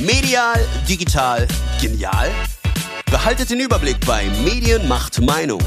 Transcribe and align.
Medial, 0.00 0.54
digital, 0.88 1.48
genial? 1.80 2.30
Behaltet 3.10 3.50
den 3.50 3.58
Überblick 3.58 3.96
bei 4.06 4.26
Medien 4.44 4.86
macht 4.86 5.20
Meinung, 5.20 5.60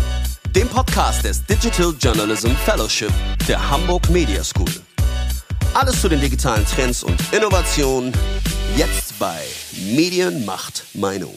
dem 0.55 0.69
Podcast 0.69 1.25
des 1.25 1.45
Digital 1.45 1.93
Journalism 1.99 2.51
Fellowship 2.63 3.11
der 3.49 3.69
Hamburg 3.69 4.09
Media 4.09 4.41
School. 4.41 4.71
Alles 5.73 5.99
zu 5.99 6.07
den 6.07 6.21
digitalen 6.21 6.65
Trends 6.65 7.03
und 7.03 7.21
Innovationen 7.33 8.13
jetzt 8.77 9.19
bei 9.19 9.41
Medien 9.93 10.45
macht 10.45 10.85
Meinung. 10.93 11.35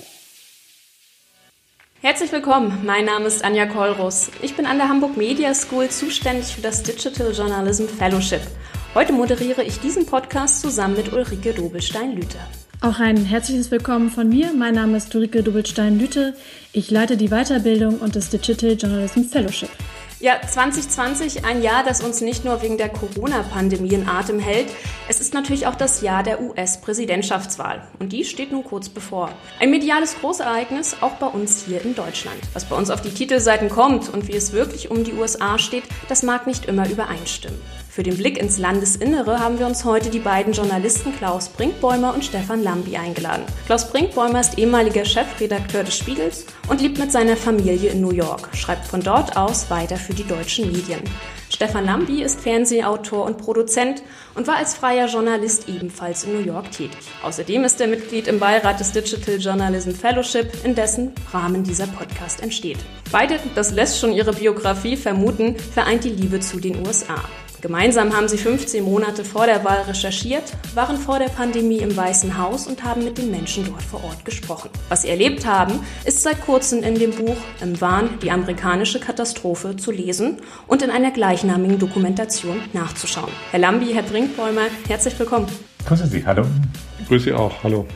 Herzlich 2.00 2.30
willkommen, 2.30 2.78
mein 2.86 3.06
Name 3.06 3.26
ist 3.26 3.42
Anja 3.42 3.66
Kollrus. 3.66 4.30
Ich 4.40 4.54
bin 4.54 4.66
an 4.66 4.78
der 4.78 4.88
Hamburg 4.88 5.16
Media 5.16 5.52
School 5.52 5.88
zuständig 5.88 6.54
für 6.54 6.60
das 6.60 6.84
Digital 6.84 7.32
Journalism 7.32 7.86
Fellowship. 7.88 8.42
Heute 8.94 9.12
moderiere 9.12 9.64
ich 9.64 9.80
diesen 9.80 10.06
Podcast 10.06 10.60
zusammen 10.60 10.94
mit 10.94 11.12
Ulrike 11.12 11.52
Dobelstein-Lüther. 11.54 12.46
Auch 12.84 13.00
ein 13.00 13.16
herzliches 13.24 13.70
Willkommen 13.70 14.10
von 14.10 14.28
mir. 14.28 14.52
Mein 14.52 14.74
Name 14.74 14.98
ist 14.98 15.14
Ulrike 15.14 15.42
Dobelstein-Lüthe. 15.42 16.34
Ich 16.74 16.90
leite 16.90 17.16
die 17.16 17.30
Weiterbildung 17.30 17.96
und 18.00 18.14
das 18.14 18.28
Digital 18.28 18.72
Journalism 18.72 19.22
Fellowship. 19.22 19.70
Ja, 20.20 20.34
2020, 20.46 21.46
ein 21.46 21.62
Jahr, 21.62 21.82
das 21.82 22.02
uns 22.02 22.20
nicht 22.20 22.44
nur 22.44 22.60
wegen 22.60 22.76
der 22.76 22.90
Corona-Pandemie 22.90 23.94
in 23.94 24.06
Atem 24.06 24.38
hält. 24.38 24.66
Es 25.08 25.22
ist 25.22 25.32
natürlich 25.32 25.66
auch 25.66 25.76
das 25.76 26.02
Jahr 26.02 26.22
der 26.22 26.42
US-Präsidentschaftswahl. 26.42 27.88
Und 28.00 28.12
die 28.12 28.26
steht 28.26 28.52
nun 28.52 28.64
kurz 28.64 28.90
bevor. 28.90 29.30
Ein 29.60 29.70
mediales 29.70 30.16
Großereignis, 30.20 30.96
auch 31.00 31.12
bei 31.12 31.26
uns 31.26 31.64
hier 31.64 31.82
in 31.82 31.94
Deutschland. 31.94 32.36
Was 32.52 32.66
bei 32.66 32.76
uns 32.76 32.90
auf 32.90 33.00
die 33.00 33.14
Titelseiten 33.14 33.70
kommt 33.70 34.12
und 34.12 34.28
wie 34.28 34.36
es 34.36 34.52
wirklich 34.52 34.90
um 34.90 35.04
die 35.04 35.14
USA 35.14 35.58
steht, 35.58 35.84
das 36.10 36.22
mag 36.22 36.46
nicht 36.46 36.66
immer 36.66 36.86
übereinstimmen. 36.86 37.58
Für 37.94 38.02
den 38.02 38.16
Blick 38.16 38.38
ins 38.38 38.58
Landesinnere 38.58 39.38
haben 39.38 39.60
wir 39.60 39.66
uns 39.66 39.84
heute 39.84 40.10
die 40.10 40.18
beiden 40.18 40.52
Journalisten 40.52 41.16
Klaus 41.16 41.48
Brinkbäumer 41.48 42.12
und 42.12 42.24
Stefan 42.24 42.64
Lambi 42.64 42.96
eingeladen. 42.96 43.44
Klaus 43.66 43.88
Brinkbäumer 43.88 44.40
ist 44.40 44.58
ehemaliger 44.58 45.04
Chefredakteur 45.04 45.84
des 45.84 45.96
Spiegels 45.96 46.44
und 46.68 46.80
lebt 46.80 46.98
mit 46.98 47.12
seiner 47.12 47.36
Familie 47.36 47.90
in 47.90 48.00
New 48.00 48.10
York, 48.10 48.48
schreibt 48.56 48.84
von 48.84 49.00
dort 49.00 49.36
aus 49.36 49.70
weiter 49.70 49.96
für 49.96 50.12
die 50.12 50.26
deutschen 50.26 50.72
Medien. 50.72 51.02
Stefan 51.48 51.84
Lambi 51.84 52.24
ist 52.24 52.40
Fernsehautor 52.40 53.26
und 53.26 53.38
Produzent 53.38 54.02
und 54.34 54.48
war 54.48 54.56
als 54.56 54.74
freier 54.74 55.06
Journalist 55.06 55.68
ebenfalls 55.68 56.24
in 56.24 56.32
New 56.32 56.44
York 56.44 56.72
tätig. 56.72 56.98
Außerdem 57.22 57.62
ist 57.62 57.80
er 57.80 57.86
Mitglied 57.86 58.26
im 58.26 58.40
Beirat 58.40 58.80
des 58.80 58.90
Digital 58.90 59.36
Journalism 59.36 59.92
Fellowship, 59.92 60.50
in 60.64 60.74
dessen 60.74 61.12
Rahmen 61.32 61.62
dieser 61.62 61.86
Podcast 61.86 62.42
entsteht. 62.42 62.78
Beide, 63.12 63.38
das 63.54 63.70
lässt 63.70 64.00
schon 64.00 64.12
ihre 64.12 64.32
Biografie 64.32 64.96
vermuten, 64.96 65.56
vereint 65.56 66.02
die 66.02 66.10
Liebe 66.10 66.40
zu 66.40 66.58
den 66.58 66.84
USA. 66.84 67.22
Gemeinsam 67.64 68.14
haben 68.14 68.28
sie 68.28 68.36
15 68.36 68.84
Monate 68.84 69.24
vor 69.24 69.46
der 69.46 69.64
Wahl 69.64 69.80
recherchiert, 69.88 70.52
waren 70.74 70.98
vor 70.98 71.18
der 71.18 71.30
Pandemie 71.30 71.78
im 71.78 71.96
Weißen 71.96 72.36
Haus 72.36 72.66
und 72.66 72.84
haben 72.84 73.04
mit 73.04 73.16
den 73.16 73.30
Menschen 73.30 73.64
dort 73.64 73.82
vor 73.82 74.04
Ort 74.04 74.22
gesprochen. 74.26 74.68
Was 74.90 75.00
sie 75.00 75.08
erlebt 75.08 75.46
haben, 75.46 75.80
ist 76.04 76.20
seit 76.20 76.42
kurzem 76.42 76.82
in 76.82 76.94
dem 76.96 77.12
Buch 77.12 77.38
Im 77.62 77.80
Wahn 77.80 78.18
die 78.20 78.30
amerikanische 78.30 79.00
Katastrophe 79.00 79.76
zu 79.78 79.92
lesen 79.92 80.42
und 80.66 80.82
in 80.82 80.90
einer 80.90 81.10
gleichnamigen 81.10 81.78
Dokumentation 81.78 82.60
nachzuschauen. 82.74 83.32
Herr 83.50 83.60
Lambi, 83.60 83.94
Herr 83.94 84.02
Brinkbäumer, 84.02 84.66
herzlich 84.86 85.18
willkommen. 85.18 85.46
Grüße 85.86 86.06
Sie, 86.06 86.22
hallo. 86.26 86.44
Grüße 87.08 87.24
Sie 87.24 87.32
auch, 87.32 87.62
hallo. 87.62 87.86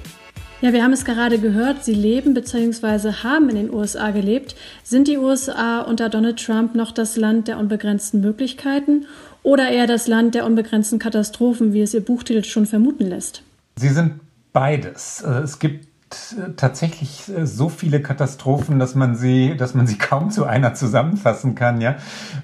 Ja, 0.60 0.72
wir 0.72 0.82
haben 0.82 0.92
es 0.92 1.04
gerade 1.04 1.38
gehört, 1.38 1.84
Sie 1.84 1.94
leben 1.94 2.34
bzw. 2.34 3.12
haben 3.22 3.48
in 3.48 3.54
den 3.54 3.72
USA 3.72 4.10
gelebt. 4.10 4.56
Sind 4.82 5.06
die 5.06 5.16
USA 5.16 5.82
unter 5.82 6.08
Donald 6.08 6.44
Trump 6.44 6.74
noch 6.74 6.90
das 6.90 7.16
Land 7.16 7.46
der 7.46 7.58
unbegrenzten 7.58 8.20
Möglichkeiten 8.20 9.06
oder 9.42 9.70
eher 9.70 9.86
das 9.86 10.06
Land 10.06 10.34
der 10.34 10.46
unbegrenzten 10.46 10.98
Katastrophen, 10.98 11.72
wie 11.72 11.82
es 11.82 11.94
Ihr 11.94 12.04
Buchtitel 12.04 12.44
schon 12.44 12.66
vermuten 12.66 13.06
lässt? 13.06 13.42
Sie 13.76 13.88
sind 13.88 14.20
beides. 14.52 15.22
Äh, 15.22 15.40
es 15.40 15.58
gibt 15.58 15.86
äh, 16.12 16.52
tatsächlich 16.56 17.28
äh, 17.28 17.46
so 17.46 17.68
viele 17.68 18.00
Katastrophen, 18.00 18.78
dass 18.78 18.94
man 18.94 19.16
sie, 19.16 19.56
dass 19.56 19.74
man 19.74 19.86
sie 19.86 19.98
kaum 19.98 20.30
zu 20.30 20.44
einer 20.44 20.74
zusammenfassen 20.74 21.54
kann, 21.54 21.80
ja. 21.80 21.96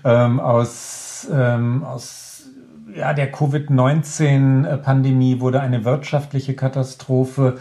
Ähm, 0.05 0.41
aus, 0.41 1.27
ähm, 1.33 1.85
aus 1.85 2.25
ja, 2.95 3.13
der 3.13 3.33
Covid-19-Pandemie 3.33 5.41
wurde 5.41 5.61
eine 5.61 5.85
wirtschaftliche 5.85 6.55
Katastrophe. 6.55 7.59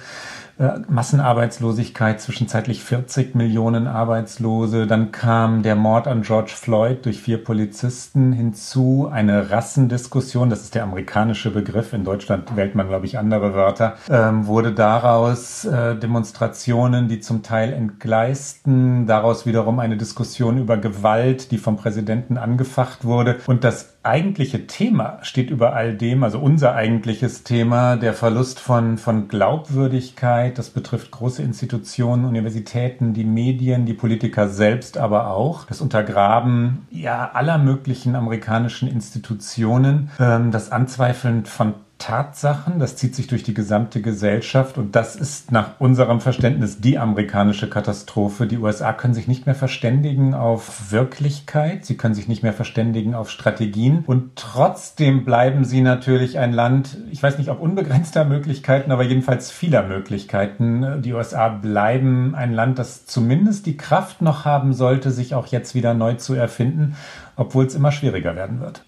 Äh, 0.63 0.79
Massenarbeitslosigkeit, 0.87 2.21
zwischenzeitlich 2.21 2.83
40 2.83 3.35
Millionen 3.35 3.87
Arbeitslose. 3.87 4.87
Dann 4.87 5.11
kam 5.11 5.61
der 5.61 5.75
Mord 5.75 6.07
an 6.07 6.21
George 6.21 6.53
Floyd 6.55 7.05
durch 7.05 7.21
vier 7.21 7.43
Polizisten 7.43 8.31
hinzu, 8.31 9.09
eine 9.11 9.49
Rassendiskussion, 9.49 10.49
das 10.49 10.61
ist 10.61 10.75
der 10.75 10.83
amerikanische 10.83 11.51
Begriff, 11.51 11.91
in 11.91 12.05
Deutschland 12.05 12.55
wählt 12.55 12.75
man, 12.75 12.87
glaube 12.87 13.05
ich, 13.05 13.17
andere 13.17 13.53
Wörter, 13.53 13.95
ähm, 14.09 14.47
wurde 14.47 14.71
daraus 14.71 15.65
äh, 15.65 15.95
Demonstrationen, 15.95 17.09
die 17.09 17.19
zum 17.19 17.43
Teil 17.43 17.73
entgleisten, 17.73 19.05
daraus 19.05 19.45
wiederum 19.45 19.79
eine 19.79 19.97
Diskussion 19.97 20.57
über 20.57 20.77
Gewalt, 20.77 21.51
die 21.51 21.57
vom 21.57 21.75
Präsidenten 21.75 22.37
angefacht 22.37 23.03
wurde. 23.03 23.37
Und 23.47 23.63
das 23.63 23.92
eigentliche 24.03 24.67
Thema 24.67 25.19
steht 25.21 25.49
über 25.49 25.73
all 25.73 25.95
dem, 25.95 26.23
also 26.23 26.39
unser 26.39 26.75
eigentliches 26.75 27.43
Thema, 27.43 27.95
der 27.95 28.13
Verlust 28.13 28.59
von, 28.59 28.97
von 28.97 29.29
Glaubwürdigkeit. 29.29 30.57
Das 30.57 30.69
betrifft 30.69 31.11
große 31.11 31.41
Institutionen, 31.41 32.25
Universitäten, 32.25 33.13
die 33.13 33.23
Medien, 33.23 33.85
die 33.85 33.93
Politiker 33.93 34.49
selbst 34.49 34.97
aber 34.97 35.27
auch. 35.27 35.65
Das 35.65 35.79
Untergraben 35.79 36.85
ja 36.91 37.31
aller 37.33 37.57
möglichen 37.57 38.15
amerikanischen 38.15 38.89
Institutionen, 38.89 40.11
ähm, 40.19 40.51
das 40.51 40.71
Anzweifeln 40.71 41.45
von 41.45 41.73
Tatsachen, 42.03 42.79
das 42.79 42.97
zieht 42.97 43.15
sich 43.15 43.27
durch 43.27 43.43
die 43.43 43.53
gesamte 43.53 44.01
Gesellschaft 44.01 44.77
und 44.77 44.93
das 44.93 45.15
ist 45.15 45.53
nach 45.53 45.79
unserem 45.79 46.19
Verständnis 46.19 46.81
die 46.81 46.99
amerikanische 46.99 47.69
Katastrophe. 47.69 48.45
Die 48.45 48.57
USA 48.57 48.91
können 48.91 49.13
sich 49.13 49.29
nicht 49.29 49.45
mehr 49.45 49.55
verständigen 49.55 50.33
auf 50.33 50.91
Wirklichkeit, 50.91 51.85
sie 51.85 51.95
können 51.95 52.13
sich 52.13 52.27
nicht 52.27 52.43
mehr 52.43 52.51
verständigen 52.51 53.15
auf 53.15 53.29
Strategien 53.29 54.03
und 54.05 54.35
trotzdem 54.35 55.23
bleiben 55.23 55.63
sie 55.63 55.79
natürlich 55.79 56.39
ein 56.39 56.51
Land, 56.51 56.97
ich 57.09 57.23
weiß 57.23 57.37
nicht 57.37 57.49
ob 57.49 57.61
unbegrenzter 57.61 58.25
Möglichkeiten, 58.25 58.91
aber 58.91 59.03
jedenfalls 59.03 59.49
vieler 59.49 59.83
Möglichkeiten. 59.83 61.01
Die 61.03 61.13
USA 61.13 61.47
bleiben 61.47 62.35
ein 62.35 62.51
Land, 62.51 62.79
das 62.79 63.05
zumindest 63.05 63.65
die 63.65 63.77
Kraft 63.77 64.21
noch 64.21 64.43
haben 64.43 64.73
sollte, 64.73 65.09
sich 65.11 65.35
auch 65.35 65.47
jetzt 65.47 65.73
wieder 65.73 65.93
neu 65.93 66.15
zu 66.15 66.33
erfinden, 66.33 66.97
obwohl 67.37 67.65
es 67.65 67.75
immer 67.75 67.93
schwieriger 67.93 68.35
werden 68.35 68.59
wird. 68.59 68.83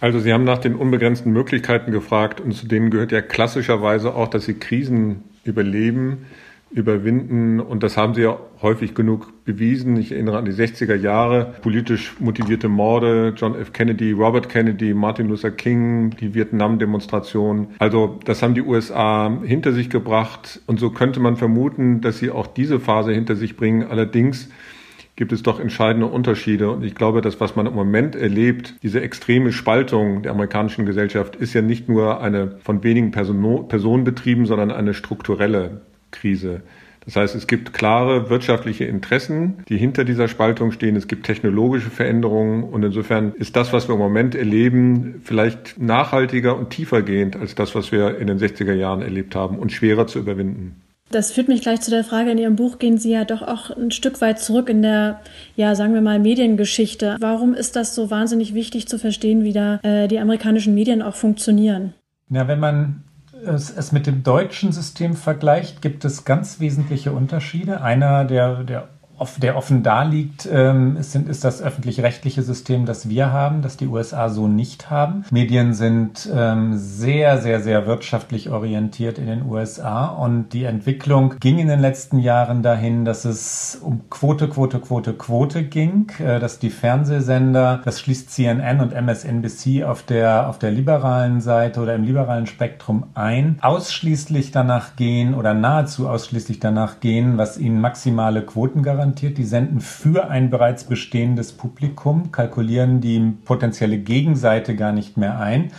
Also 0.00 0.20
Sie 0.20 0.32
haben 0.32 0.44
nach 0.44 0.58
den 0.58 0.76
unbegrenzten 0.76 1.32
Möglichkeiten 1.32 1.90
gefragt 1.90 2.40
und 2.40 2.52
zu 2.52 2.68
denen 2.68 2.90
gehört 2.90 3.10
ja 3.10 3.20
klassischerweise 3.20 4.14
auch, 4.14 4.28
dass 4.28 4.44
Sie 4.44 4.54
Krisen 4.54 5.24
überleben, 5.42 6.26
überwinden 6.70 7.58
und 7.58 7.82
das 7.82 7.96
haben 7.96 8.14
Sie 8.14 8.22
ja 8.22 8.38
häufig 8.62 8.94
genug 8.94 9.32
bewiesen. 9.44 9.96
Ich 9.96 10.12
erinnere 10.12 10.38
an 10.38 10.44
die 10.44 10.52
60er 10.52 10.94
Jahre, 10.94 11.54
politisch 11.62 12.14
motivierte 12.20 12.68
Morde, 12.68 13.34
John 13.36 13.56
F. 13.56 13.72
Kennedy, 13.72 14.12
Robert 14.12 14.48
Kennedy, 14.48 14.94
Martin 14.94 15.28
Luther 15.28 15.50
King, 15.50 16.10
die 16.10 16.32
Vietnam-Demonstration. 16.32 17.68
Also 17.80 18.20
das 18.24 18.42
haben 18.42 18.54
die 18.54 18.62
USA 18.62 19.36
hinter 19.42 19.72
sich 19.72 19.90
gebracht 19.90 20.60
und 20.66 20.78
so 20.78 20.90
könnte 20.90 21.18
man 21.18 21.36
vermuten, 21.36 22.02
dass 22.02 22.18
sie 22.18 22.30
auch 22.30 22.46
diese 22.46 22.78
Phase 22.78 23.12
hinter 23.12 23.34
sich 23.34 23.56
bringen. 23.56 23.84
Allerdings 23.88 24.48
gibt 25.18 25.32
es 25.32 25.42
doch 25.42 25.58
entscheidende 25.58 26.06
Unterschiede. 26.06 26.70
Und 26.70 26.84
ich 26.84 26.94
glaube, 26.94 27.22
das, 27.22 27.40
was 27.40 27.56
man 27.56 27.66
im 27.66 27.74
Moment 27.74 28.14
erlebt, 28.14 28.76
diese 28.84 29.00
extreme 29.00 29.50
Spaltung 29.50 30.22
der 30.22 30.30
amerikanischen 30.30 30.86
Gesellschaft, 30.86 31.34
ist 31.34 31.54
ja 31.54 31.60
nicht 31.60 31.88
nur 31.88 32.20
eine 32.20 32.56
von 32.62 32.84
wenigen 32.84 33.10
Person 33.10 33.66
Personen 33.66 34.04
betrieben, 34.04 34.46
sondern 34.46 34.70
eine 34.70 34.94
strukturelle 34.94 35.80
Krise. 36.12 36.62
Das 37.04 37.16
heißt, 37.16 37.34
es 37.34 37.48
gibt 37.48 37.72
klare 37.72 38.30
wirtschaftliche 38.30 38.84
Interessen, 38.84 39.64
die 39.68 39.76
hinter 39.76 40.04
dieser 40.04 40.28
Spaltung 40.28 40.70
stehen. 40.70 40.94
Es 40.94 41.08
gibt 41.08 41.26
technologische 41.26 41.90
Veränderungen. 41.90 42.62
Und 42.62 42.84
insofern 42.84 43.32
ist 43.32 43.56
das, 43.56 43.72
was 43.72 43.88
wir 43.88 43.94
im 43.94 44.00
Moment 44.00 44.36
erleben, 44.36 45.20
vielleicht 45.24 45.80
nachhaltiger 45.80 46.56
und 46.56 46.70
tiefergehend 46.70 47.34
als 47.34 47.56
das, 47.56 47.74
was 47.74 47.90
wir 47.90 48.18
in 48.18 48.28
den 48.28 48.38
60er 48.38 48.74
Jahren 48.74 49.02
erlebt 49.02 49.34
haben 49.34 49.58
und 49.58 49.72
schwerer 49.72 50.06
zu 50.06 50.20
überwinden. 50.20 50.76
Das 51.10 51.32
führt 51.32 51.48
mich 51.48 51.62
gleich 51.62 51.80
zu 51.80 51.90
der 51.90 52.04
Frage, 52.04 52.30
in 52.30 52.38
Ihrem 52.38 52.56
Buch 52.56 52.78
gehen 52.78 52.98
Sie 52.98 53.12
ja 53.12 53.24
doch 53.24 53.42
auch 53.42 53.70
ein 53.70 53.90
Stück 53.90 54.20
weit 54.20 54.38
zurück 54.38 54.68
in 54.68 54.82
der, 54.82 55.20
ja, 55.56 55.74
sagen 55.74 55.94
wir 55.94 56.02
mal, 56.02 56.18
Mediengeschichte. 56.18 57.16
Warum 57.20 57.54
ist 57.54 57.76
das 57.76 57.94
so 57.94 58.10
wahnsinnig 58.10 58.52
wichtig 58.52 58.88
zu 58.88 58.98
verstehen, 58.98 59.42
wie 59.42 59.52
da 59.52 59.80
äh, 59.82 60.06
die 60.08 60.18
amerikanischen 60.18 60.74
Medien 60.74 61.00
auch 61.00 61.14
funktionieren? 61.14 61.94
Ja, 62.30 62.46
wenn 62.46 62.60
man 62.60 63.04
es, 63.44 63.70
es, 63.70 63.92
mit 63.92 64.06
dem 64.06 64.22
deutschen 64.22 64.72
System 64.72 65.14
vergleicht, 65.14 65.80
gibt 65.80 66.04
es 66.04 66.24
ganz 66.24 66.60
wesentliche 66.60 67.12
Unterschiede. 67.12 67.80
Einer 67.80 68.24
der, 68.24 68.64
der 68.64 68.88
der 69.40 69.56
offen 69.56 69.82
da 69.82 70.02
liegt, 70.02 70.48
ähm, 70.50 70.96
ist, 70.96 71.14
ist 71.14 71.44
das 71.44 71.62
öffentlich-rechtliche 71.62 72.42
System, 72.42 72.86
das 72.86 73.08
wir 73.08 73.32
haben, 73.32 73.62
das 73.62 73.76
die 73.76 73.86
USA 73.86 74.28
so 74.28 74.48
nicht 74.48 74.90
haben. 74.90 75.24
Medien 75.30 75.74
sind 75.74 76.28
ähm, 76.32 76.76
sehr, 76.76 77.38
sehr, 77.38 77.60
sehr 77.60 77.86
wirtschaftlich 77.86 78.50
orientiert 78.50 79.18
in 79.18 79.26
den 79.26 79.44
USA 79.46 80.06
und 80.06 80.50
die 80.52 80.64
Entwicklung 80.64 81.34
ging 81.40 81.58
in 81.58 81.68
den 81.68 81.80
letzten 81.80 82.18
Jahren 82.18 82.62
dahin, 82.62 83.04
dass 83.04 83.24
es 83.24 83.78
um 83.82 84.08
Quote, 84.10 84.48
Quote, 84.48 84.78
Quote, 84.78 85.12
Quote 85.14 85.64
ging, 85.64 86.10
äh, 86.18 86.38
dass 86.38 86.58
die 86.58 86.70
Fernsehsender, 86.70 87.80
das 87.84 88.00
schließt 88.00 88.30
CNN 88.30 88.80
und 88.80 88.92
MSNBC 88.92 89.84
auf 89.84 90.02
der, 90.02 90.48
auf 90.48 90.58
der 90.58 90.70
liberalen 90.70 91.40
Seite 91.40 91.80
oder 91.80 91.94
im 91.94 92.04
liberalen 92.04 92.46
Spektrum 92.46 93.06
ein, 93.14 93.58
ausschließlich 93.60 94.52
danach 94.52 94.96
gehen 94.96 95.34
oder 95.34 95.54
nahezu 95.54 96.08
ausschließlich 96.08 96.60
danach 96.60 97.00
gehen, 97.00 97.38
was 97.38 97.58
ihnen 97.58 97.80
maximale 97.80 98.42
Quoten 98.42 98.82
garantiert. 98.82 99.07
Die 99.16 99.44
senden 99.44 99.80
für 99.80 100.28
ein 100.28 100.50
bereits 100.50 100.84
bestehendes 100.84 101.52
Publikum, 101.52 102.32
kalkulieren 102.32 103.00
die 103.00 103.20
potenzielle 103.44 103.98
Gegenseite 103.98 104.76
gar 104.76 104.92
nicht 104.92 105.16
mehr 105.16 105.38
ein. 105.38 105.72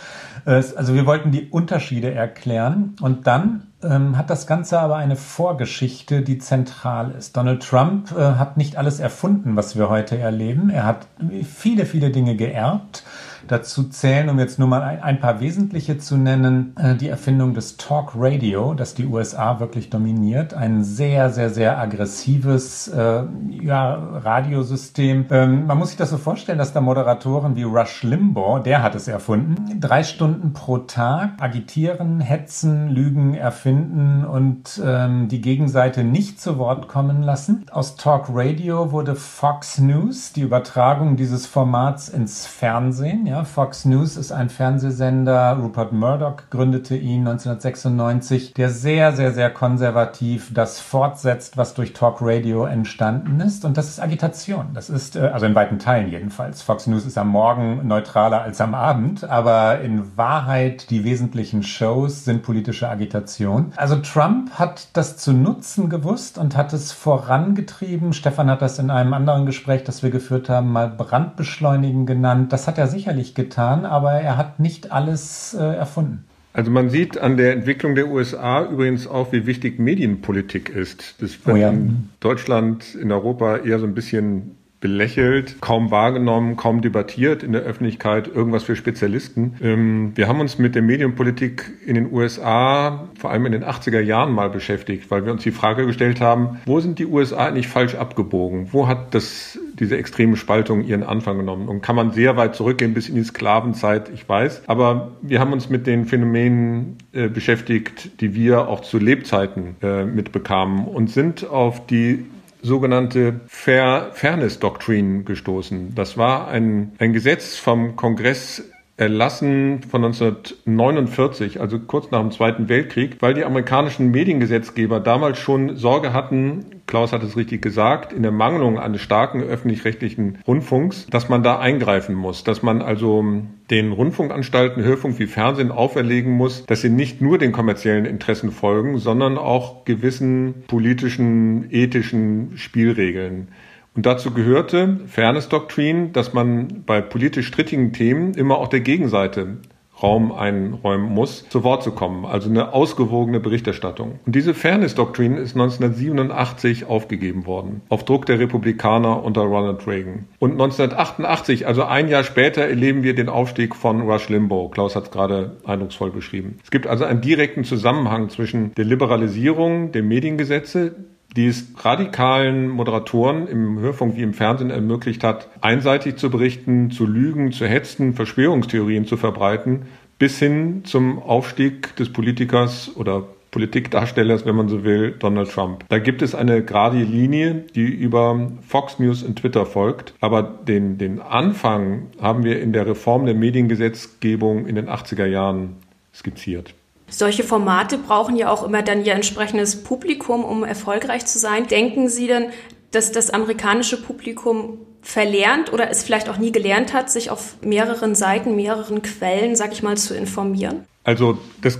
Also 0.44 0.94
wir 0.94 1.06
wollten 1.06 1.32
die 1.32 1.48
Unterschiede 1.50 2.12
erklären 2.12 2.96
und 3.00 3.26
dann 3.26 3.66
ähm, 3.82 4.16
hat 4.16 4.30
das 4.30 4.46
Ganze 4.46 4.78
aber 4.78 4.96
eine 4.96 5.16
Vorgeschichte, 5.16 6.22
die 6.22 6.38
zentral 6.38 7.12
ist. 7.12 7.36
Donald 7.36 7.62
Trump 7.62 8.12
äh, 8.12 8.20
hat 8.20 8.56
nicht 8.56 8.76
alles 8.76 9.00
erfunden, 9.00 9.56
was 9.56 9.76
wir 9.76 9.88
heute 9.88 10.18
erleben. 10.18 10.70
Er 10.70 10.84
hat 10.84 11.06
viele, 11.44 11.86
viele 11.86 12.10
Dinge 12.10 12.36
geerbt 12.36 13.04
Dazu 13.50 13.88
zählen, 13.88 14.28
um 14.28 14.38
jetzt 14.38 14.60
nur 14.60 14.68
mal 14.68 14.80
ein, 14.80 15.02
ein 15.02 15.18
paar 15.18 15.40
wesentliche 15.40 15.98
zu 15.98 16.16
nennen, 16.16 16.72
äh, 16.76 16.94
die 16.94 17.08
Erfindung 17.08 17.52
des 17.52 17.76
Talk 17.76 18.12
Radio, 18.14 18.74
das 18.74 18.94
die 18.94 19.06
USA 19.06 19.58
wirklich 19.58 19.90
dominiert. 19.90 20.54
Ein 20.54 20.84
sehr, 20.84 21.30
sehr, 21.30 21.50
sehr 21.50 21.76
aggressives 21.76 22.86
äh, 22.86 23.24
ja, 23.60 23.94
Radiosystem. 23.94 25.26
Ähm, 25.32 25.66
man 25.66 25.78
muss 25.78 25.88
sich 25.88 25.96
das 25.96 26.10
so 26.10 26.18
vorstellen, 26.18 26.58
dass 26.58 26.72
da 26.72 26.80
Moderatoren 26.80 27.56
wie 27.56 27.64
Rush 27.64 28.04
Limbaugh, 28.04 28.60
der 28.62 28.84
hat 28.84 28.94
es 28.94 29.08
erfunden, 29.08 29.80
drei 29.80 30.04
Stunden 30.04 30.52
pro 30.52 30.78
Tag 30.78 31.30
agitieren, 31.40 32.20
hetzen, 32.20 32.88
lügen, 32.88 33.34
erfinden 33.34 34.24
und 34.24 34.80
ähm, 34.84 35.26
die 35.26 35.40
Gegenseite 35.40 36.04
nicht 36.04 36.40
zu 36.40 36.56
Wort 36.56 36.86
kommen 36.86 37.24
lassen. 37.24 37.66
Aus 37.72 37.96
Talk 37.96 38.26
Radio 38.28 38.92
wurde 38.92 39.16
Fox 39.16 39.80
News, 39.80 40.32
die 40.32 40.42
Übertragung 40.42 41.16
dieses 41.16 41.46
Formats 41.46 42.08
ins 42.08 42.46
Fernsehen. 42.46 43.26
Ja, 43.26 43.39
Fox 43.44 43.84
News 43.84 44.16
ist 44.16 44.32
ein 44.32 44.50
Fernsehsender. 44.50 45.58
Rupert 45.60 45.92
Murdoch 45.92 46.36
gründete 46.50 46.96
ihn 46.96 47.26
1996, 47.26 48.54
der 48.54 48.70
sehr, 48.70 49.12
sehr, 49.12 49.32
sehr 49.32 49.50
konservativ 49.50 50.52
das 50.54 50.80
fortsetzt, 50.80 51.56
was 51.56 51.74
durch 51.74 51.92
Talk 51.92 52.18
Radio 52.20 52.64
entstanden 52.64 53.40
ist. 53.40 53.64
Und 53.64 53.76
das 53.76 53.88
ist 53.88 54.00
Agitation. 54.00 54.68
Das 54.74 54.90
ist, 54.90 55.16
äh, 55.16 55.20
also 55.20 55.46
in 55.46 55.54
weiten 55.54 55.78
Teilen 55.78 56.10
jedenfalls. 56.10 56.62
Fox 56.62 56.86
News 56.86 57.06
ist 57.06 57.18
am 57.18 57.28
Morgen 57.28 57.86
neutraler 57.86 58.42
als 58.42 58.60
am 58.60 58.74
Abend, 58.74 59.24
aber 59.24 59.80
in 59.80 60.16
Wahrheit 60.16 60.90
die 60.90 61.04
wesentlichen 61.04 61.62
Shows 61.62 62.24
sind 62.24 62.42
politische 62.42 62.88
Agitation. 62.88 63.72
Also 63.76 63.96
Trump 63.96 64.58
hat 64.58 64.88
das 64.94 65.16
zu 65.16 65.32
nutzen 65.32 65.88
gewusst 65.88 66.38
und 66.38 66.56
hat 66.56 66.72
es 66.72 66.92
vorangetrieben. 66.92 68.12
Stefan 68.12 68.50
hat 68.50 68.62
das 68.62 68.78
in 68.78 68.90
einem 68.90 69.14
anderen 69.14 69.46
Gespräch, 69.46 69.84
das 69.84 70.02
wir 70.02 70.10
geführt 70.10 70.48
haben, 70.48 70.72
mal 70.72 70.88
Brandbeschleunigen 70.88 72.06
genannt. 72.06 72.52
Das 72.52 72.66
hat 72.66 72.78
er 72.78 72.86
sicherlich 72.86 73.19
sicherlich 73.20 73.34
getan, 73.34 73.84
aber 73.84 74.12
er 74.12 74.36
hat 74.36 74.60
nicht 74.60 74.92
alles 74.92 75.54
äh, 75.54 75.62
erfunden. 75.62 76.24
Also 76.52 76.70
man 76.70 76.90
sieht 76.90 77.16
an 77.16 77.36
der 77.36 77.52
Entwicklung 77.52 77.94
der 77.94 78.08
USA 78.08 78.64
übrigens 78.64 79.06
auch, 79.06 79.32
wie 79.32 79.46
wichtig 79.46 79.78
Medienpolitik 79.78 80.68
ist. 80.68 81.22
Das 81.22 81.46
wird 81.46 81.56
oh 81.56 81.60
ja. 81.60 81.70
in 81.70 82.08
Deutschland, 82.18 82.96
in 82.96 83.12
Europa 83.12 83.58
eher 83.58 83.78
so 83.78 83.86
ein 83.86 83.94
bisschen 83.94 84.56
belächelt, 84.80 85.60
kaum 85.60 85.90
wahrgenommen, 85.90 86.56
kaum 86.56 86.80
debattiert 86.80 87.42
in 87.42 87.52
der 87.52 87.62
Öffentlichkeit, 87.62 88.28
irgendwas 88.28 88.62
für 88.62 88.76
Spezialisten. 88.76 89.54
Ähm, 89.62 90.12
wir 90.14 90.26
haben 90.26 90.40
uns 90.40 90.58
mit 90.58 90.74
der 90.74 90.80
Medienpolitik 90.80 91.70
in 91.84 91.96
den 91.96 92.10
USA 92.10 93.08
vor 93.18 93.30
allem 93.30 93.44
in 93.44 93.52
den 93.52 93.62
80er 93.62 94.00
Jahren 94.00 94.32
mal 94.32 94.48
beschäftigt, 94.48 95.10
weil 95.10 95.26
wir 95.26 95.32
uns 95.32 95.42
die 95.42 95.50
Frage 95.50 95.84
gestellt 95.84 96.22
haben, 96.22 96.60
wo 96.64 96.80
sind 96.80 96.98
die 96.98 97.06
USA 97.06 97.48
eigentlich 97.48 97.68
falsch 97.68 97.94
abgebogen? 97.94 98.68
Wo 98.72 98.88
hat 98.88 99.14
das, 99.14 99.58
diese 99.78 99.98
extreme 99.98 100.38
Spaltung 100.38 100.82
ihren 100.82 101.02
Anfang 101.02 101.36
genommen? 101.36 101.68
Und 101.68 101.82
kann 101.82 101.94
man 101.94 102.12
sehr 102.12 102.38
weit 102.38 102.54
zurückgehen 102.54 102.94
bis 102.94 103.10
in 103.10 103.16
die 103.16 103.24
Sklavenzeit, 103.24 104.10
ich 104.14 104.26
weiß. 104.26 104.62
Aber 104.66 105.12
wir 105.20 105.40
haben 105.40 105.52
uns 105.52 105.68
mit 105.68 105.86
den 105.86 106.06
Phänomenen 106.06 106.96
äh, 107.12 107.28
beschäftigt, 107.28 108.22
die 108.22 108.34
wir 108.34 108.68
auch 108.68 108.80
zu 108.80 108.98
Lebzeiten 108.98 109.76
äh, 109.82 110.06
mitbekamen 110.06 110.86
und 110.86 111.10
sind 111.10 111.46
auf 111.46 111.86
die 111.86 112.24
sogenannte 112.62 113.40
Fair 113.46 114.10
Fairness 114.12 114.58
Doctrine 114.58 115.24
gestoßen. 115.24 115.94
Das 115.94 116.16
war 116.16 116.48
ein, 116.48 116.92
ein 116.98 117.12
Gesetz 117.12 117.56
vom 117.56 117.96
Kongress 117.96 118.70
erlassen 118.96 119.82
von 119.82 120.04
1949, 120.04 121.60
also 121.60 121.78
kurz 121.78 122.10
nach 122.10 122.20
dem 122.20 122.30
Zweiten 122.32 122.68
Weltkrieg, 122.68 123.16
weil 123.20 123.32
die 123.32 123.44
amerikanischen 123.44 124.10
Mediengesetzgeber 124.10 125.00
damals 125.00 125.38
schon 125.38 125.76
Sorge 125.76 126.12
hatten, 126.12 126.79
Klaus 126.90 127.12
hat 127.12 127.22
es 127.22 127.36
richtig 127.36 127.62
gesagt, 127.62 128.12
in 128.12 128.22
der 128.22 128.32
Mangelung 128.32 128.78
eines 128.78 129.00
starken 129.00 129.42
öffentlich-rechtlichen 129.42 130.38
Rundfunks, 130.46 131.06
dass 131.08 131.28
man 131.28 131.44
da 131.44 131.60
eingreifen 131.60 132.16
muss, 132.16 132.42
dass 132.42 132.62
man 132.64 132.82
also 132.82 133.24
den 133.70 133.92
Rundfunkanstalten, 133.92 134.82
Hörfunk 134.82 135.20
wie 135.20 135.28
Fernsehen 135.28 135.70
auferlegen 135.70 136.32
muss, 136.32 136.66
dass 136.66 136.80
sie 136.80 136.90
nicht 136.90 137.20
nur 137.22 137.38
den 137.38 137.52
kommerziellen 137.52 138.06
Interessen 138.06 138.50
folgen, 138.50 138.98
sondern 138.98 139.38
auch 139.38 139.84
gewissen 139.84 140.64
politischen, 140.66 141.70
ethischen 141.70 142.56
Spielregeln. 142.56 143.48
Und 143.94 144.06
dazu 144.06 144.32
gehörte 144.32 144.98
Fairness-Doktrin, 145.06 146.12
dass 146.12 146.32
man 146.32 146.82
bei 146.86 147.00
politisch 147.00 147.46
strittigen 147.46 147.92
Themen 147.92 148.34
immer 148.34 148.58
auch 148.58 148.68
der 148.68 148.80
Gegenseite 148.80 149.58
Raum 150.02 150.32
einräumen 150.32 151.12
muss, 151.12 151.48
zu 151.48 151.64
Wort 151.64 151.82
zu 151.82 151.92
kommen. 151.92 152.24
Also 152.24 152.48
eine 152.48 152.72
ausgewogene 152.72 153.40
Berichterstattung. 153.40 154.18
Und 154.26 154.34
diese 154.34 154.54
Fairness-Doktrin 154.54 155.36
ist 155.36 155.54
1987 155.54 156.86
aufgegeben 156.86 157.46
worden. 157.46 157.82
Auf 157.88 158.04
Druck 158.04 158.26
der 158.26 158.38
Republikaner 158.38 159.22
unter 159.22 159.42
Ronald 159.42 159.86
Reagan. 159.86 160.26
Und 160.38 160.52
1988, 160.52 161.66
also 161.66 161.84
ein 161.84 162.08
Jahr 162.08 162.24
später, 162.24 162.62
erleben 162.62 163.02
wir 163.02 163.14
den 163.14 163.28
Aufstieg 163.28 163.74
von 163.74 164.02
Rush 164.02 164.28
Limbaugh. 164.28 164.70
Klaus 164.70 164.96
hat 164.96 165.04
es 165.04 165.10
gerade 165.10 165.56
eindrucksvoll 165.64 166.10
beschrieben. 166.10 166.58
Es 166.64 166.70
gibt 166.70 166.86
also 166.86 167.04
einen 167.04 167.20
direkten 167.20 167.64
Zusammenhang 167.64 168.28
zwischen 168.28 168.74
der 168.74 168.84
Liberalisierung 168.84 169.92
der 169.92 170.02
Mediengesetze, 170.02 170.94
die 171.36 171.46
es 171.46 171.72
radikalen 171.78 172.68
Moderatoren 172.68 173.46
im 173.46 173.78
Hörfunk 173.78 174.16
wie 174.16 174.22
im 174.22 174.34
Fernsehen 174.34 174.70
ermöglicht 174.70 175.22
hat, 175.22 175.48
einseitig 175.60 176.16
zu 176.16 176.30
berichten, 176.30 176.90
zu 176.90 177.06
lügen, 177.06 177.52
zu 177.52 177.66
hetzen, 177.66 178.14
Verschwörungstheorien 178.14 179.04
zu 179.06 179.16
verbreiten, 179.16 179.82
bis 180.18 180.38
hin 180.38 180.82
zum 180.84 181.20
Aufstieg 181.20 181.94
des 181.96 182.12
Politikers 182.12 182.90
oder 182.96 183.24
Politikdarstellers, 183.50 184.46
wenn 184.46 184.54
man 184.54 184.68
so 184.68 184.84
will, 184.84 185.12
Donald 185.18 185.50
Trump. 185.50 185.84
Da 185.88 185.98
gibt 185.98 186.22
es 186.22 186.34
eine 186.34 186.62
gerade 186.62 186.98
Linie, 186.98 187.64
die 187.74 187.86
über 187.86 188.50
Fox 188.66 188.98
News 188.98 189.22
und 189.22 189.36
Twitter 189.36 189.66
folgt. 189.66 190.14
Aber 190.20 190.42
den, 190.42 190.98
den 190.98 191.20
Anfang 191.20 192.08
haben 192.20 192.44
wir 192.44 192.60
in 192.60 192.72
der 192.72 192.86
Reform 192.86 193.26
der 193.26 193.34
Mediengesetzgebung 193.34 194.66
in 194.66 194.76
den 194.76 194.88
80er 194.88 195.26
Jahren 195.26 195.76
skizziert. 196.14 196.74
Solche 197.10 197.44
Formate 197.44 197.98
brauchen 197.98 198.36
ja 198.36 198.50
auch 198.50 198.62
immer 198.64 198.82
dann 198.82 199.04
ihr 199.04 199.12
entsprechendes 199.12 199.82
Publikum, 199.82 200.44
um 200.44 200.64
erfolgreich 200.64 201.26
zu 201.26 201.38
sein. 201.38 201.66
Denken 201.66 202.08
Sie 202.08 202.26
denn, 202.26 202.46
dass 202.92 203.12
das 203.12 203.30
amerikanische 203.30 204.00
Publikum 204.00 204.78
verlernt 205.02 205.72
oder 205.72 205.90
es 205.90 206.02
vielleicht 206.02 206.28
auch 206.28 206.38
nie 206.38 206.52
gelernt 206.52 206.92
hat, 206.92 207.10
sich 207.10 207.30
auf 207.30 207.56
mehreren 207.62 208.14
Seiten, 208.14 208.56
mehreren 208.56 209.02
Quellen, 209.02 209.56
sag 209.56 209.72
ich 209.72 209.82
mal, 209.82 209.96
zu 209.96 210.14
informieren? 210.14 210.86
Also 211.04 211.38
das 211.62 211.78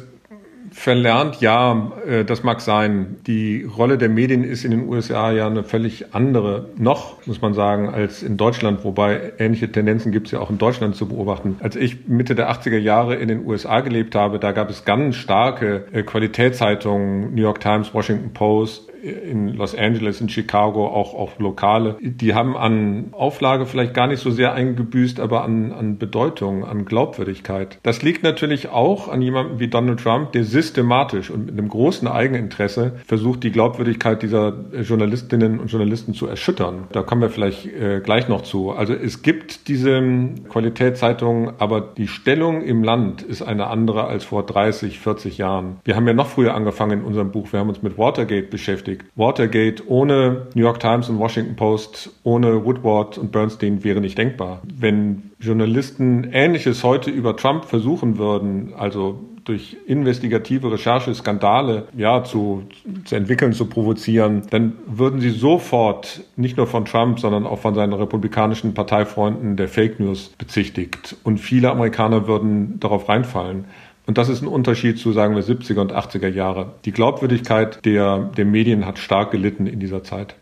verlernt, 0.70 1.40
ja, 1.40 1.92
äh, 2.06 2.24
das 2.24 2.42
mag 2.42 2.60
sein. 2.60 3.16
Die 3.26 3.64
Rolle 3.64 3.98
der 3.98 4.08
Medien 4.08 4.44
ist 4.44 4.64
in 4.64 4.70
den 4.70 4.88
USA 4.88 5.32
ja 5.32 5.46
eine 5.46 5.64
völlig 5.64 6.14
andere, 6.14 6.70
noch, 6.76 7.26
muss 7.26 7.40
man 7.40 7.54
sagen, 7.54 7.88
als 7.88 8.22
in 8.22 8.36
Deutschland, 8.36 8.84
wobei 8.84 9.32
ähnliche 9.38 9.70
Tendenzen 9.70 10.12
gibt 10.12 10.28
es 10.28 10.32
ja 10.32 10.40
auch 10.40 10.50
in 10.50 10.58
Deutschland 10.58 10.96
zu 10.96 11.08
beobachten. 11.08 11.56
Als 11.60 11.76
ich 11.76 12.08
Mitte 12.08 12.34
der 12.34 12.50
80er 12.50 12.78
Jahre 12.78 13.16
in 13.16 13.28
den 13.28 13.46
USA 13.46 13.80
gelebt 13.80 14.14
habe, 14.14 14.38
da 14.38 14.52
gab 14.52 14.70
es 14.70 14.84
ganz 14.84 15.16
starke 15.16 15.84
äh, 15.92 16.02
Qualitätszeitungen, 16.02 17.34
New 17.34 17.42
York 17.42 17.60
Times, 17.60 17.92
Washington 17.92 18.32
Post, 18.32 18.90
in 19.02 19.48
Los 19.48 19.74
Angeles, 19.74 20.20
in 20.20 20.28
Chicago, 20.28 20.86
auch, 20.86 21.14
auch 21.14 21.38
lokale, 21.38 21.96
die 22.00 22.34
haben 22.34 22.56
an 22.56 23.08
Auflage 23.12 23.66
vielleicht 23.66 23.94
gar 23.94 24.06
nicht 24.06 24.20
so 24.20 24.30
sehr 24.30 24.52
eingebüßt, 24.52 25.20
aber 25.20 25.44
an, 25.44 25.72
an 25.72 25.98
Bedeutung, 25.98 26.64
an 26.64 26.84
Glaubwürdigkeit. 26.84 27.78
Das 27.82 28.02
liegt 28.02 28.22
natürlich 28.22 28.68
auch 28.68 29.08
an 29.08 29.22
jemandem 29.22 29.60
wie 29.60 29.68
Donald 29.68 30.00
Trump, 30.00 30.32
der 30.32 30.44
systematisch 30.44 31.30
und 31.30 31.46
mit 31.46 31.58
einem 31.58 31.68
großen 31.68 32.06
Eigeninteresse 32.08 32.92
versucht, 33.06 33.42
die 33.42 33.52
Glaubwürdigkeit 33.52 34.22
dieser 34.22 34.54
Journalistinnen 34.82 35.60
und 35.60 35.70
Journalisten 35.70 36.14
zu 36.14 36.26
erschüttern. 36.26 36.84
Da 36.92 37.02
kommen 37.02 37.22
wir 37.22 37.30
vielleicht 37.30 37.66
äh, 37.66 38.00
gleich 38.00 38.28
noch 38.28 38.42
zu. 38.42 38.70
Also 38.70 38.94
es 38.94 39.22
gibt 39.22 39.68
diese 39.68 40.00
Qualitätszeitungen, 40.48 41.54
aber 41.58 41.80
die 41.80 42.08
Stellung 42.08 42.62
im 42.62 42.84
Land 42.84 43.22
ist 43.22 43.42
eine 43.42 43.68
andere 43.68 44.04
als 44.04 44.24
vor 44.24 44.44
30, 44.44 44.98
40 44.98 45.38
Jahren. 45.38 45.76
Wir 45.84 45.96
haben 45.96 46.06
ja 46.06 46.14
noch 46.14 46.28
früher 46.28 46.54
angefangen 46.54 47.00
in 47.00 47.04
unserem 47.04 47.30
Buch. 47.30 47.52
Wir 47.52 47.60
haben 47.60 47.68
uns 47.68 47.82
mit 47.82 47.98
Watergate 47.98 48.50
beschäftigt 48.50 48.89
beschäftigt. 48.90 49.04
Watergate 49.16 49.88
ohne 49.88 50.46
New 50.54 50.62
York 50.62 50.80
Times 50.80 51.08
und 51.08 51.18
Washington 51.18 51.56
Post, 51.56 52.10
ohne 52.22 52.64
Woodward 52.64 53.18
und 53.18 53.32
Bernstein 53.32 53.84
wäre 53.84 54.00
nicht 54.00 54.18
denkbar. 54.18 54.62
Wenn 54.64 55.30
Journalisten 55.38 56.30
Ähnliches 56.32 56.84
heute 56.84 57.10
über 57.10 57.36
Trump 57.36 57.64
versuchen 57.64 58.18
würden, 58.18 58.72
also 58.76 59.20
durch 59.44 59.76
investigative 59.86 60.70
Recherche 60.70 61.14
Skandale 61.14 61.88
ja, 61.96 62.22
zu, 62.22 62.64
zu 63.04 63.16
entwickeln, 63.16 63.52
zu 63.52 63.66
provozieren, 63.66 64.42
dann 64.50 64.74
würden 64.86 65.18
sie 65.20 65.30
sofort 65.30 66.20
nicht 66.36 66.58
nur 66.58 66.66
von 66.66 66.84
Trump, 66.84 67.18
sondern 67.18 67.46
auch 67.46 67.58
von 67.58 67.74
seinen 67.74 67.94
republikanischen 67.94 68.74
Parteifreunden 68.74 69.56
der 69.56 69.68
Fake 69.68 69.98
News 69.98 70.28
bezichtigt. 70.36 71.16
Und 71.24 71.38
viele 71.38 71.70
Amerikaner 71.70 72.28
würden 72.28 72.78
darauf 72.80 73.08
reinfallen. 73.08 73.64
Und 74.10 74.18
das 74.18 74.28
ist 74.28 74.42
ein 74.42 74.48
Unterschied 74.48 74.98
zu, 74.98 75.12
sagen 75.12 75.36
wir, 75.36 75.44
70er 75.44 75.78
und 75.78 75.92
80er 75.92 76.26
Jahre. 76.26 76.72
Die 76.84 76.90
Glaubwürdigkeit 76.90 77.84
der, 77.84 78.18
der 78.36 78.44
Medien 78.44 78.84
hat 78.84 78.98
stark 78.98 79.30
gelitten 79.30 79.68
in 79.68 79.78
dieser 79.78 80.02
Zeit. 80.02 80.34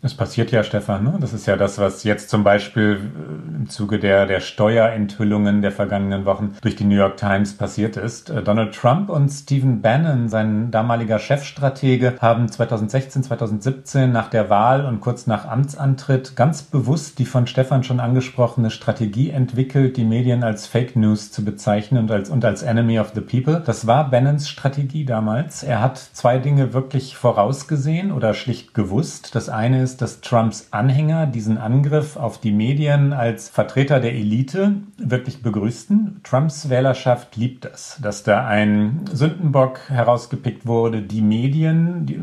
Das 0.00 0.14
passiert 0.14 0.52
ja, 0.52 0.62
Stefan. 0.62 1.02
Ne? 1.02 1.16
Das 1.20 1.32
ist 1.32 1.46
ja 1.46 1.56
das, 1.56 1.78
was 1.78 2.04
jetzt 2.04 2.30
zum 2.30 2.44
Beispiel 2.44 3.00
äh, 3.00 3.56
im 3.56 3.68
Zuge 3.68 3.98
der, 3.98 4.26
der 4.26 4.38
Steuerenthüllungen 4.38 5.60
der 5.60 5.72
vergangenen 5.72 6.24
Wochen 6.24 6.56
durch 6.60 6.76
die 6.76 6.84
New 6.84 6.94
York 6.94 7.16
Times 7.16 7.56
passiert 7.56 7.96
ist. 7.96 8.30
Äh, 8.30 8.44
Donald 8.44 8.76
Trump 8.76 9.10
und 9.10 9.28
Stephen 9.28 9.82
Bannon, 9.82 10.28
sein 10.28 10.70
damaliger 10.70 11.18
Chefstratege, 11.18 12.14
haben 12.20 12.48
2016, 12.48 13.24
2017 13.24 14.12
nach 14.12 14.28
der 14.28 14.48
Wahl 14.48 14.86
und 14.86 15.00
kurz 15.00 15.26
nach 15.26 15.48
Amtsantritt 15.48 16.36
ganz 16.36 16.62
bewusst 16.62 17.18
die 17.18 17.26
von 17.26 17.48
Stefan 17.48 17.82
schon 17.82 17.98
angesprochene 17.98 18.70
Strategie 18.70 19.30
entwickelt, 19.30 19.96
die 19.96 20.04
Medien 20.04 20.44
als 20.44 20.68
Fake 20.68 20.94
News 20.94 21.32
zu 21.32 21.44
bezeichnen 21.44 22.04
und 22.04 22.12
als, 22.12 22.30
und 22.30 22.44
als 22.44 22.62
Enemy 22.62 23.00
of 23.00 23.14
the 23.16 23.20
People. 23.20 23.64
Das 23.66 23.88
war 23.88 24.08
Bannons 24.08 24.48
Strategie 24.48 25.04
damals. 25.04 25.64
Er 25.64 25.82
hat 25.82 25.98
zwei 25.98 26.38
Dinge 26.38 26.72
wirklich 26.72 27.16
vorausgesehen 27.16 28.12
oder 28.12 28.32
schlicht 28.34 28.74
gewusst. 28.74 29.34
Das 29.34 29.48
eine 29.48 29.87
ist, 29.88 30.02
dass 30.02 30.20
Trumps 30.20 30.68
Anhänger 30.70 31.26
diesen 31.26 31.56
Angriff 31.56 32.18
auf 32.18 32.38
die 32.38 32.52
Medien 32.52 33.14
als 33.14 33.48
Vertreter 33.48 34.00
der 34.00 34.12
Elite 34.12 34.74
wirklich 34.98 35.42
begrüßten. 35.42 36.20
Trumps 36.24 36.68
Wählerschaft 36.68 37.36
liebt 37.36 37.64
das, 37.64 37.98
dass 38.02 38.22
da 38.22 38.46
ein 38.46 39.00
Sündenbock 39.10 39.80
herausgepickt 39.88 40.66
wurde, 40.66 41.00
die 41.00 41.22
Medien, 41.22 42.04
die, 42.04 42.20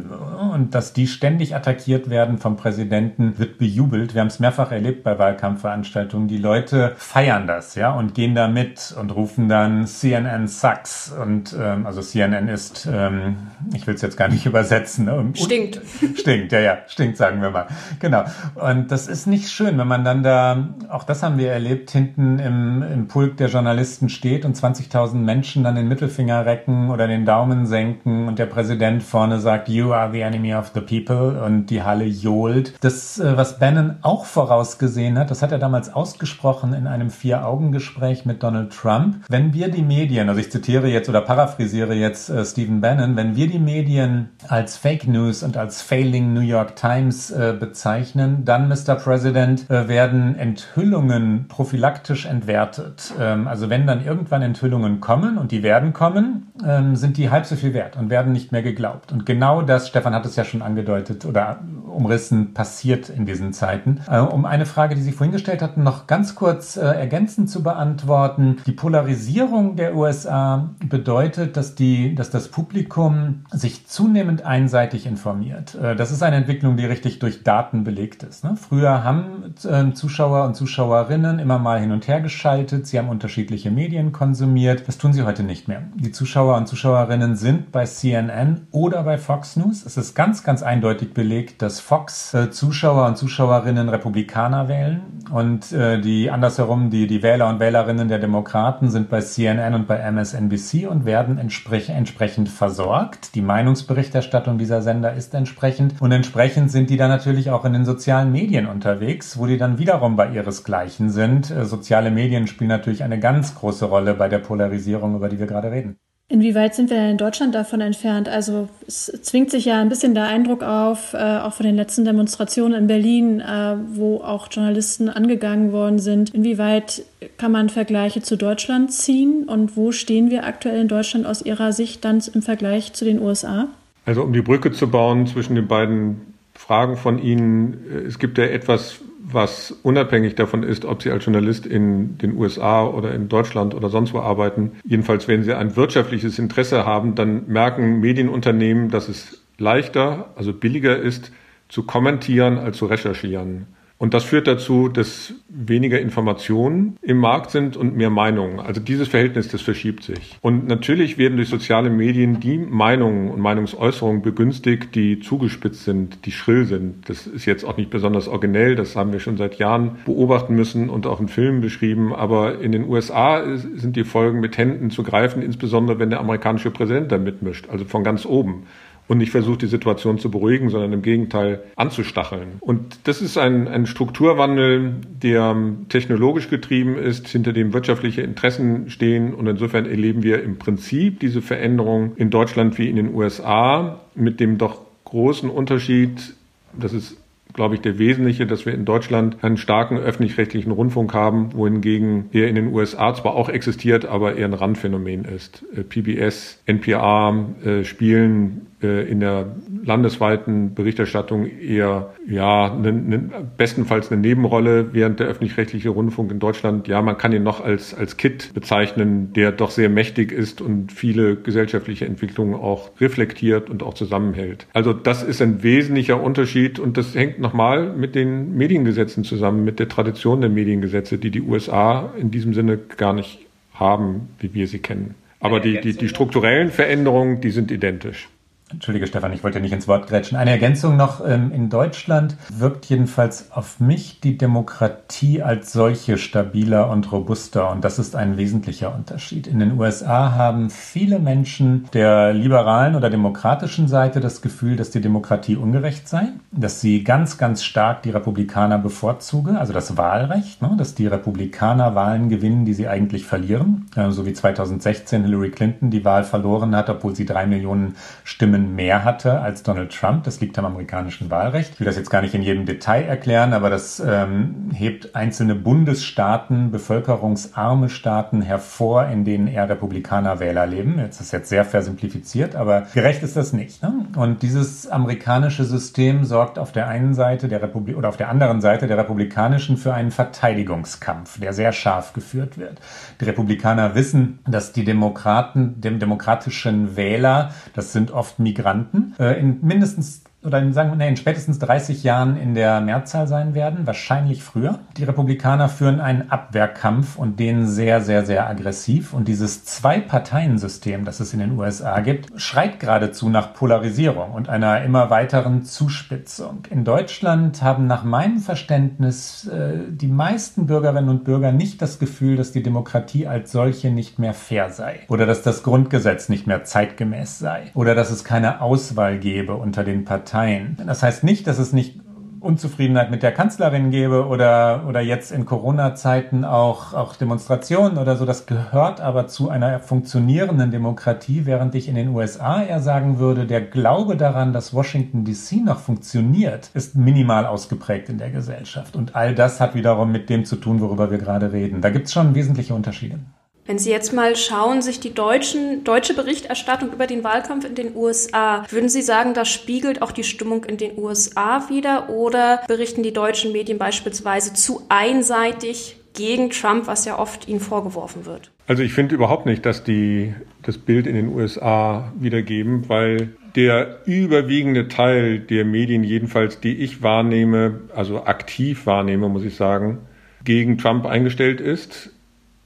und 0.53 0.75
dass 0.75 0.93
die 0.93 1.07
ständig 1.07 1.55
attackiert 1.55 2.07
werden 2.07 2.38
vom 2.38 2.55
Präsidenten, 2.55 3.39
wird 3.39 3.57
bejubelt. 3.57 4.13
Wir 4.13 4.22
haben 4.22 4.27
es 4.27 4.39
mehrfach 4.39 4.72
erlebt 4.72 5.03
bei 5.03 5.17
Wahlkampfveranstaltungen. 5.17 6.27
Die 6.27 6.38
Leute 6.38 6.93
feiern 6.98 7.48
das, 7.48 7.74
ja, 7.74 7.91
und 7.95 8.13
gehen 8.13 8.36
da 8.36 8.48
mit 8.48 8.95
und 9.00 9.10
rufen 9.15 9.50
dann 9.50 9.88
CNN 9.88 10.48
sucks. 10.48 11.12
Und 11.12 11.55
ähm, 11.60 11.88
also 11.88 12.03
CNN 12.03 12.48
ist, 12.48 12.88
ähm, 12.91 13.38
ich 13.74 13.88
will 13.88 13.95
es 13.95 14.03
jetzt 14.03 14.17
gar 14.17 14.27
nicht 14.27 14.45
übersetzen. 14.45 15.05
Ne? 15.05 15.31
Stinkt. 15.34 15.81
Stinkt, 16.13 16.51
ja, 16.51 16.60
ja, 16.60 16.77
stinkt, 16.86 17.17
sagen 17.17 17.41
wir 17.41 17.50
mal 17.50 17.54
mal. 17.55 17.67
Genau. 18.00 18.24
Und 18.55 18.91
das 18.91 19.07
ist 19.07 19.25
nicht 19.25 19.50
schön, 19.50 19.77
wenn 19.77 19.88
man 19.88 20.03
dann 20.03 20.21
da, 20.24 20.67
auch 20.89 21.03
das 21.03 21.24
haben 21.24 21.38
wir 21.38 21.51
erlebt, 21.51 21.89
hinten 21.91 22.39
im, 22.39 22.83
im 22.83 23.07
Pulk 23.07 23.38
der 23.38 23.47
Journalisten 23.47 24.09
steht 24.09 24.45
und 24.45 24.55
20.000 24.55 25.15
Menschen 25.15 25.63
dann 25.63 25.75
den 25.75 25.88
Mittelfinger 25.88 26.45
recken 26.45 26.91
oder 26.91 27.07
den 27.07 27.25
Daumen 27.25 27.65
senken 27.65 28.27
und 28.27 28.38
der 28.38 28.45
Präsident 28.45 29.01
vorne 29.03 29.39
sagt, 29.39 29.69
you 29.69 29.93
are 29.93 30.12
the 30.12 30.21
enemy 30.21 30.53
of 30.53 30.71
the 30.75 30.81
people 30.81 31.41
und 31.43 31.67
die 31.67 31.81
Halle 31.81 32.05
johlt. 32.05 32.74
Das, 32.81 33.19
äh, 33.19 33.38
was 33.38 33.59
Bannon 33.59 33.95
auch 34.01 34.25
vorausgesehen 34.25 35.17
hat, 35.17 35.31
das 35.31 35.41
hat 35.41 35.51
er 35.51 35.59
damals 35.59 35.93
ausgesprochen 35.93 36.74
in 36.74 36.88
einem 36.88 37.09
Vier-Augen-Gespräch 37.09 38.25
mit 38.25 38.43
Donald 38.43 38.74
Trump. 38.74 39.24
Wenn 39.29 39.53
wir 39.53 39.69
die 39.69 39.81
Medien, 39.81 40.27
also 40.29 40.39
ich 40.39 40.51
zitiere 40.51 40.88
jetzt 40.88 41.09
oder 41.09 41.21
paraphrasiere 41.21 41.93
jetzt 41.93 42.29
äh, 42.29 42.43
Stephen 42.45 42.81
Bannon, 42.81 43.15
wenn 43.15 43.35
wir 43.35 43.47
die 43.47 43.59
Medien 43.59 44.29
als 44.47 44.77
Fake 44.77 45.07
News 45.07 45.43
und 45.43 45.57
als 45.57 45.81
Failing 45.81 46.33
New 46.33 46.41
York 46.41 46.75
Times 46.75 47.31
äh, 47.31 47.45
bezeichnen, 47.54 48.46
dann, 48.46 48.68
Mr. 48.68 48.96
President, 48.96 49.70
äh, 49.70 49.88
werden 49.88 50.36
Enthüllungen 50.36 51.48
prophylaktisch 51.48 52.25
entwertet. 52.25 53.14
Ähm, 53.20 53.48
also 53.48 53.70
wenn 53.70 53.88
dann 53.88 54.04
irgendwann 54.04 54.42
Enthüllungen 54.42 55.02
kommen, 55.02 55.38
und 55.38 55.52
die 55.52 55.64
werden 55.64 55.94
kommen, 55.94 56.52
ähm, 56.66 56.96
sind 56.96 57.18
die 57.18 57.30
halb 57.30 57.46
so 57.46 57.56
viel 57.56 57.74
wert 57.74 57.98
und 57.98 58.10
werden 58.10 58.34
nicht 58.34 58.52
mehr 58.52 58.62
geglaubt. 58.62 59.12
Und 59.12 59.25
genau 59.25 59.62
das, 59.62 59.88
Stefan 59.88 60.14
hat 60.14 60.25
es 60.25 60.36
ja 60.36 60.44
schon 60.44 60.62
angedeutet 60.62 61.25
oder 61.25 61.60
umrissen, 61.88 62.54
passiert 62.54 63.10
in 63.10 63.25
diesen 63.25 63.54
Zeiten. 63.54 64.02
Äh, 64.10 64.20
um 64.20 64.46
eine 64.46 64.66
Frage, 64.66 64.96
die 64.96 65.02
Sie 65.02 65.12
vorhin 65.12 65.32
gestellt 65.32 65.62
hatten, 65.62 65.84
noch 65.84 66.08
ganz 66.08 66.36
kurz 66.36 66.78
äh, 66.78 66.82
ergänzend 66.82 67.50
zu 67.50 67.64
beantworten. 67.64 68.58
Die 68.66 68.72
Polarisierung 68.72 69.75
der 69.75 69.96
USA 69.96 70.70
bedeutet, 70.90 71.58
dass, 71.58 71.75
die, 71.75 72.16
dass 72.16 72.30
das 72.30 72.48
Publikum 72.48 73.46
sich 73.52 73.88
zunehmend 73.88 74.46
einseitig 74.46 75.06
informiert. 75.06 75.78
Das 75.98 76.12
ist 76.12 76.24
eine 76.24 76.36
Entwicklung, 76.36 76.78
die 76.78 76.86
richtig 76.86 77.20
durch 77.20 77.35
Daten 77.44 77.84
belegt 77.84 78.24
ist. 78.24 78.44
Ne? 78.44 78.56
Früher 78.56 79.04
haben 79.04 79.54
äh, 79.63 79.94
Zuschauer 79.94 80.46
und 80.46 80.56
Zuschauerinnen 80.56 81.39
immer 81.39 81.60
mal 81.60 81.80
hin 81.80 81.92
und 81.92 82.08
her 82.08 82.22
geschaltet, 82.22 82.88
sie 82.88 82.98
haben 82.98 83.10
unterschiedliche 83.10 83.72
Medien 83.72 84.12
konsumiert. 84.12 84.88
Das 84.88 84.98
tun 84.98 85.13
sie 85.13 85.24
heute 85.24 85.44
nicht 85.44 85.68
mehr. 85.68 85.84
Die 85.96 86.12
Zuschauer 86.12 86.58
und 86.58 86.68
Zuschauerinnen 86.68 87.36
sind 87.36 87.72
bei 87.72 87.86
CNN 87.86 88.68
oder 88.72 89.04
bei 89.04 89.18
Fox 89.18 89.56
News. 89.56 89.86
Es 89.86 89.98
ist 89.98 90.15
ganz, 90.15 90.44
ganz 90.44 90.63
eindeutig 90.63 91.13
belegt, 91.13 91.62
dass 91.62 91.80
Fox 91.80 92.34
äh, 92.34 92.51
Zuschauer 92.51 93.08
und 93.08 93.18
Zuschauerinnen 93.18 93.89
Republikaner 93.89 94.68
wählen 94.68 95.01
und 95.32 95.72
äh, 95.72 96.00
die 96.00 96.30
andersherum, 96.30 96.89
die, 96.89 97.08
die 97.08 97.24
Wähler 97.24 97.50
und 97.50 97.60
Wählerinnen 97.60 98.08
der 98.08 98.20
Demokraten 98.20 98.89
sind 98.89 99.10
bei 99.10 99.22
CNN 99.22 99.74
und 99.74 99.88
bei 99.88 99.98
MSNBC 99.98 100.88
und 100.88 101.06
werden 101.06 101.38
entsprech 101.38 101.89
entsprechend 101.89 102.50
versorgt. 102.50 103.36
Die 103.36 103.42
Meinungsberichterstattung 103.42 104.58
dieser 104.58 104.82
Sender 104.82 105.13
ist 105.13 105.34
entsprechend 105.34 106.01
und 106.01 106.12
entsprechend 106.12 106.72
sind 106.72 106.89
die 106.89 106.98
dann 106.98 107.10
natürlich 107.10 107.25
auch 107.50 107.65
in 107.65 107.74
den 107.74 107.86
sozialen 107.86 108.32
Medien 108.32 108.67
unterwegs, 108.67 109.38
wo 109.38 109.46
die 109.46 109.58
dann 109.58 109.77
wiederum 109.77 110.15
bei 110.15 110.29
ihresgleichen 110.29 111.10
sind. 111.10 111.51
Äh, 111.51 111.65
soziale 111.65 112.12
Medien 112.12 112.48
spielen 112.48 112.70
natürlich 112.70 113.03
eine 113.03 113.20
ganz 113.20 113.55
große 113.55 113.86
Rolle 113.86 114.13
bei 114.13 114.29
der 114.29 114.39
Polarisierung, 114.39 115.15
über 115.15 115.29
die 115.29 115.39
wir 115.39 115.48
gerade 115.48 115.72
reden. 115.72 115.98
Inwieweit 116.27 116.74
sind 116.74 116.89
wir 116.89 117.10
in 117.12 117.17
Deutschland 117.17 117.53
davon 117.53 117.82
entfernt? 117.82 118.27
Also 118.27 118.67
es 118.88 119.12
zwingt 119.22 119.51
sich 119.51 119.65
ja 119.65 119.79
ein 119.79 119.89
bisschen 119.89 120.15
der 120.15 120.24
Eindruck 120.24 120.63
auf, 120.63 121.13
äh, 121.13 121.17
auch 121.17 121.53
von 121.53 121.67
den 121.67 121.75
letzten 121.75 122.03
Demonstrationen 122.03 122.82
in 122.82 122.88
Berlin, 122.88 123.41
äh, 123.41 123.75
wo 123.89 124.22
auch 124.22 124.48
Journalisten 124.50 125.08
angegangen 125.08 125.72
worden 125.72 126.00
sind. 126.00 126.34
Inwieweit 126.34 127.03
kann 127.38 127.51
man 127.51 127.70
Vergleiche 127.70 128.24
zu 128.24 128.38
Deutschland 128.38 128.91
ziehen 128.91 129.44
und 129.44 129.77
wo 129.77 129.91
stehen 129.91 130.32
wir 130.32 130.46
aktuell 130.46 130.82
in 130.82 130.88
Deutschland 130.88 131.27
aus 131.27 131.44
Ihrer 131.44 131.74
Sicht 131.74 132.03
dann 132.03 132.24
im 132.34 132.41
Vergleich 132.41 132.94
zu 132.94 133.05
den 133.05 133.22
USA? 133.22 133.67
Also 134.05 134.24
um 134.24 134.34
die 134.34 134.41
Brücke 134.41 134.72
zu 134.72 134.89
bauen 134.89 135.27
zwischen 135.27 135.53
den 135.53 135.67
beiden 135.67 136.35
Fragen 136.65 136.98
von 136.98 137.19
Ihnen. 137.19 137.77
Es 138.07 138.17
gibt 138.17 138.39
ja 138.39 138.45
etwas, 138.45 139.00
was 139.22 139.72
unabhängig 139.84 140.34
davon 140.34 140.63
ist, 140.63 140.84
ob 140.84 141.03
Sie 141.03 141.12
als 141.12 141.24
Journalist 141.24 141.67
in 141.67 142.17
den 142.17 142.36
USA 142.36 142.88
oder 142.88 143.13
in 143.13 143.29
Deutschland 143.29 143.75
oder 143.75 143.89
sonst 143.89 144.13
wo 144.15 144.19
arbeiten. 144.19 144.72
Jedenfalls, 144.84 145.27
wenn 145.27 145.43
Sie 145.43 145.53
ein 145.53 145.75
wirtschaftliches 145.75 146.39
Interesse 146.39 146.84
haben, 146.84 147.13
dann 147.13 147.45
merken 147.45 148.00
Medienunternehmen, 148.00 148.89
dass 148.89 149.10
es 149.10 149.43
leichter, 149.60 150.31
also 150.36 150.53
billiger 150.53 150.98
ist, 150.98 151.31
zu 151.69 151.84
kommentieren 151.84 152.57
als 152.57 152.77
zu 152.77 152.88
recherchieren. 152.88 153.67
Und 153.98 154.14
das 154.14 154.25
führt 154.25 154.46
dazu, 154.48 154.90
dass 154.90 155.34
weniger 155.48 156.02
Informationen 156.02 156.98
im 157.02 157.18
Markt 157.18 157.52
sind 157.52 157.78
und 157.78 157.96
mehr 157.96 158.10
Meinungen. 158.10 158.60
Also 158.60 158.82
dieses 158.82 159.08
Verhältnis, 159.08 159.48
das 159.48 159.62
verschiebt 159.62 160.04
sich. 160.04 160.38
Und 160.42 160.68
natürlich 160.68 161.18
werden 161.18 161.38
durch 161.38 161.48
soziale 161.48 161.90
Medien 161.90 162.42
die 162.42 162.58
Meinungen 162.58 163.32
und 163.32 163.40
Meinungsäußerungen 163.40 164.22
begünstigt, 164.22 164.96
die 164.96 165.22
zugespitzt 165.22 165.86
sind, 165.86 166.25
die 166.25 166.32
schrill 166.32 166.66
sind. 166.66 167.10
Das 167.10 167.25
ist 167.25 167.46
jetzt 167.46 167.64
auch 167.64 167.78
nicht 167.78 167.90
besonders 167.90 168.28
originell. 168.28 168.75
Das 168.75 168.98
haben 168.98 169.14
wir 169.14 169.22
schon 169.22 169.38
seit 169.38 169.56
Jahren 169.60 169.98
beobachten 170.06 170.56
müssen 170.56 170.90
und 170.90 171.08
auch 171.08 171.22
in 171.22 171.30
Filmen 171.30 171.62
beschrieben. 171.62 172.14
Aber 172.14 172.60
in 172.60 172.74
den 172.74 172.90
USA 172.90 173.44
sind 173.56 173.96
die 173.96 174.04
Folgen 174.04 174.42
mit 174.42 174.58
Händen 174.58 174.92
zu 174.92 175.04
greifen, 175.04 175.42
insbesondere 175.42 176.00
wenn 176.00 176.10
der 176.10 176.20
amerikanische 176.20 176.70
Präsident 176.70 177.14
da 177.14 177.18
mitmischt, 177.18 177.70
also 177.70 177.86
von 177.86 178.04
ganz 178.04 178.25
oben 178.25 178.66
und 179.07 179.19
nicht 179.19 179.31
versucht, 179.31 179.62
die 179.62 179.67
Situation 179.67 180.17
zu 180.17 180.31
beruhigen, 180.31 180.69
sondern 180.69 180.93
im 180.93 181.01
Gegenteil 181.01 181.63
anzustacheln. 181.75 182.53
Und 182.59 183.00
das 183.03 183.21
ist 183.21 183.38
ein, 183.38 183.67
ein 183.67 183.85
Strukturwandel, 183.85 184.95
der 185.21 185.55
technologisch 185.89 186.50
getrieben 186.50 186.97
ist, 186.97 187.27
hinter 187.27 187.53
dem 187.53 187.74
wirtschaftliche 187.74 188.21
Interessen 188.21 188.89
stehen. 188.89 189.33
Und 189.33 189.47
insofern 189.47 189.85
erleben 189.85 190.24
wir 190.24 190.41
im 190.43 190.57
Prinzip 190.57 191.19
diese 191.19 191.41
Veränderung 191.41 192.15
in 192.15 192.29
Deutschland 192.29 192.77
wie 192.77 192.89
in 192.89 192.95
den 192.95 193.13
USA 193.13 194.00
mit 194.15 194.39
dem 194.39 194.57
doch 194.57 194.81
großen 195.05 195.50
Unterschied, 195.50 196.33
das 196.74 196.93
ist 196.93 197.17
glaube 197.55 197.75
ich, 197.75 197.81
der 197.81 197.97
wesentliche, 197.97 198.45
dass 198.45 198.65
wir 198.65 198.74
in 198.74 198.85
Deutschland 198.85 199.43
einen 199.43 199.57
starken 199.57 199.97
öffentlich-rechtlichen 199.97 200.71
Rundfunk 200.71 201.13
haben, 201.13 201.53
wohingegen 201.53 202.25
er 202.33 202.50
in 202.50 202.55
den 202.55 202.74
USA 202.74 203.13
zwar 203.13 203.33
auch 203.33 203.50
existiert, 203.50 204.05
aber 204.05 204.35
eher 204.35 204.47
ein 204.47 204.53
Randphänomen 204.53 205.24
ist. 205.24 205.63
Äh, 205.74 205.83
PBS, 205.83 206.62
NPR 206.65 207.45
äh, 207.63 207.83
spielen 207.85 208.67
in 208.86 209.20
der 209.20 209.56
landesweiten 209.84 210.74
Berichterstattung 210.74 211.46
eher, 211.46 212.13
ja, 212.27 212.74
ne, 212.74 212.92
ne, 212.92 213.30
bestenfalls 213.58 214.12
eine 214.12 214.22
Nebenrolle, 214.22 214.94
während 214.94 215.20
der 215.20 215.27
öffentlich-rechtliche 215.27 215.89
Rundfunk 215.89 216.32
in 216.32 216.39
Deutschland, 216.39 216.88
ja, 216.88 217.01
man 217.01 217.18
kann 217.18 217.34
ihn 217.34 217.44
noch 217.44 217.63
als, 217.63 217.94
als 217.94 218.18
Kit 218.18 218.54
bezeichnen, 218.54 219.34
der 219.34 219.51
doch 219.51 219.72
sehr 219.72 219.89
mächtig 219.89 220.32
ist 220.32 220.62
und 220.62 220.92
viele 220.92 221.36
gesellschaftliche 221.36 222.06
Entwicklungen 222.06 222.56
auch 222.56 222.92
reflektiert 223.00 223.70
und 223.70 223.84
auch 223.84 223.94
zusammenhält. 223.94 224.68
Also 224.74 224.94
das 224.94 225.24
ist 225.24 225.42
ein 225.42 225.63
wesentlicher 225.63 226.22
Unterschied 226.22 226.80
und 226.80 226.98
das 226.98 227.15
hängt 227.15 227.39
nochmal 227.39 227.94
mit 227.94 228.15
den 228.15 228.56
Mediengesetzen 228.56 229.24
zusammen, 229.24 229.63
mit 229.63 229.80
der 229.80 229.89
Tradition 229.89 230.42
der 230.42 230.50
Mediengesetze, 230.50 231.18
die 231.18 231.32
die 231.32 231.42
USA 231.42 232.13
in 232.18 232.32
diesem 232.32 232.54
Sinne 232.54 232.77
gar 232.98 233.13
nicht 233.13 233.46
haben, 233.74 234.30
wie 234.39 234.54
wir 234.54 234.68
sie 234.68 234.80
kennen. 234.80 235.15
Aber 235.39 235.60
die, 235.60 235.80
die, 235.80 235.94
die 235.94 236.10
strukturellen 236.10 236.72
Veränderungen, 236.72 237.42
die 237.42 237.51
sind 237.51 237.72
identisch. 237.72 238.30
Entschuldige, 238.72 239.05
Stefan, 239.05 239.31
ich 239.31 239.43
wollte 239.43 239.60
nicht 239.60 239.74
ins 239.74 239.88
Wort 239.88 240.07
grätschen. 240.07 240.39
Eine 240.39 240.50
Ergänzung 240.50 240.98
noch. 240.98 241.24
Ähm, 241.24 241.51
in 241.51 241.69
Deutschland 241.69 242.36
wirkt 242.50 242.86
jedenfalls 242.86 243.51
auf 243.51 243.79
mich 243.79 244.22
die 244.22 244.39
Demokratie 244.39 245.43
als 245.43 245.72
solche 245.72 246.17
stabiler 246.17 246.89
und 246.89 247.12
robuster. 247.12 247.69
Und 247.69 247.86
das 247.86 248.00
ist 248.00 248.15
ein 248.15 248.38
wesentlicher 248.38 248.95
Unterschied. 248.95 249.45
In 249.45 249.60
den 249.60 249.79
USA 249.79 250.34
haben 250.34 250.72
viele 250.72 251.19
Menschen 251.19 251.88
der 251.93 252.34
liberalen 252.34 252.95
oder 252.95 253.12
demokratischen 253.12 253.88
Seite 253.88 254.19
das 254.19 254.41
Gefühl, 254.41 254.77
dass 254.77 254.89
die 254.89 255.01
Demokratie 255.01 255.57
ungerecht 255.57 256.10
sei, 256.10 256.29
dass 256.51 256.81
sie 256.81 257.03
ganz, 257.03 257.38
ganz 257.38 257.63
stark 257.63 258.01
die 258.01 258.10
Republikaner 258.10 258.79
bevorzuge, 258.79 259.60
also 259.60 259.74
das 259.74 259.95
Wahlrecht, 259.95 260.63
ne, 260.63 260.74
dass 260.75 260.95
die 260.95 261.05
Republikaner 261.05 261.93
Wahlen 261.93 262.29
gewinnen, 262.29 262.65
die 262.65 262.74
sie 262.74 262.88
eigentlich 262.88 263.27
verlieren. 263.27 263.86
Äh, 263.95 264.10
so 264.10 264.25
wie 264.25 264.34
2016 264.34 265.24
Hillary 265.24 265.51
Clinton 265.51 265.91
die 265.91 266.03
Wahl 266.03 266.24
verloren 266.24 266.75
hat, 266.75 266.89
obwohl 266.89 267.15
sie 267.15 267.27
drei 267.27 267.45
Millionen 267.45 267.95
Stimmen 268.24 268.54
Stimmen 268.55 268.75
mehr 268.75 269.03
hatte 269.03 269.41
als 269.41 269.63
Donald 269.63 269.91
Trump. 269.91 270.24
Das 270.24 270.39
liegt 270.39 270.57
am 270.57 270.65
amerikanischen 270.65 271.29
Wahlrecht. 271.29 271.74
Ich 271.74 271.79
will 271.79 271.85
das 271.85 271.97
jetzt 271.97 272.09
gar 272.09 272.21
nicht 272.21 272.33
in 272.33 272.41
jedem 272.41 272.65
Detail 272.65 273.03
erklären, 273.03 273.53
aber 273.53 273.69
das 273.69 274.00
ähm, 274.00 274.69
hebt 274.74 275.15
einzelne 275.15 275.55
Bundesstaaten, 275.55 276.71
bevölkerungsarme 276.71 277.89
Staaten 277.89 278.41
hervor, 278.41 279.07
in 279.07 279.25
denen 279.25 279.47
eher 279.47 279.67
Republikaner-Wähler 279.69 280.65
leben. 280.65 281.00
Jetzt 281.00 281.19
ist 281.21 281.33
jetzt 281.33 281.50
sehr 281.50 281.65
versimplifiziert, 281.65 282.55
aber 282.55 282.83
gerecht 282.93 283.24
ist 283.24 283.35
das 283.35 283.53
nicht. 283.53 283.83
Ne? 283.83 284.05
Und 284.15 284.41
dieses 284.41 284.88
amerikanische 284.88 285.65
System 285.65 286.24
sorgt 286.24 286.57
auf 286.57 286.71
der 286.71 286.88
einen 286.88 287.13
Seite 287.13 287.47
der 287.47 287.62
Republik 287.62 287.97
oder 287.97 288.09
auf 288.09 288.17
der 288.17 288.29
anderen 288.29 288.62
Seite 288.62 288.88
der 288.88 288.97
Republikanischen 288.97 289.77
für 289.77 289.93
einen 289.93 290.12
Verteidigungskampf, 290.12 291.39
der 291.39 291.53
sehr 291.53 291.71
scharf 291.71 292.13
geführt 292.13 292.57
wird. 292.57 292.79
Die 293.19 293.25
Republikaner 293.25 293.95
wissen, 293.95 294.39
dass 294.47 294.71
die 294.71 294.85
Demokraten, 294.85 295.81
dem 295.81 296.00
demokratischen 296.00 296.95
Wähler, 296.95 297.51
das 297.74 297.91
sind 297.91 298.12
oft 298.12 298.39
Migranten 298.46 299.14
äh, 299.20 299.40
in 299.40 299.60
mindestens 299.62 300.24
oder 300.46 300.60
in, 300.60 300.74
sagen 300.74 300.96
nee, 300.98 301.10
in 301.10 301.18
spätestens 301.18 301.60
30 301.60 302.04
Jahren 302.04 302.38
in 302.38 302.54
der 302.54 302.82
Mehrzahl 302.82 303.28
sein 303.28 303.56
werden, 303.56 303.88
wahrscheinlich 303.88 304.44
früher. 304.44 304.80
Die 304.98 305.04
Republikaner 305.04 305.70
führen 305.70 306.00
einen 306.00 306.30
Abwehrkampf 306.30 307.18
und 307.18 307.40
den 307.40 307.68
sehr, 307.68 308.02
sehr, 308.02 308.25
sehr 308.25 308.48
aggressiv. 308.48 309.14
Und 309.14 309.28
dieses 309.28 309.66
Zwei-Parteien-System, 309.66 311.06
das 311.06 311.20
es 311.20 311.34
in 311.34 311.40
den 311.40 311.58
USA 311.58 312.00
gibt, 312.02 312.40
schreit 312.40 312.80
geradezu 312.80 313.30
nach 313.30 313.54
Polarisierung 313.54 314.32
und 314.32 314.50
einer 314.50 314.84
immer 314.84 315.10
weiteren 315.10 315.64
Zuspitzung. 315.64 316.64
In 316.70 316.84
Deutschland 316.84 317.62
haben 317.62 317.88
nach 317.88 318.04
meinem 318.04 318.40
Verständnis 318.40 319.48
äh, 319.48 319.80
die 319.90 320.08
meisten 320.08 320.68
Bürgerinnen 320.68 321.10
und 321.10 321.24
Bürger 321.24 321.52
nicht 321.52 321.82
das 321.82 322.00
Gefühl, 322.00 322.36
dass 322.36 322.52
die 322.52 322.64
Demokratie 322.64 323.28
als 323.28 323.52
solche 323.52 323.90
nicht 323.90 324.20
mehr 324.20 324.34
fair 324.34 324.70
sei 324.70 325.02
oder 325.08 325.25
dass 325.25 325.42
das 325.42 325.64
Grundgesetz 325.64 326.30
nicht 326.30 326.48
mehr 326.48 326.64
zeitgemäß 326.64 327.40
sei 327.40 327.72
oder 327.74 327.96
dass 327.96 328.12
es 328.12 328.24
keine 328.24 328.62
Auswahl 328.62 329.18
gäbe 329.18 329.56
unter 329.56 329.84
den 329.84 330.06
Parteien 330.06 330.35
Parteien. 330.36 330.77
Das 330.86 331.01
heißt 331.01 331.24
nicht, 331.24 331.48
dass 331.48 331.60
es 331.60 331.72
nicht 331.72 332.01
Unzufriedenheit 332.42 333.10
mit 333.10 333.24
der 333.24 333.32
Kanzlerin 333.32 333.89
gäbe 333.89 334.27
oder, 334.27 334.84
oder 334.88 335.00
jetzt 335.00 335.32
in 335.32 335.46
Corona-Zeiten 335.46 336.44
auch, 336.46 336.94
auch 336.94 337.15
Demonstrationen 337.15 337.98
oder 337.98 338.18
so. 338.18 338.25
Das 338.25 338.46
gehört 338.46 339.01
aber 339.01 339.27
zu 339.27 339.50
einer 339.50 339.80
funktionierenden 339.80 340.70
Demokratie, 340.70 341.46
während 341.46 341.74
ich 341.74 341.88
in 341.88 341.96
den 341.96 342.10
USA 342.10 342.62
eher 342.62 342.82
sagen 342.82 343.18
würde, 343.18 343.48
der 343.48 343.62
Glaube 343.62 344.15
daran, 344.15 344.54
dass 344.54 344.75
Washington 344.75 345.24
DC 345.24 345.65
noch 345.65 345.80
funktioniert, 345.80 346.70
ist 346.74 346.96
minimal 346.96 347.48
ausgeprägt 347.48 348.10
in 348.10 348.20
der 348.20 348.30
Gesellschaft. 348.30 348.96
Und 348.96 349.15
all 349.15 349.34
das 349.34 349.60
hat 349.60 349.74
wiederum 349.74 350.12
mit 350.12 350.30
dem 350.30 350.46
zu 350.46 350.58
tun, 350.58 350.82
worüber 350.82 351.10
wir 351.10 351.18
gerade 351.18 351.51
reden. 351.51 351.82
Da 351.82 351.89
gibt 351.89 352.08
es 352.08 352.13
schon 352.13 352.36
wesentliche 352.36 352.75
Unterschiede. 352.75 353.20
Wenn 353.67 353.79
Sie 353.79 353.89
jetzt 353.89 354.13
mal 354.13 354.36
schauen, 354.36 354.84
sich 354.84 355.00
die 355.00 355.13
deutschen, 355.13 355.84
deutsche 355.84 356.13
Berichterstattung 356.13 356.93
über 356.93 357.07
den 357.07 357.24
Wahlkampf 357.24 357.65
in 357.65 357.74
den 357.74 357.95
USA, 357.95 358.63
würden 358.69 358.89
Sie 358.89 359.01
sagen, 359.01 359.34
das 359.34 359.50
spiegelt 359.50 360.03
auch 360.03 360.12
die 360.12 360.24
Stimmung 360.24 360.65
in 360.65 360.77
den 360.77 360.98
USA 361.00 361.67
wider 361.67 362.10
oder 362.10 362.62
berichten 362.67 363.01
die 363.01 363.13
deutschen 363.13 363.51
Medien 363.53 363.79
beispielsweise 363.79 364.53
zu 364.53 364.84
einseitig 364.89 365.98
gegen 366.13 366.51
Trump, 366.51 366.86
was 366.86 367.05
ja 367.05 367.17
oft 367.17 367.48
ihnen 367.48 367.60
vorgeworfen 367.60 368.25
wird? 368.25 368.51
Also 368.67 368.84
ich 368.84 368.93
finde 368.93 369.15
überhaupt 369.15 369.48
nicht, 369.48 369.65
dass 369.65 369.84
die 369.84 370.34
das 370.62 370.77
Bild 370.77 371.07
in 371.07 371.15
den 371.15 371.29
USA 371.29 372.13
wiedergeben, 372.19 372.88
weil 372.88 373.35
der 373.55 374.01
überwiegende 374.05 374.87
Teil 374.87 375.40
der 375.40 375.66
Medien, 375.66 376.03
jedenfalls 376.03 376.59
die 376.59 376.75
ich 376.75 377.01
wahrnehme, 377.01 377.81
also 377.96 378.25
aktiv 378.25 378.85
wahrnehme, 378.85 379.27
muss 379.27 379.44
ich 379.44 379.55
sagen, 379.55 380.00
gegen 380.44 380.77
Trump 380.77 381.05
eingestellt 381.05 381.61
ist. 381.61 382.11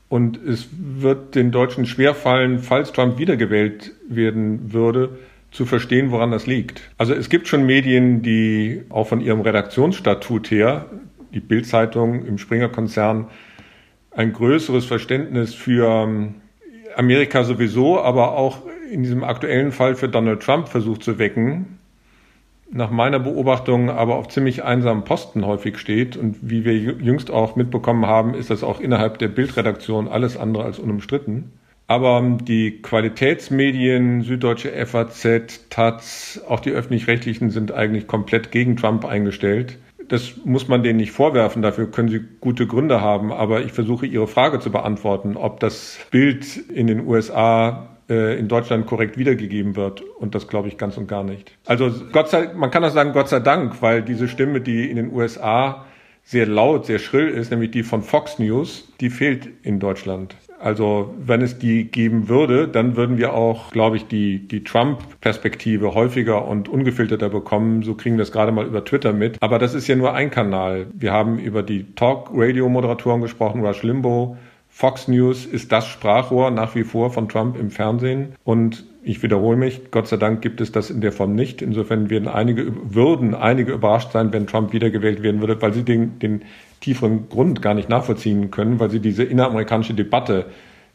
Und 0.09 0.43
es 0.43 0.67
wird 0.71 1.35
den 1.35 1.51
Deutschen 1.51 1.85
schwerfallen, 1.85 2.59
falls 2.59 2.91
Trump 2.91 3.19
wiedergewählt 3.19 3.91
werden 4.07 4.73
würde, 4.73 5.19
zu 5.51 5.65
verstehen, 5.65 6.11
woran 6.11 6.31
das 6.31 6.47
liegt. 6.47 6.81
Also 6.97 7.13
es 7.13 7.29
gibt 7.29 7.47
schon 7.47 7.65
Medien, 7.65 8.21
die 8.21 8.83
auch 8.89 9.07
von 9.07 9.21
ihrem 9.21 9.41
Redaktionsstatut 9.41 10.51
her, 10.51 10.87
die 11.33 11.39
Bildzeitung 11.39 12.25
im 12.25 12.37
Springer-Konzern, 12.37 13.27
ein 14.11 14.33
größeres 14.33 14.85
Verständnis 14.85 15.53
für 15.53 15.87
ähm, 15.87 16.35
Amerika 16.95 17.43
sowieso, 17.43 18.01
aber 18.01 18.35
auch 18.35 18.63
in 18.91 19.03
diesem 19.03 19.23
aktuellen 19.23 19.71
Fall 19.71 19.95
für 19.95 20.09
Donald 20.09 20.41
Trump 20.41 20.67
versucht 20.67 21.03
zu 21.03 21.19
wecken 21.19 21.78
nach 22.71 22.91
meiner 22.91 23.19
Beobachtung 23.19 23.89
aber 23.89 24.15
auf 24.15 24.27
ziemlich 24.27 24.63
einsamen 24.63 25.03
Posten 25.03 25.45
häufig 25.45 25.77
steht. 25.77 26.17
Und 26.17 26.37
wie 26.41 26.65
wir 26.65 26.75
jüngst 26.75 27.31
auch 27.31 27.55
mitbekommen 27.55 28.05
haben, 28.05 28.33
ist 28.33 28.49
das 28.49 28.63
auch 28.63 28.79
innerhalb 28.79 29.17
der 29.19 29.27
Bildredaktion 29.27 30.07
alles 30.07 30.37
andere 30.37 30.63
als 30.63 30.79
unumstritten. 30.79 31.51
Aber 31.87 32.37
die 32.43 32.83
Qualitätsmedien, 32.83 34.21
Süddeutsche 34.21 34.71
FAZ, 34.85 35.69
Taz, 35.71 36.39
auch 36.47 36.59
die 36.59 36.69
öffentlich-rechtlichen 36.69 37.49
sind 37.49 37.71
eigentlich 37.71 38.05
komplett 38.05 38.51
gegen 38.51 38.77
Trump 38.77 39.05
eingestellt. 39.05 39.79
Das 40.07 40.33
muss 40.43 40.67
man 40.67 40.83
denen 40.83 40.97
nicht 40.97 41.11
vorwerfen, 41.11 41.61
dafür 41.61 41.89
können 41.89 42.09
sie 42.09 42.21
gute 42.41 42.67
Gründe 42.67 43.01
haben. 43.01 43.31
Aber 43.31 43.61
ich 43.61 43.73
versuche 43.73 44.05
Ihre 44.05 44.27
Frage 44.27 44.59
zu 44.59 44.71
beantworten, 44.71 45.35
ob 45.35 45.59
das 45.59 45.97
Bild 46.11 46.57
in 46.57 46.85
den 46.85 47.07
USA 47.07 47.98
in 48.09 48.47
Deutschland 48.47 48.87
korrekt 48.87 49.17
wiedergegeben 49.17 49.75
wird. 49.75 50.01
Und 50.01 50.35
das 50.35 50.47
glaube 50.47 50.67
ich 50.67 50.77
ganz 50.77 50.97
und 50.97 51.07
gar 51.07 51.23
nicht. 51.23 51.51
Also 51.65 51.91
Gott 52.11 52.29
sei, 52.29 52.51
man 52.55 52.71
kann 52.71 52.83
auch 52.83 52.91
sagen 52.91 53.13
Gott 53.13 53.29
sei 53.29 53.39
Dank, 53.39 53.81
weil 53.81 54.01
diese 54.01 54.27
Stimme, 54.27 54.61
die 54.61 54.89
in 54.89 54.95
den 54.95 55.13
USA 55.13 55.85
sehr 56.23 56.45
laut, 56.45 56.85
sehr 56.85 56.99
schrill 56.99 57.27
ist, 57.27 57.49
nämlich 57.49 57.71
die 57.71 57.83
von 57.83 58.03
Fox 58.03 58.37
News, 58.37 58.91
die 58.99 59.09
fehlt 59.09 59.49
in 59.63 59.79
Deutschland. 59.79 60.35
Also 60.59 61.13
wenn 61.17 61.41
es 61.41 61.57
die 61.57 61.85
geben 61.85 62.27
würde, 62.27 62.67
dann 62.67 62.97
würden 62.97 63.17
wir 63.17 63.33
auch, 63.33 63.71
glaube 63.71 63.95
ich, 63.95 64.07
die, 64.07 64.47
die 64.47 64.63
Trump-Perspektive 64.63 65.95
häufiger 65.95 66.45
und 66.45 66.67
ungefilterter 66.67 67.29
bekommen. 67.29 67.81
So 67.81 67.95
kriegen 67.95 68.17
wir 68.17 68.23
das 68.23 68.31
gerade 68.31 68.51
mal 68.51 68.65
über 68.65 68.83
Twitter 68.83 69.13
mit. 69.13 69.41
Aber 69.41 69.57
das 69.57 69.73
ist 69.73 69.87
ja 69.87 69.95
nur 69.95 70.13
ein 70.13 70.31
Kanal. 70.31 70.87
Wir 70.93 71.13
haben 71.13 71.39
über 71.39 71.63
die 71.63 71.95
Talk-Radio-Moderatoren 71.95 73.21
gesprochen, 73.21 73.65
Rush 73.65 73.83
Limbo, 73.83 74.37
Fox 74.79 75.09
News 75.09 75.45
ist 75.45 75.73
das 75.73 75.87
Sprachrohr 75.87 76.51
nach 76.51 76.73
wie 76.73 76.85
vor 76.85 77.11
von 77.11 77.27
Trump 77.27 77.59
im 77.59 77.69
Fernsehen. 77.69 78.29
Und 78.45 78.85
ich 79.03 79.21
wiederhole 79.21 79.57
mich, 79.57 79.91
Gott 79.91 80.07
sei 80.07 80.15
Dank 80.15 80.41
gibt 80.41 80.61
es 80.61 80.71
das 80.71 80.89
in 80.89 81.01
der 81.01 81.11
Form 81.11 81.35
nicht. 81.35 81.61
Insofern 81.61 82.09
werden 82.09 82.29
einige, 82.29 82.71
würden 82.95 83.35
einige 83.35 83.73
überrascht 83.73 84.13
sein, 84.13 84.31
wenn 84.31 84.47
Trump 84.47 84.71
wiedergewählt 84.71 85.21
werden 85.21 85.41
würde, 85.41 85.61
weil 85.61 85.73
sie 85.73 85.83
den, 85.83 86.17
den 86.19 86.43
tieferen 86.79 87.27
Grund 87.27 87.61
gar 87.61 87.73
nicht 87.73 87.89
nachvollziehen 87.89 88.51
können, 88.51 88.79
weil 88.79 88.89
sie 88.89 89.01
diese 89.01 89.25
inneramerikanische 89.25 89.95
Debatte 89.95 90.45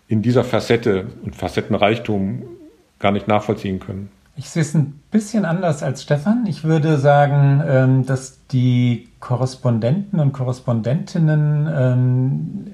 in 0.09 0.23
dieser 0.23 0.45
Facette 0.45 1.09
und 1.23 1.37
Facettenreichtum 1.37 2.45
gar 3.01 3.13
nicht 3.13 3.29
nachvollziehen 3.29 3.81
können. 3.81 4.09
Ich 4.37 4.49
sehe 4.49 4.63
es 4.63 4.75
ein 4.75 4.99
bisschen 5.11 5.45
anders 5.45 5.83
als 5.83 6.03
Stefan. 6.03 6.47
Ich 6.47 6.65
würde 6.65 6.97
sagen, 6.97 7.63
ähm, 7.69 8.07
dass 8.07 8.39
die 8.51 9.09
Korrespondenten 9.21 10.19
und 10.19 10.33
Korrespondentinnen 10.33 11.69
ähm, 11.73 12.67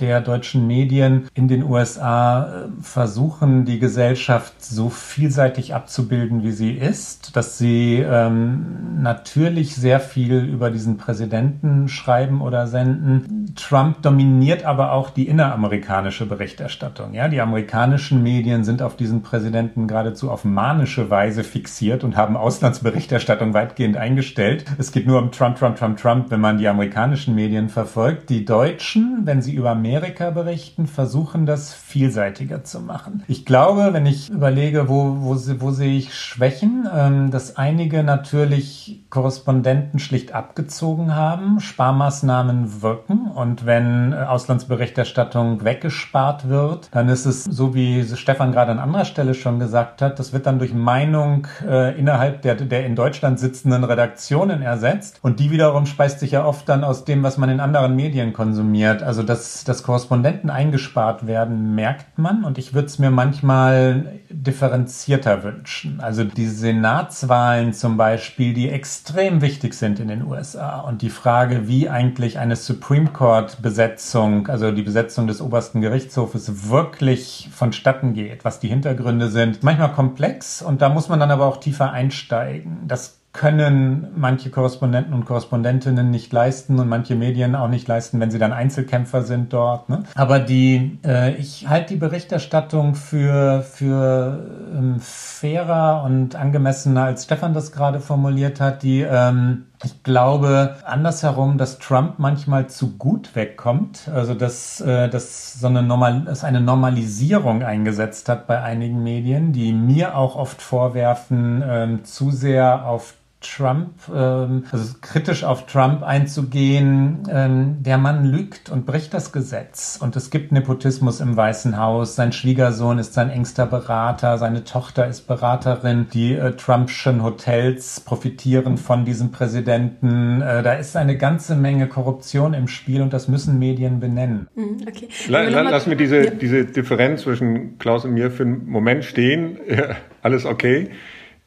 der 0.00 0.20
deutschen 0.20 0.66
Medien 0.66 1.28
in 1.34 1.48
den 1.48 1.62
USA 1.62 2.44
äh, 2.44 2.68
versuchen, 2.82 3.64
die 3.64 3.78
Gesellschaft 3.78 4.54
so 4.64 4.88
vielseitig 4.88 5.74
abzubilden, 5.74 6.42
wie 6.42 6.52
sie 6.52 6.72
ist, 6.72 7.36
dass 7.36 7.58
sie 7.58 8.04
ähm, 8.06 9.00
natürlich 9.02 9.76
sehr 9.76 10.00
viel 10.00 10.44
über 10.44 10.70
diesen 10.70 10.96
Präsidenten 10.96 11.88
schreiben 11.88 12.40
oder 12.40 12.66
senden. 12.66 13.52
Trump 13.56 14.02
dominiert 14.02 14.64
aber 14.64 14.92
auch 14.92 15.10
die 15.10 15.28
inneramerikanische 15.28 16.26
Berichterstattung. 16.26 17.14
Ja, 17.14 17.28
die 17.28 17.40
amerikanischen 17.40 18.22
Medien 18.22 18.64
sind 18.64 18.82
auf 18.82 18.96
diesen 18.96 19.22
Präsidenten 19.22 19.86
geradezu 19.86 20.30
auf 20.30 20.44
manische 20.44 21.10
Weise 21.10 21.44
fixiert 21.44 22.04
und 22.04 22.16
haben 22.16 22.36
Auslandsberichterstattung 22.36 23.54
weitgehend 23.54 23.96
eingestellt. 23.96 24.64
Es 24.78 24.92
geht 24.92 25.06
nur 25.06 25.18
um 25.20 25.30
Trump, 25.32 25.58
Trump, 25.58 25.76
Trump, 25.76 25.98
Trump, 25.98 26.30
wenn 26.30 26.40
man 26.40 26.58
die 26.58 26.68
amerikanischen 26.68 27.34
Medien 27.34 27.68
verfolgt. 27.68 28.30
Die 28.30 28.44
Deutschen, 28.44 29.22
wenn 29.24 29.42
sie 29.42 29.54
über 29.54 29.74
Amerika 29.90 30.30
berichten, 30.30 30.86
versuchen 30.86 31.46
das 31.46 31.74
vielseitiger 31.74 32.62
zu 32.62 32.78
machen. 32.78 33.24
Ich 33.26 33.44
glaube, 33.44 33.88
wenn 33.92 34.06
ich 34.06 34.30
überlege, 34.30 34.88
wo, 34.88 35.16
wo, 35.18 35.36
wo 35.58 35.70
sehe 35.72 35.98
ich 35.98 36.14
Schwächen, 36.14 36.88
ähm, 36.94 37.32
dass 37.32 37.56
einige 37.56 38.04
natürlich 38.04 39.02
Korrespondenten 39.10 39.98
schlicht 39.98 40.32
abgezogen 40.32 41.16
haben, 41.16 41.58
Sparmaßnahmen 41.58 42.82
wirken 42.82 43.32
und 43.34 43.66
wenn 43.66 44.12
äh, 44.12 44.16
Auslandsberichterstattung 44.16 45.64
weggespart 45.64 46.48
wird, 46.48 46.88
dann 46.92 47.08
ist 47.08 47.26
es 47.26 47.42
so, 47.42 47.74
wie 47.74 48.04
Stefan 48.14 48.52
gerade 48.52 48.70
an 48.70 48.78
anderer 48.78 49.04
Stelle 49.04 49.34
schon 49.34 49.58
gesagt 49.58 50.02
hat, 50.02 50.20
das 50.20 50.32
wird 50.32 50.46
dann 50.46 50.60
durch 50.60 50.72
Meinung 50.72 51.48
äh, 51.68 51.98
innerhalb 51.98 52.42
der, 52.42 52.54
der 52.54 52.86
in 52.86 52.94
Deutschland 52.94 53.40
sitzenden 53.40 53.82
Redaktionen 53.82 54.62
ersetzt 54.62 55.18
und 55.22 55.40
die 55.40 55.50
wiederum 55.50 55.86
speist 55.86 56.20
sich 56.20 56.30
ja 56.30 56.44
oft 56.44 56.68
dann 56.68 56.84
aus 56.84 57.04
dem, 57.04 57.24
was 57.24 57.38
man 57.38 57.50
in 57.50 57.58
anderen 57.58 57.96
Medien 57.96 58.32
konsumiert. 58.32 59.02
Also 59.02 59.24
dass, 59.24 59.64
dass 59.80 59.86
Korrespondenten 59.86 60.50
eingespart 60.50 61.26
werden, 61.26 61.74
merkt 61.74 62.18
man 62.18 62.44
und 62.44 62.58
ich 62.58 62.74
würde 62.74 62.86
es 62.86 62.98
mir 62.98 63.10
manchmal 63.10 64.20
differenzierter 64.28 65.42
wünschen. 65.42 66.00
Also 66.00 66.24
die 66.24 66.46
Senatswahlen 66.46 67.72
zum 67.72 67.96
Beispiel, 67.96 68.52
die 68.52 68.68
extrem 68.68 69.40
wichtig 69.40 69.72
sind 69.72 69.98
in 69.98 70.08
den 70.08 70.26
USA 70.26 70.80
und 70.80 71.00
die 71.00 71.08
Frage, 71.08 71.66
wie 71.66 71.88
eigentlich 71.88 72.38
eine 72.38 72.56
Supreme 72.56 73.08
Court 73.08 73.62
Besetzung, 73.62 74.48
also 74.48 74.70
die 74.70 74.82
Besetzung 74.82 75.26
des 75.26 75.40
obersten 75.40 75.80
Gerichtshofes 75.80 76.68
wirklich 76.68 77.48
vonstatten 77.52 78.12
geht, 78.12 78.44
was 78.44 78.60
die 78.60 78.68
Hintergründe 78.68 79.30
sind, 79.30 79.62
manchmal 79.62 79.92
komplex 79.92 80.60
und 80.60 80.82
da 80.82 80.90
muss 80.90 81.08
man 81.08 81.20
dann 81.20 81.30
aber 81.30 81.46
auch 81.46 81.56
tiefer 81.56 81.90
einsteigen. 81.90 82.86
Das 82.86 83.19
können 83.32 84.08
manche 84.16 84.50
Korrespondenten 84.50 85.14
und 85.14 85.24
Korrespondentinnen 85.24 86.10
nicht 86.10 86.32
leisten 86.32 86.78
und 86.80 86.88
manche 86.88 87.14
Medien 87.14 87.54
auch 87.54 87.68
nicht 87.68 87.86
leisten, 87.86 88.18
wenn 88.18 88.30
sie 88.30 88.38
dann 88.38 88.52
Einzelkämpfer 88.52 89.22
sind 89.22 89.52
dort. 89.52 89.88
Ne? 89.88 90.02
Aber 90.16 90.40
die, 90.40 90.98
äh, 91.04 91.34
ich 91.36 91.68
halte 91.68 91.94
die 91.94 92.00
Berichterstattung 92.00 92.96
für, 92.96 93.62
für 93.62 94.46
ähm, 94.76 94.96
fairer 94.98 96.02
und 96.04 96.34
angemessener, 96.34 97.04
als 97.04 97.24
Stefan 97.24 97.54
das 97.54 97.70
gerade 97.70 98.00
formuliert 98.00 98.60
hat. 98.60 98.82
Die 98.82 99.02
ähm, 99.02 99.66
ich 99.82 100.02
glaube 100.02 100.76
andersherum, 100.84 101.56
dass 101.56 101.78
Trump 101.78 102.18
manchmal 102.18 102.66
zu 102.66 102.98
gut 102.98 103.34
wegkommt, 103.34 104.10
also 104.12 104.34
dass, 104.34 104.80
äh, 104.82 105.08
dass 105.08 105.54
so 105.54 105.68
eine, 105.68 105.82
Normal 105.82 106.22
dass 106.26 106.44
eine 106.44 106.60
Normalisierung 106.60 107.62
eingesetzt 107.62 108.28
hat 108.28 108.46
bei 108.46 108.60
einigen 108.62 109.02
Medien, 109.02 109.52
die 109.52 109.72
mir 109.72 110.16
auch 110.16 110.36
oft 110.36 110.60
vorwerfen, 110.60 111.62
ähm, 111.66 112.04
zu 112.04 112.30
sehr 112.30 112.86
auf 112.86 113.14
Trump, 113.40 113.94
ähm, 114.14 114.64
also 114.70 114.94
kritisch 115.00 115.44
auf 115.44 115.66
Trump 115.66 116.02
einzugehen. 116.02 117.22
Ähm, 117.30 117.76
der 117.80 117.96
Mann 117.96 118.26
lügt 118.26 118.68
und 118.68 118.84
bricht 118.84 119.14
das 119.14 119.32
Gesetz. 119.32 119.98
Und 120.00 120.14
es 120.16 120.30
gibt 120.30 120.52
Nepotismus 120.52 121.20
im 121.20 121.36
Weißen 121.36 121.78
Haus. 121.78 122.16
Sein 122.16 122.32
Schwiegersohn 122.32 122.98
ist 122.98 123.14
sein 123.14 123.30
engster 123.30 123.64
Berater, 123.64 124.36
seine 124.36 124.64
Tochter 124.64 125.06
ist 125.06 125.22
Beraterin. 125.26 126.08
Die 126.12 126.34
äh, 126.34 126.52
Trumpschen 126.52 127.22
Hotels 127.22 128.00
profitieren 128.00 128.76
von 128.76 129.06
diesem 129.06 129.32
Präsidenten. 129.32 130.42
Äh, 130.42 130.62
da 130.62 130.74
ist 130.74 130.96
eine 130.96 131.16
ganze 131.16 131.56
Menge 131.56 131.86
Korruption 131.88 132.52
im 132.52 132.68
Spiel 132.68 133.00
und 133.00 133.14
das 133.14 133.26
müssen 133.28 133.58
Medien 133.58 134.00
benennen. 134.00 134.48
Mhm, 134.54 134.84
okay. 134.86 135.08
La, 135.28 135.42
la, 135.42 135.62
lass 135.62 135.86
mir 135.86 135.96
diese, 135.96 136.24
ja. 136.26 136.30
diese 136.30 136.66
Differenz 136.66 137.22
zwischen 137.22 137.78
Klaus 137.78 138.04
und 138.04 138.12
mir 138.12 138.30
für 138.30 138.42
einen 138.42 138.68
Moment 138.68 139.04
stehen. 139.04 139.58
alles 140.22 140.44
okay. 140.44 140.90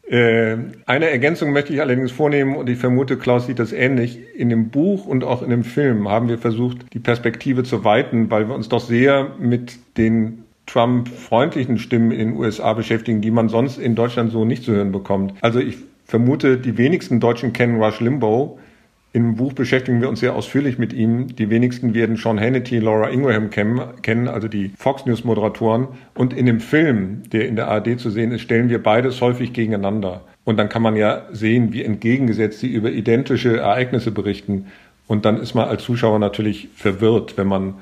Äh, 0.07 0.57
eine 0.85 1.09
Ergänzung 1.09 1.53
möchte 1.53 1.73
ich 1.73 1.81
allerdings 1.81 2.11
vornehmen 2.11 2.55
und 2.55 2.69
ich 2.69 2.77
vermute, 2.77 3.17
Klaus 3.17 3.47
sieht 3.47 3.59
das 3.59 3.71
ähnlich. 3.71 4.19
In 4.35 4.49
dem 4.49 4.69
Buch 4.69 5.05
und 5.05 5.23
auch 5.23 5.41
in 5.41 5.49
dem 5.49 5.63
Film 5.63 6.09
haben 6.09 6.27
wir 6.27 6.37
versucht, 6.37 6.93
die 6.93 6.99
Perspektive 6.99 7.63
zu 7.63 7.83
weiten, 7.83 8.29
weil 8.29 8.47
wir 8.47 8.55
uns 8.55 8.69
doch 8.69 8.81
sehr 8.81 9.31
mit 9.39 9.79
den 9.97 10.43
Trump-freundlichen 10.65 11.77
Stimmen 11.77 12.11
in 12.11 12.29
den 12.29 12.37
USA 12.37 12.73
beschäftigen, 12.73 13.21
die 13.21 13.31
man 13.31 13.49
sonst 13.49 13.77
in 13.77 13.95
Deutschland 13.95 14.31
so 14.31 14.45
nicht 14.45 14.63
zu 14.63 14.73
hören 14.73 14.91
bekommt. 14.91 15.33
Also 15.41 15.59
ich 15.59 15.77
vermute, 16.05 16.57
die 16.57 16.77
wenigsten 16.77 17.19
Deutschen 17.19 17.53
kennen 17.53 17.81
Rush 17.81 17.99
Limbaugh. 17.99 18.59
Im 19.15 19.36
Buch 19.36 19.54
beschäftigen 19.54 20.02
wir 20.02 20.10
uns 20.10 20.21
sehr 20.21 20.34
ausführlich 20.34 20.80
mit 20.80 20.91
ihm. 20.91 21.36
Die 21.36 21.52
wenigsten 21.52 21.93
werden 21.93 22.15
Sean 22.15 22.39
Hannity, 22.39 22.80
Laura 22.80 23.10
Ingraham 23.10 23.52
kennen, 23.52 24.28
also 24.28 24.47
die 24.47 24.71
Fox 24.76 25.06
News 25.06 25.23
Moderatoren. 25.23 25.88
Und 26.15 26.34
in 26.34 26.47
dem 26.47 26.60
Film, 26.60 27.21
der 27.32 27.47
in 27.47 27.56
der 27.56 27.67
ARD 27.67 27.99
zu 27.99 28.10
sehen 28.10 28.32
ist, 28.32 28.41
stellen 28.41 28.69
wir 28.69 28.82
beides 28.82 29.21
häufig 29.21 29.54
gegeneinander. 29.54 30.21
Und 30.45 30.58
dann 30.58 30.67
kann 30.67 30.82
man 30.82 30.95
ja 30.95 31.28
sehen, 31.32 31.73
wie 31.73 31.84
entgegengesetzt 31.84 32.60
sie 32.60 32.73
über 32.73 32.89
identische 32.89 33.58
Ereignisse 33.58 34.10
berichten. 34.10 34.65
Und 35.06 35.26
dann 35.26 35.39
ist 35.39 35.54
man 35.54 35.67
als 35.67 35.84
Zuschauer 35.84 36.17
natürlich 36.17 36.69
verwirrt, 36.76 37.38
wenn 37.38 37.47
man 37.47 37.76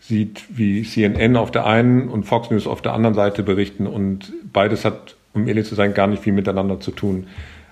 sieht, 0.00 0.42
wie 0.48 0.84
CNN 0.84 1.36
auf 1.36 1.50
der 1.50 1.66
einen 1.66 2.08
und 2.08 2.24
Fox 2.24 2.50
News 2.50 2.66
auf 2.66 2.80
der 2.80 2.94
anderen 2.94 3.14
Seite 3.14 3.42
berichten. 3.42 3.86
Und 3.86 4.32
beides 4.54 4.86
hat, 4.86 5.16
um 5.34 5.46
ehrlich 5.46 5.66
zu 5.66 5.74
sein, 5.74 5.92
gar 5.92 6.06
nicht 6.06 6.22
viel 6.22 6.32
miteinander 6.32 6.80
zu 6.80 6.92
tun. 6.92 7.26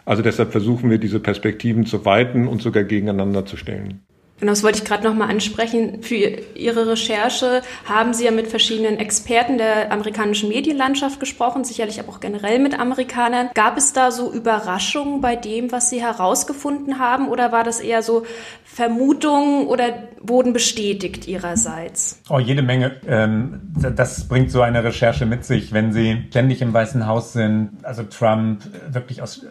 Also 0.05 0.23
deshalb 0.23 0.53
versuchen 0.53 0.91
wir 0.91 0.99
diese 0.99 1.21
Perspektiven 1.21 1.87
zu 1.87 2.05
weiten 2.05 2.49
und 2.49 2.63
sogar 2.63 2.85
gegeneinander 2.85 3.47
zu 3.47 3.57
stellen. 3.57 4.01
Genau, 4.41 4.53
das 4.53 4.63
wollte 4.63 4.79
ich 4.79 4.85
gerade 4.87 5.05
nochmal 5.05 5.29
ansprechen. 5.29 6.03
Für 6.03 6.15
Ihre 6.15 6.89
Recherche 6.89 7.61
haben 7.85 8.15
Sie 8.15 8.25
ja 8.25 8.31
mit 8.31 8.47
verschiedenen 8.47 8.97
Experten 8.97 9.59
der 9.59 9.93
amerikanischen 9.93 10.49
Medienlandschaft 10.49 11.21
gesprochen, 11.21 11.63
sicherlich 11.63 12.01
aber 12.01 12.09
auch 12.09 12.21
generell 12.21 12.59
mit 12.59 12.79
Amerikanern. 12.79 13.51
Gab 13.53 13.77
es 13.77 13.93
da 13.93 14.11
so 14.11 14.33
Überraschungen 14.33 15.21
bei 15.21 15.37
dem, 15.37 15.73
was 15.73 15.91
Sie 15.91 16.01
herausgefunden 16.01 16.99
haben, 16.99 17.29
oder 17.29 17.53
war 17.53 17.65
das 17.65 17.81
eher 17.81 18.03
so 18.03 18.25
Vermutungen 18.73 19.67
oder 19.67 19.85
wurden 20.23 20.53
bestätigt 20.53 21.27
Ihrerseits? 21.27 22.23
Oh, 22.29 22.39
jede 22.39 22.63
Menge. 22.63 22.93
Ähm, 23.07 23.61
das 23.97 24.29
bringt 24.29 24.53
so 24.53 24.63
eine 24.63 24.85
Recherche 24.85 25.27
mit 25.27 25.45
sich, 25.45 25.73
wenn 25.73 25.93
Sie 25.93 26.27
ständig 26.29 26.63
im 26.63 26.73
Weißen 26.73 27.07
Haus 27.07 27.33
sind, 27.33 27.71
also 27.83 28.05
Trump 28.05 28.63
wirklich 28.91 29.23
aus, 29.23 29.45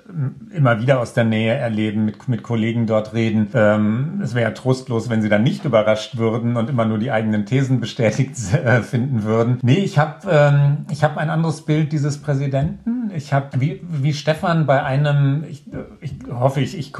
immer 0.56 0.80
wieder 0.82 1.02
aus 1.02 1.14
der 1.14 1.26
Nähe 1.26 1.54
erleben, 1.54 2.06
mit, 2.06 2.30
mit 2.30 2.44
Kollegen 2.44 2.88
dort 2.88 3.14
reden. 3.14 3.50
Ähm, 3.54 4.22
es 4.24 4.36
wäre 4.36 4.50
ja 4.50 4.52
trostlos, 4.52 5.10
wenn 5.10 5.22
Sie 5.22 5.30
dann 5.30 5.44
nicht 5.44 5.66
überrascht 5.66 6.18
würden 6.18 6.56
und 6.56 6.70
immer 6.70 6.86
nur 6.86 6.98
die 6.98 7.12
eigenen 7.12 7.46
Thesen 7.46 7.82
bestätigt 7.82 8.36
äh, 8.54 8.82
finden 8.84 9.24
würden. 9.24 9.60
Nee, 9.64 9.80
ich 9.80 9.98
habe 9.98 10.30
ähm, 10.32 10.86
ich 10.90 11.04
hab 11.04 11.18
ein 11.18 11.30
anderes 11.30 11.66
Bild 11.66 11.92
dieses 11.92 12.20
Präsidenten. 12.20 13.12
Ich 13.14 13.34
habe, 13.34 13.60
wie, 13.60 13.82
wie 13.84 14.14
Stefan 14.14 14.66
bei 14.66 14.84
einem, 14.84 15.44
ich, 15.50 15.66
ich 16.00 16.14
hoffe, 16.32 16.62
ich, 16.62 16.78
ich 16.78 16.94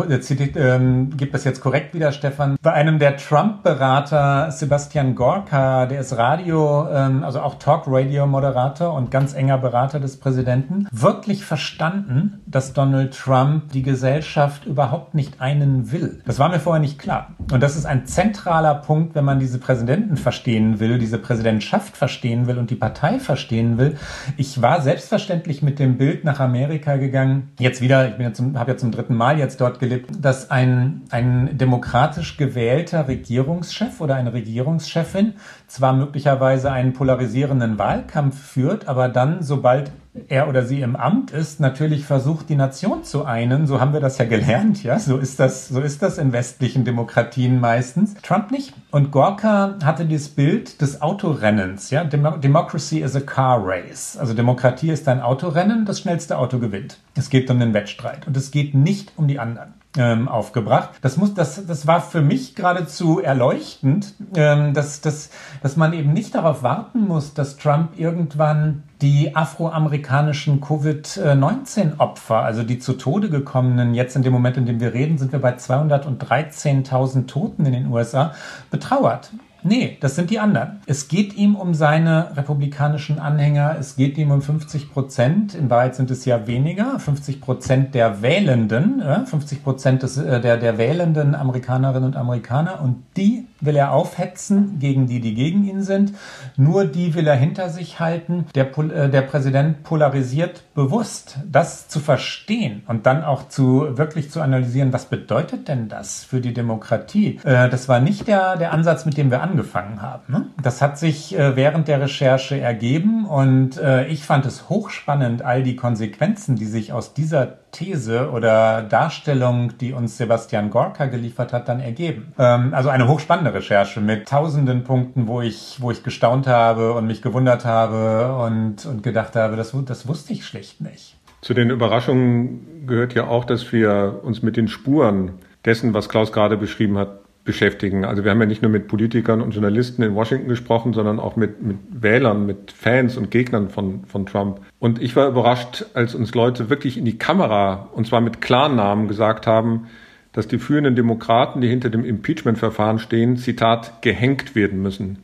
ähm, 0.56 1.16
gebe 1.16 1.32
das 1.32 1.44
jetzt 1.44 1.62
korrekt 1.62 1.94
wieder, 1.94 2.09
Stefan, 2.12 2.58
bei 2.62 2.74
einem 2.74 3.00
der 3.00 3.18
Trump-Berater, 3.18 4.52
Sebastian 4.52 5.16
Gorka, 5.16 5.86
der 5.86 6.02
ist 6.02 6.18
Radio, 6.18 6.88
ähm, 6.90 7.24
also 7.24 7.42
auch 7.42 7.56
Talk-Radio-Moderator 7.56 8.94
und 8.94 9.12
ganz 9.12 9.34
enger 9.34 9.58
Berater 9.58 10.00
des 10.00 10.18
Präsidenten, 10.18 10.88
wirklich 10.92 11.46
verstanden, 11.46 12.42
dass 12.46 12.74
Donald 12.74 13.14
Trump 13.16 13.72
die 13.72 13.84
Gesellschaft 13.84 14.66
überhaupt 14.66 15.14
nicht 15.14 15.42
einen 15.42 15.92
will. 15.92 16.22
Das 16.26 16.40
war 16.40 16.50
mir 16.50 16.60
vorher 16.60 16.82
nicht 16.82 17.00
klar. 17.00 17.36
Und 17.52 17.62
das 17.62 17.76
ist 17.76 17.86
ein 17.86 18.06
zentraler 18.06 18.76
Punkt, 18.76 19.16
wenn 19.16 19.26
man 19.26 19.40
diese 19.40 19.60
Präsidenten 19.60 20.18
verstehen 20.18 20.80
will, 20.80 21.00
diese 21.00 21.18
Präsidentschaft 21.18 21.98
verstehen 21.98 22.48
will 22.48 22.58
und 22.58 22.70
die 22.70 22.76
Partei 22.76 23.20
verstehen 23.20 23.78
will. 23.78 23.98
Ich 24.38 24.62
war 24.62 24.82
selbstverständlich 24.82 25.62
mit 25.62 25.80
dem 25.80 25.98
Bild 25.98 26.24
nach 26.24 26.40
Amerika 26.40 26.98
gegangen. 26.98 27.50
Jetzt 27.60 27.82
wieder, 27.82 28.08
ich 28.08 28.14
habe 28.14 28.72
ja 28.72 28.78
zum 28.78 28.92
dritten 28.92 29.16
Mal 29.16 29.38
jetzt 29.38 29.62
dort 29.62 29.80
gelebt, 29.80 30.12
dass 30.22 30.52
ein, 30.52 31.02
ein 31.10 31.58
Demokrat 31.58 31.99
demokratisch 32.00 32.38
gewählter 32.38 33.10
Regierungschef 33.10 34.00
oder 34.00 34.16
eine 34.16 34.32
Regierungschefin 34.32 35.34
zwar 35.68 35.92
möglicherweise 35.92 36.72
einen 36.72 36.94
polarisierenden 36.94 37.78
Wahlkampf 37.78 38.42
führt, 38.42 38.88
aber 38.88 39.10
dann, 39.10 39.44
sobald 39.44 39.92
er 40.30 40.48
oder 40.48 40.64
sie 40.64 40.82
im 40.82 40.96
Amt 40.96 41.32
ist, 41.32 41.60
natürlich 41.60 42.06
versucht, 42.06 42.48
die 42.48 42.56
Nation 42.56 43.04
zu 43.04 43.26
einen. 43.26 43.68
So 43.68 43.82
haben 43.82 43.92
wir 43.92 44.00
das 44.00 44.18
ja 44.18 44.24
gelernt, 44.24 44.82
ja. 44.82 44.98
So 44.98 45.18
ist 45.18 45.42
das, 45.42 45.68
so 45.68 45.82
ist 45.82 46.02
das 46.02 46.18
in 46.18 46.32
westlichen 46.32 46.86
Demokratien 46.86 47.60
meistens. 47.60 48.14
Trump 48.24 48.50
nicht. 48.52 48.74
Und 48.92 49.12
Gorka 49.12 49.76
hatte 49.84 50.06
das 50.06 50.30
Bild 50.30 50.80
des 50.80 51.02
Autorennens, 51.02 51.90
ja. 51.90 52.06
Democracy 52.06 53.00
is 53.00 53.14
a 53.14 53.20
car 53.20 53.62
race. 53.62 54.18
Also 54.18 54.34
Demokratie 54.34 54.90
ist 54.90 55.06
ein 55.10 55.20
Autorennen, 55.22 55.86
das 55.86 56.00
schnellste 56.00 56.38
Auto 56.38 56.60
gewinnt. 56.60 56.98
Es 57.16 57.30
geht 57.30 57.52
um 57.52 57.60
den 57.60 57.74
Wettstreit 57.74 58.26
und 58.26 58.38
es 58.38 58.52
geht 58.52 58.74
nicht 58.74 59.12
um 59.18 59.28
die 59.28 59.40
anderen. 59.40 59.74
Ähm, 60.00 60.30
aufgebracht. 60.30 60.92
Das 61.02 61.18
muss, 61.18 61.34
das, 61.34 61.66
das 61.66 61.86
war 61.86 62.02
für 62.02 62.22
mich 62.22 62.56
geradezu 62.56 63.20
erleuchtend, 63.20 64.16
ähm, 64.34 64.74
dass, 64.74 65.02
dass, 65.02 65.30
dass 65.62 65.76
man 65.76 65.92
eben 65.92 66.14
nicht 66.14 66.34
darauf 66.34 66.64
warten 66.64 67.06
muss, 67.06 67.34
dass 67.34 67.58
Trump 67.58 68.00
irgendwann 68.00 68.84
die 69.02 69.36
afroamerikanischen 69.36 70.62
Covid-19-Opfer, 70.62 72.38
also 72.38 72.64
die 72.64 72.80
zu 72.80 72.94
Tode 72.94 73.30
gekommenen, 73.30 73.94
jetzt 73.94 74.16
in 74.16 74.24
dem 74.24 74.34
Moment, 74.34 74.56
in 74.56 74.66
dem 74.66 74.80
wir 74.80 74.94
reden, 74.94 75.18
sind 75.18 75.34
wir 75.34 75.40
bei 75.40 75.56
213.000 75.56 77.28
Toten 77.28 77.66
in 77.66 77.74
den 77.74 77.88
USA, 77.88 78.34
betrauert. 78.72 79.32
Nee, 79.64 79.98
das 80.00 80.16
sind 80.16 80.30
die 80.30 80.40
anderen. 80.40 80.80
Es 80.86 81.08
geht 81.08 81.36
ihm 81.36 81.56
um 81.56 81.74
seine 81.74 82.36
republikanischen 82.38 83.20
Anhänger, 83.20 83.76
es 83.80 83.96
geht 83.96 84.18
ihm 84.18 84.32
um 84.32 84.42
50 84.42 84.92
Prozent, 84.92 85.54
in 85.54 85.70
Wahrheit 85.70 85.96
sind 85.96 86.10
es 86.12 86.26
ja 86.26 86.48
weniger, 86.48 86.98
50 87.00 87.42
Prozent 87.42 87.94
der 87.94 88.22
Wählenden, 88.22 89.04
50 89.26 89.64
Prozent 89.64 90.04
äh, 90.04 90.40
der, 90.40 90.58
der 90.58 90.78
wählenden 90.78 91.36
Amerikanerinnen 91.36 92.10
und 92.10 92.16
Amerikaner. 92.16 92.82
Und 92.82 93.04
die 93.18 93.48
will 93.62 93.76
er 93.76 93.92
aufhetzen 93.92 94.80
gegen 94.80 95.08
die, 95.08 95.20
die 95.20 95.34
gegen 95.34 95.66
ihn 95.66 95.84
sind. 95.84 96.14
Nur 96.58 96.86
die 96.86 97.14
will 97.14 97.28
er 97.28 97.36
hinter 97.36 97.70
sich 97.70 98.00
halten. 98.00 98.46
Der, 98.56 98.78
äh, 98.78 99.10
der 99.10 99.22
Präsident 99.22 99.84
polarisiert 99.84 100.64
bewusst. 100.74 101.40
Das 101.50 101.88
zu 101.88 102.00
verstehen 102.00 102.84
und 102.88 103.06
dann 103.06 103.24
auch 103.24 103.48
zu 103.48 103.98
wirklich 103.98 104.32
zu 104.32 104.42
analysieren, 104.42 104.94
was 104.94 105.06
bedeutet 105.06 105.68
denn 105.68 105.90
das 105.90 106.24
für 106.24 106.42
die 106.42 106.54
Demokratie? 106.54 107.40
Äh, 107.44 107.70
das 107.70 107.90
war 107.90 108.00
nicht 108.00 108.28
der, 108.28 108.58
der 108.58 108.72
Ansatz, 108.72 109.06
mit 109.06 109.18
dem 109.18 109.32
wir 109.32 109.42
angefangen 109.42 110.02
haben. 110.02 110.24
Ne? 110.28 110.46
Das 110.62 110.82
hat 110.82 110.98
sich 110.98 111.38
äh, 111.38 111.56
während 111.56 111.88
der 111.88 112.02
Recherche 112.02 112.60
ergeben 112.60 113.26
und 113.26 113.78
äh, 113.78 114.08
ich 114.08 114.24
fand 114.24 114.46
es 114.46 114.70
hochspannend, 114.70 115.42
all 115.42 115.64
die 115.64 115.76
Konsequenzen, 115.76 116.56
die 116.56 116.66
sich 116.66 116.94
aus 116.94 117.14
dieser 117.14 117.58
These 117.72 118.32
oder 118.32 118.82
Darstellung, 118.84 119.78
die 119.78 119.94
uns 119.94 120.18
Sebastian 120.18 120.70
Gorka 120.70 121.06
geliefert 121.06 121.54
hat, 121.54 121.68
dann 121.68 121.80
ergeben. 121.80 122.34
Ähm, 122.38 122.74
also 122.74 122.90
eine 122.90 123.08
hochspannende 123.08 123.54
Recherche 123.54 124.02
mit 124.02 124.28
tausenden 124.28 124.84
Punkten, 124.84 125.28
wo 125.28 125.42
ich, 125.42 125.78
wo 125.80 125.92
ich 125.92 126.04
gestaunt 126.04 126.48
habe 126.48 126.94
und 126.94 127.08
mich 127.08 127.22
gewundert 127.22 127.66
habe 127.66 128.36
und, 128.44 128.86
und 128.86 129.04
gedacht 129.04 129.36
habe, 129.36 129.56
das, 129.56 129.76
das 129.86 130.08
wusste 130.08 130.34
ich 130.34 130.46
schlicht 130.46 130.82
nicht. 130.82 131.16
Zu 131.42 131.54
den 131.54 131.70
Überraschungen 131.70 132.86
gehört 132.86 133.14
ja 133.14 133.28
auch, 133.28 133.46
dass 133.46 133.72
wir 133.72 134.20
uns 134.24 134.42
mit 134.42 134.58
den 134.58 134.68
Spuren 134.68 135.34
dessen, 135.64 135.94
was 135.94 136.10
Klaus 136.10 136.34
gerade 136.34 136.58
beschrieben 136.58 136.98
hat, 136.98 137.20
beschäftigen. 137.50 138.06
Also 138.06 138.24
wir 138.24 138.30
haben 138.30 138.40
ja 138.40 138.46
nicht 138.46 138.62
nur 138.62 138.70
mit 138.70 138.88
Politikern 138.88 139.42
und 139.42 139.56
Journalisten 139.56 140.04
in 140.04 140.14
Washington 140.14 140.50
gesprochen, 140.50 140.94
sondern 140.94 141.20
auch 141.20 141.36
mit, 141.36 141.64
mit 141.64 141.78
Wählern, 141.90 142.46
mit 142.46 142.72
Fans 142.72 143.18
und 143.18 143.32
Gegnern 143.32 143.70
von, 143.70 144.04
von 144.04 144.28
Trump. 144.28 144.60
Und 144.78 145.02
ich 145.02 145.16
war 145.16 145.28
überrascht, 145.28 145.84
als 145.96 146.14
uns 146.14 146.36
Leute 146.36 146.70
wirklich 146.70 146.96
in 146.96 147.06
die 147.06 147.18
Kamera, 147.18 147.90
und 147.92 148.06
zwar 148.06 148.22
mit 148.22 148.40
klaren 148.40 148.76
Namen, 148.76 149.08
gesagt 149.08 149.48
haben, 149.48 149.88
dass 150.32 150.48
die 150.48 150.60
führenden 150.60 150.96
Demokraten, 150.96 151.60
die 151.60 151.68
hinter 151.68 151.90
dem 151.90 152.06
Impeachment-Verfahren 152.06 153.00
stehen, 153.00 153.38
Zitat, 153.38 154.04
gehängt 154.04 154.54
werden 154.54 154.84
müssen. 154.84 155.18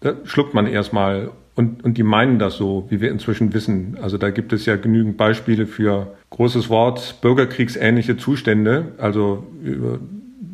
Da 0.00 0.12
schluckt 0.24 0.52
man 0.52 0.66
erstmal 0.66 1.30
und, 1.54 1.82
und 1.82 1.96
die 1.96 2.02
meinen 2.02 2.38
das 2.38 2.56
so, 2.58 2.84
wie 2.90 3.00
wir 3.00 3.10
inzwischen 3.10 3.54
wissen. 3.54 3.96
Also 4.02 4.18
da 4.18 4.28
gibt 4.28 4.52
es 4.52 4.66
ja 4.66 4.76
genügend 4.76 5.16
Beispiele 5.16 5.66
für 5.66 6.14
großes 6.28 6.68
Wort, 6.68 7.22
bürgerkriegsähnliche 7.22 8.18
Zustände. 8.18 8.92
Also 8.98 9.46
über 9.62 9.98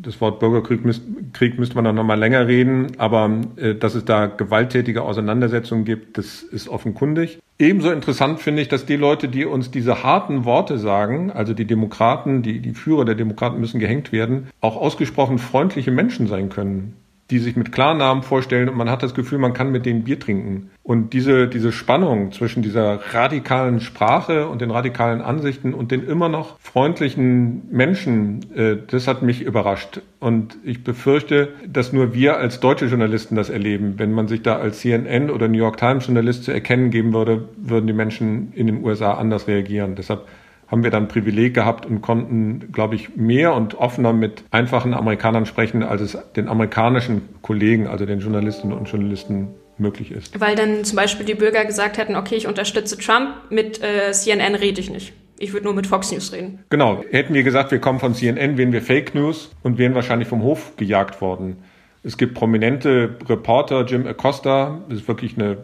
das 0.01 0.21
Wort 0.21 0.39
Bürgerkrieg 0.39 0.83
müsst, 0.83 1.03
Krieg 1.33 1.59
müsste 1.59 1.75
man 1.75 1.85
dann 1.85 1.95
nochmal 1.95 2.19
länger 2.19 2.47
reden, 2.47 2.93
aber 2.97 3.41
äh, 3.55 3.75
dass 3.75 3.95
es 3.95 4.05
da 4.05 4.25
gewalttätige 4.25 5.03
Auseinandersetzungen 5.03 5.85
gibt, 5.85 6.17
das 6.17 6.43
ist 6.43 6.67
offenkundig. 6.67 7.39
Ebenso 7.59 7.91
interessant 7.91 8.39
finde 8.39 8.61
ich, 8.61 8.67
dass 8.67 8.85
die 8.85 8.95
Leute, 8.95 9.27
die 9.27 9.45
uns 9.45 9.71
diese 9.71 10.03
harten 10.03 10.45
Worte 10.45 10.79
sagen, 10.79 11.31
also 11.31 11.53
die 11.53 11.65
Demokraten, 11.65 12.41
die, 12.41 12.59
die 12.59 12.73
Führer 12.73 13.05
der 13.05 13.15
Demokraten 13.15 13.59
müssen 13.59 13.79
gehängt 13.79 14.11
werden, 14.11 14.47
auch 14.61 14.75
ausgesprochen 14.75 15.37
freundliche 15.37 15.91
Menschen 15.91 16.27
sein 16.27 16.49
können 16.49 17.00
die 17.31 17.39
sich 17.39 17.55
mit 17.55 17.71
Klarnamen 17.71 18.23
vorstellen 18.23 18.69
und 18.69 18.77
man 18.77 18.89
hat 18.89 19.01
das 19.01 19.15
Gefühl, 19.15 19.39
man 19.39 19.53
kann 19.53 19.71
mit 19.71 19.85
denen 19.85 20.03
Bier 20.03 20.19
trinken. 20.19 20.69
Und 20.83 21.13
diese, 21.13 21.47
diese 21.47 21.71
Spannung 21.71 22.31
zwischen 22.31 22.61
dieser 22.61 22.99
radikalen 23.13 23.79
Sprache 23.79 24.47
und 24.47 24.61
den 24.61 24.71
radikalen 24.71 25.21
Ansichten 25.21 25.73
und 25.73 25.91
den 25.91 26.03
immer 26.05 26.27
noch 26.27 26.59
freundlichen 26.59 27.63
Menschen, 27.71 28.45
äh, 28.55 28.77
das 28.85 29.07
hat 29.07 29.21
mich 29.21 29.41
überrascht. 29.41 30.01
Und 30.19 30.57
ich 30.63 30.83
befürchte, 30.83 31.49
dass 31.65 31.93
nur 31.93 32.13
wir 32.13 32.37
als 32.37 32.59
deutsche 32.59 32.87
Journalisten 32.87 33.35
das 33.35 33.49
erleben. 33.49 33.93
Wenn 33.97 34.11
man 34.11 34.27
sich 34.27 34.41
da 34.41 34.57
als 34.57 34.79
CNN 34.79 35.29
oder 35.29 35.47
New 35.47 35.57
York 35.57 35.77
Times 35.77 36.07
Journalist 36.07 36.43
zu 36.43 36.51
erkennen 36.51 36.91
geben 36.91 37.13
würde, 37.13 37.47
würden 37.57 37.87
die 37.87 37.93
Menschen 37.93 38.51
in 38.53 38.67
den 38.67 38.83
USA 38.83 39.13
anders 39.13 39.47
reagieren. 39.47 39.95
Deshalb 39.95 40.27
haben 40.71 40.83
wir 40.83 40.89
dann 40.89 41.09
Privileg 41.09 41.53
gehabt 41.53 41.85
und 41.85 42.01
konnten, 42.01 42.71
glaube 42.71 42.95
ich, 42.95 43.17
mehr 43.17 43.53
und 43.53 43.75
offener 43.75 44.13
mit 44.13 44.45
einfachen 44.51 44.93
Amerikanern 44.93 45.45
sprechen, 45.45 45.83
als 45.83 46.01
es 46.01 46.17
den 46.37 46.47
amerikanischen 46.47 47.23
Kollegen, 47.41 47.87
also 47.87 48.05
den 48.05 48.21
Journalistinnen 48.21 48.75
und 48.75 48.85
Journalisten 48.85 49.49
möglich 49.77 50.11
ist. 50.11 50.39
Weil 50.39 50.55
dann 50.55 50.85
zum 50.85 50.95
Beispiel 50.95 51.25
die 51.25 51.35
Bürger 51.35 51.65
gesagt 51.65 51.97
hätten, 51.97 52.15
okay, 52.15 52.35
ich 52.35 52.47
unterstütze 52.47 52.97
Trump, 52.97 53.29
mit 53.49 53.83
äh, 53.83 54.13
CNN 54.13 54.55
rede 54.55 54.79
ich 54.79 54.89
nicht. 54.89 55.13
Ich 55.37 55.53
würde 55.53 55.65
nur 55.65 55.73
mit 55.73 55.87
Fox 55.87 56.11
News 56.11 56.31
reden. 56.31 56.59
Genau. 56.69 57.03
Hätten 57.09 57.33
wir 57.33 57.43
gesagt, 57.43 57.71
wir 57.71 57.79
kommen 57.79 57.99
von 57.99 58.13
CNN, 58.13 58.57
wären 58.57 58.71
wir 58.71 58.81
Fake 58.81 59.13
News 59.15 59.51
und 59.63 59.77
wären 59.77 59.95
wahrscheinlich 59.95 60.27
vom 60.27 60.43
Hof 60.43 60.77
gejagt 60.77 61.19
worden. 61.19 61.57
Es 62.03 62.17
gibt 62.17 62.35
prominente 62.35 63.17
Reporter, 63.27 63.85
Jim 63.85 64.07
Acosta, 64.07 64.81
das 64.87 64.99
ist 64.99 65.07
wirklich 65.07 65.37
eine 65.37 65.57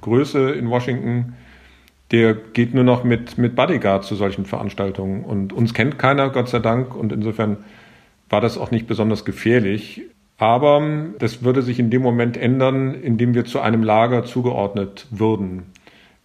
Größe 0.00 0.52
in 0.52 0.70
Washington, 0.70 1.34
der 2.10 2.34
geht 2.34 2.74
nur 2.74 2.84
noch 2.84 3.04
mit, 3.04 3.36
mit 3.38 3.54
Bodyguard 3.54 4.04
zu 4.04 4.14
solchen 4.14 4.46
Veranstaltungen. 4.46 5.24
Und 5.24 5.52
uns 5.52 5.74
kennt 5.74 5.98
keiner, 5.98 6.30
Gott 6.30 6.48
sei 6.48 6.58
Dank. 6.58 6.94
Und 6.94 7.12
insofern 7.12 7.58
war 8.30 8.40
das 8.40 8.56
auch 8.56 8.70
nicht 8.70 8.86
besonders 8.86 9.24
gefährlich. 9.24 10.02
Aber 10.38 10.80
das 11.18 11.42
würde 11.42 11.62
sich 11.62 11.78
in 11.78 11.90
dem 11.90 12.02
Moment 12.02 12.36
ändern, 12.36 12.94
in 12.94 13.18
dem 13.18 13.34
wir 13.34 13.44
zu 13.44 13.60
einem 13.60 13.82
Lager 13.82 14.24
zugeordnet 14.24 15.06
würden. 15.10 15.64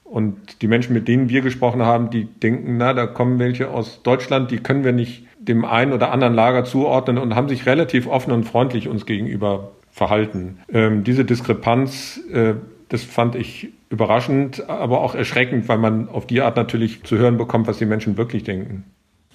Und 0.03 0.61
die 0.61 0.67
Menschen, 0.67 0.93
mit 0.93 1.07
denen 1.07 1.27
wir 1.27 1.41
gesprochen 1.41 1.81
haben, 1.81 2.11
die 2.11 2.25
denken, 2.25 2.77
na, 2.77 2.93
da 2.93 3.07
kommen 3.07 3.39
welche 3.39 3.71
aus 3.71 4.03
Deutschland, 4.03 4.51
die 4.51 4.59
können 4.59 4.83
wir 4.83 4.91
nicht 4.91 5.25
dem 5.39 5.65
einen 5.65 5.91
oder 5.91 6.11
anderen 6.11 6.35
Lager 6.35 6.63
zuordnen 6.63 7.17
und 7.17 7.35
haben 7.35 7.49
sich 7.49 7.65
relativ 7.65 8.07
offen 8.07 8.31
und 8.31 8.43
freundlich 8.43 8.87
uns 8.87 9.07
gegenüber 9.07 9.71
verhalten. 9.91 10.59
Ähm, 10.71 11.03
diese 11.03 11.25
Diskrepanz, 11.25 12.21
äh, 12.31 12.53
das 12.89 13.03
fand 13.03 13.35
ich 13.35 13.69
überraschend, 13.93 14.67
aber 14.67 15.01
auch 15.01 15.13
erschreckend, 15.13 15.69
weil 15.69 15.77
man 15.77 16.09
auf 16.09 16.25
die 16.25 16.41
Art 16.41 16.57
natürlich 16.57 17.03
zu 17.03 17.17
hören 17.17 17.37
bekommt, 17.37 17.67
was 17.67 17.77
die 17.77 17.85
Menschen 17.85 18.17
wirklich 18.17 18.43
denken. 18.43 18.83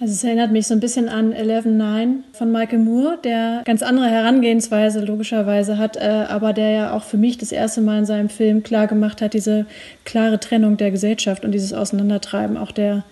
Also 0.01 0.13
es 0.13 0.23
erinnert 0.23 0.51
mich 0.51 0.67
so 0.67 0.73
ein 0.73 0.79
bisschen 0.79 1.09
an 1.09 1.33
11.9 1.33 2.23
von 2.31 2.51
Michael 2.51 2.79
Moore, 2.79 3.19
der 3.21 3.63
ganz 3.65 3.81
andere 3.83 4.07
Herangehensweise 4.07 5.03
logischerweise 5.03 5.77
hat, 5.77 5.97
äh, 5.97 6.25
aber 6.29 6.53
der 6.53 6.71
ja 6.71 6.93
auch 6.93 7.03
für 7.03 7.17
mich 7.17 7.37
das 7.37 7.51
erste 7.51 7.81
Mal 7.81 7.99
in 7.99 8.05
seinem 8.05 8.29
Film 8.29 8.63
klar 8.63 8.87
gemacht 8.87 9.21
hat, 9.21 9.33
diese 9.33 9.65
klare 10.05 10.39
Trennung 10.39 10.77
der 10.77 10.91
Gesellschaft 10.91 11.43
und 11.43 11.51
dieses 11.51 11.73
Auseinandertreiben 11.73 12.55
auch 12.55 12.71
der, 12.71 13.03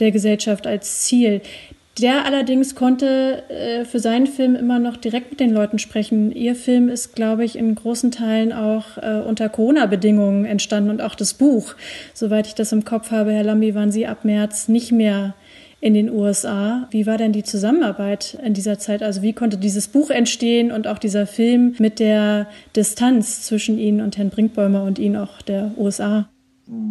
der 0.00 0.10
Gesellschaft 0.10 0.66
als 0.66 1.02
Ziel. 1.02 1.40
Der 2.00 2.24
allerdings 2.24 2.74
konnte 2.74 3.48
äh, 3.48 3.84
für 3.84 4.00
seinen 4.00 4.26
Film 4.26 4.56
immer 4.56 4.80
noch 4.80 4.96
direkt 4.96 5.30
mit 5.30 5.40
den 5.40 5.52
Leuten 5.52 5.78
sprechen. 5.78 6.32
Ihr 6.32 6.56
Film 6.56 6.88
ist, 6.88 7.14
glaube 7.14 7.44
ich, 7.44 7.56
in 7.56 7.74
großen 7.74 8.10
Teilen 8.10 8.52
auch 8.52 8.98
äh, 8.98 9.22
unter 9.24 9.48
Corona-Bedingungen 9.48 10.44
entstanden 10.44 10.90
und 10.90 11.00
auch 11.00 11.14
das 11.14 11.34
Buch. 11.34 11.74
Soweit 12.12 12.48
ich 12.48 12.54
das 12.54 12.72
im 12.72 12.84
Kopf 12.84 13.12
habe, 13.12 13.32
Herr 13.32 13.44
Lambi, 13.44 13.76
waren 13.76 13.92
Sie 13.92 14.08
ab 14.08 14.24
März 14.24 14.66
nicht 14.66 14.90
mehr 14.90 15.34
in 15.80 15.94
den 15.94 16.10
USA. 16.10 16.88
Wie 16.90 17.06
war 17.06 17.18
denn 17.18 17.32
die 17.32 17.44
Zusammenarbeit 17.44 18.38
in 18.42 18.54
dieser 18.54 18.78
Zeit? 18.78 19.02
Also 19.02 19.22
wie 19.22 19.34
konnte 19.34 19.58
dieses 19.58 19.86
Buch 19.86 20.10
entstehen 20.10 20.72
und 20.72 20.88
auch 20.88 20.98
dieser 20.98 21.26
Film 21.26 21.76
mit 21.78 22.00
der 22.00 22.48
Distanz 22.74 23.42
zwischen 23.42 23.78
Ihnen 23.78 24.00
und 24.00 24.16
Herrn 24.16 24.30
Brinkbäumer 24.30 24.82
und 24.82 24.98
Ihnen 24.98 25.16
auch 25.16 25.42
der 25.42 25.72
USA? 25.76 26.26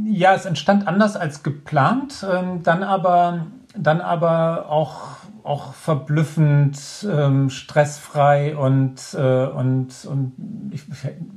Ja, 0.05 0.35
es 0.35 0.45
entstand 0.45 0.87
anders 0.87 1.15
als 1.15 1.41
geplant, 1.41 2.23
ähm, 2.31 2.61
dann 2.63 2.83
aber 2.83 3.47
dann 3.75 4.01
aber 4.01 4.69
auch, 4.69 5.17
auch 5.43 5.73
verblüffend 5.73 6.77
ähm, 7.09 7.49
stressfrei 7.49 8.55
und, 8.55 8.99
äh, 9.13 9.45
und, 9.47 9.89
und 10.05 10.33
ich, 10.71 10.83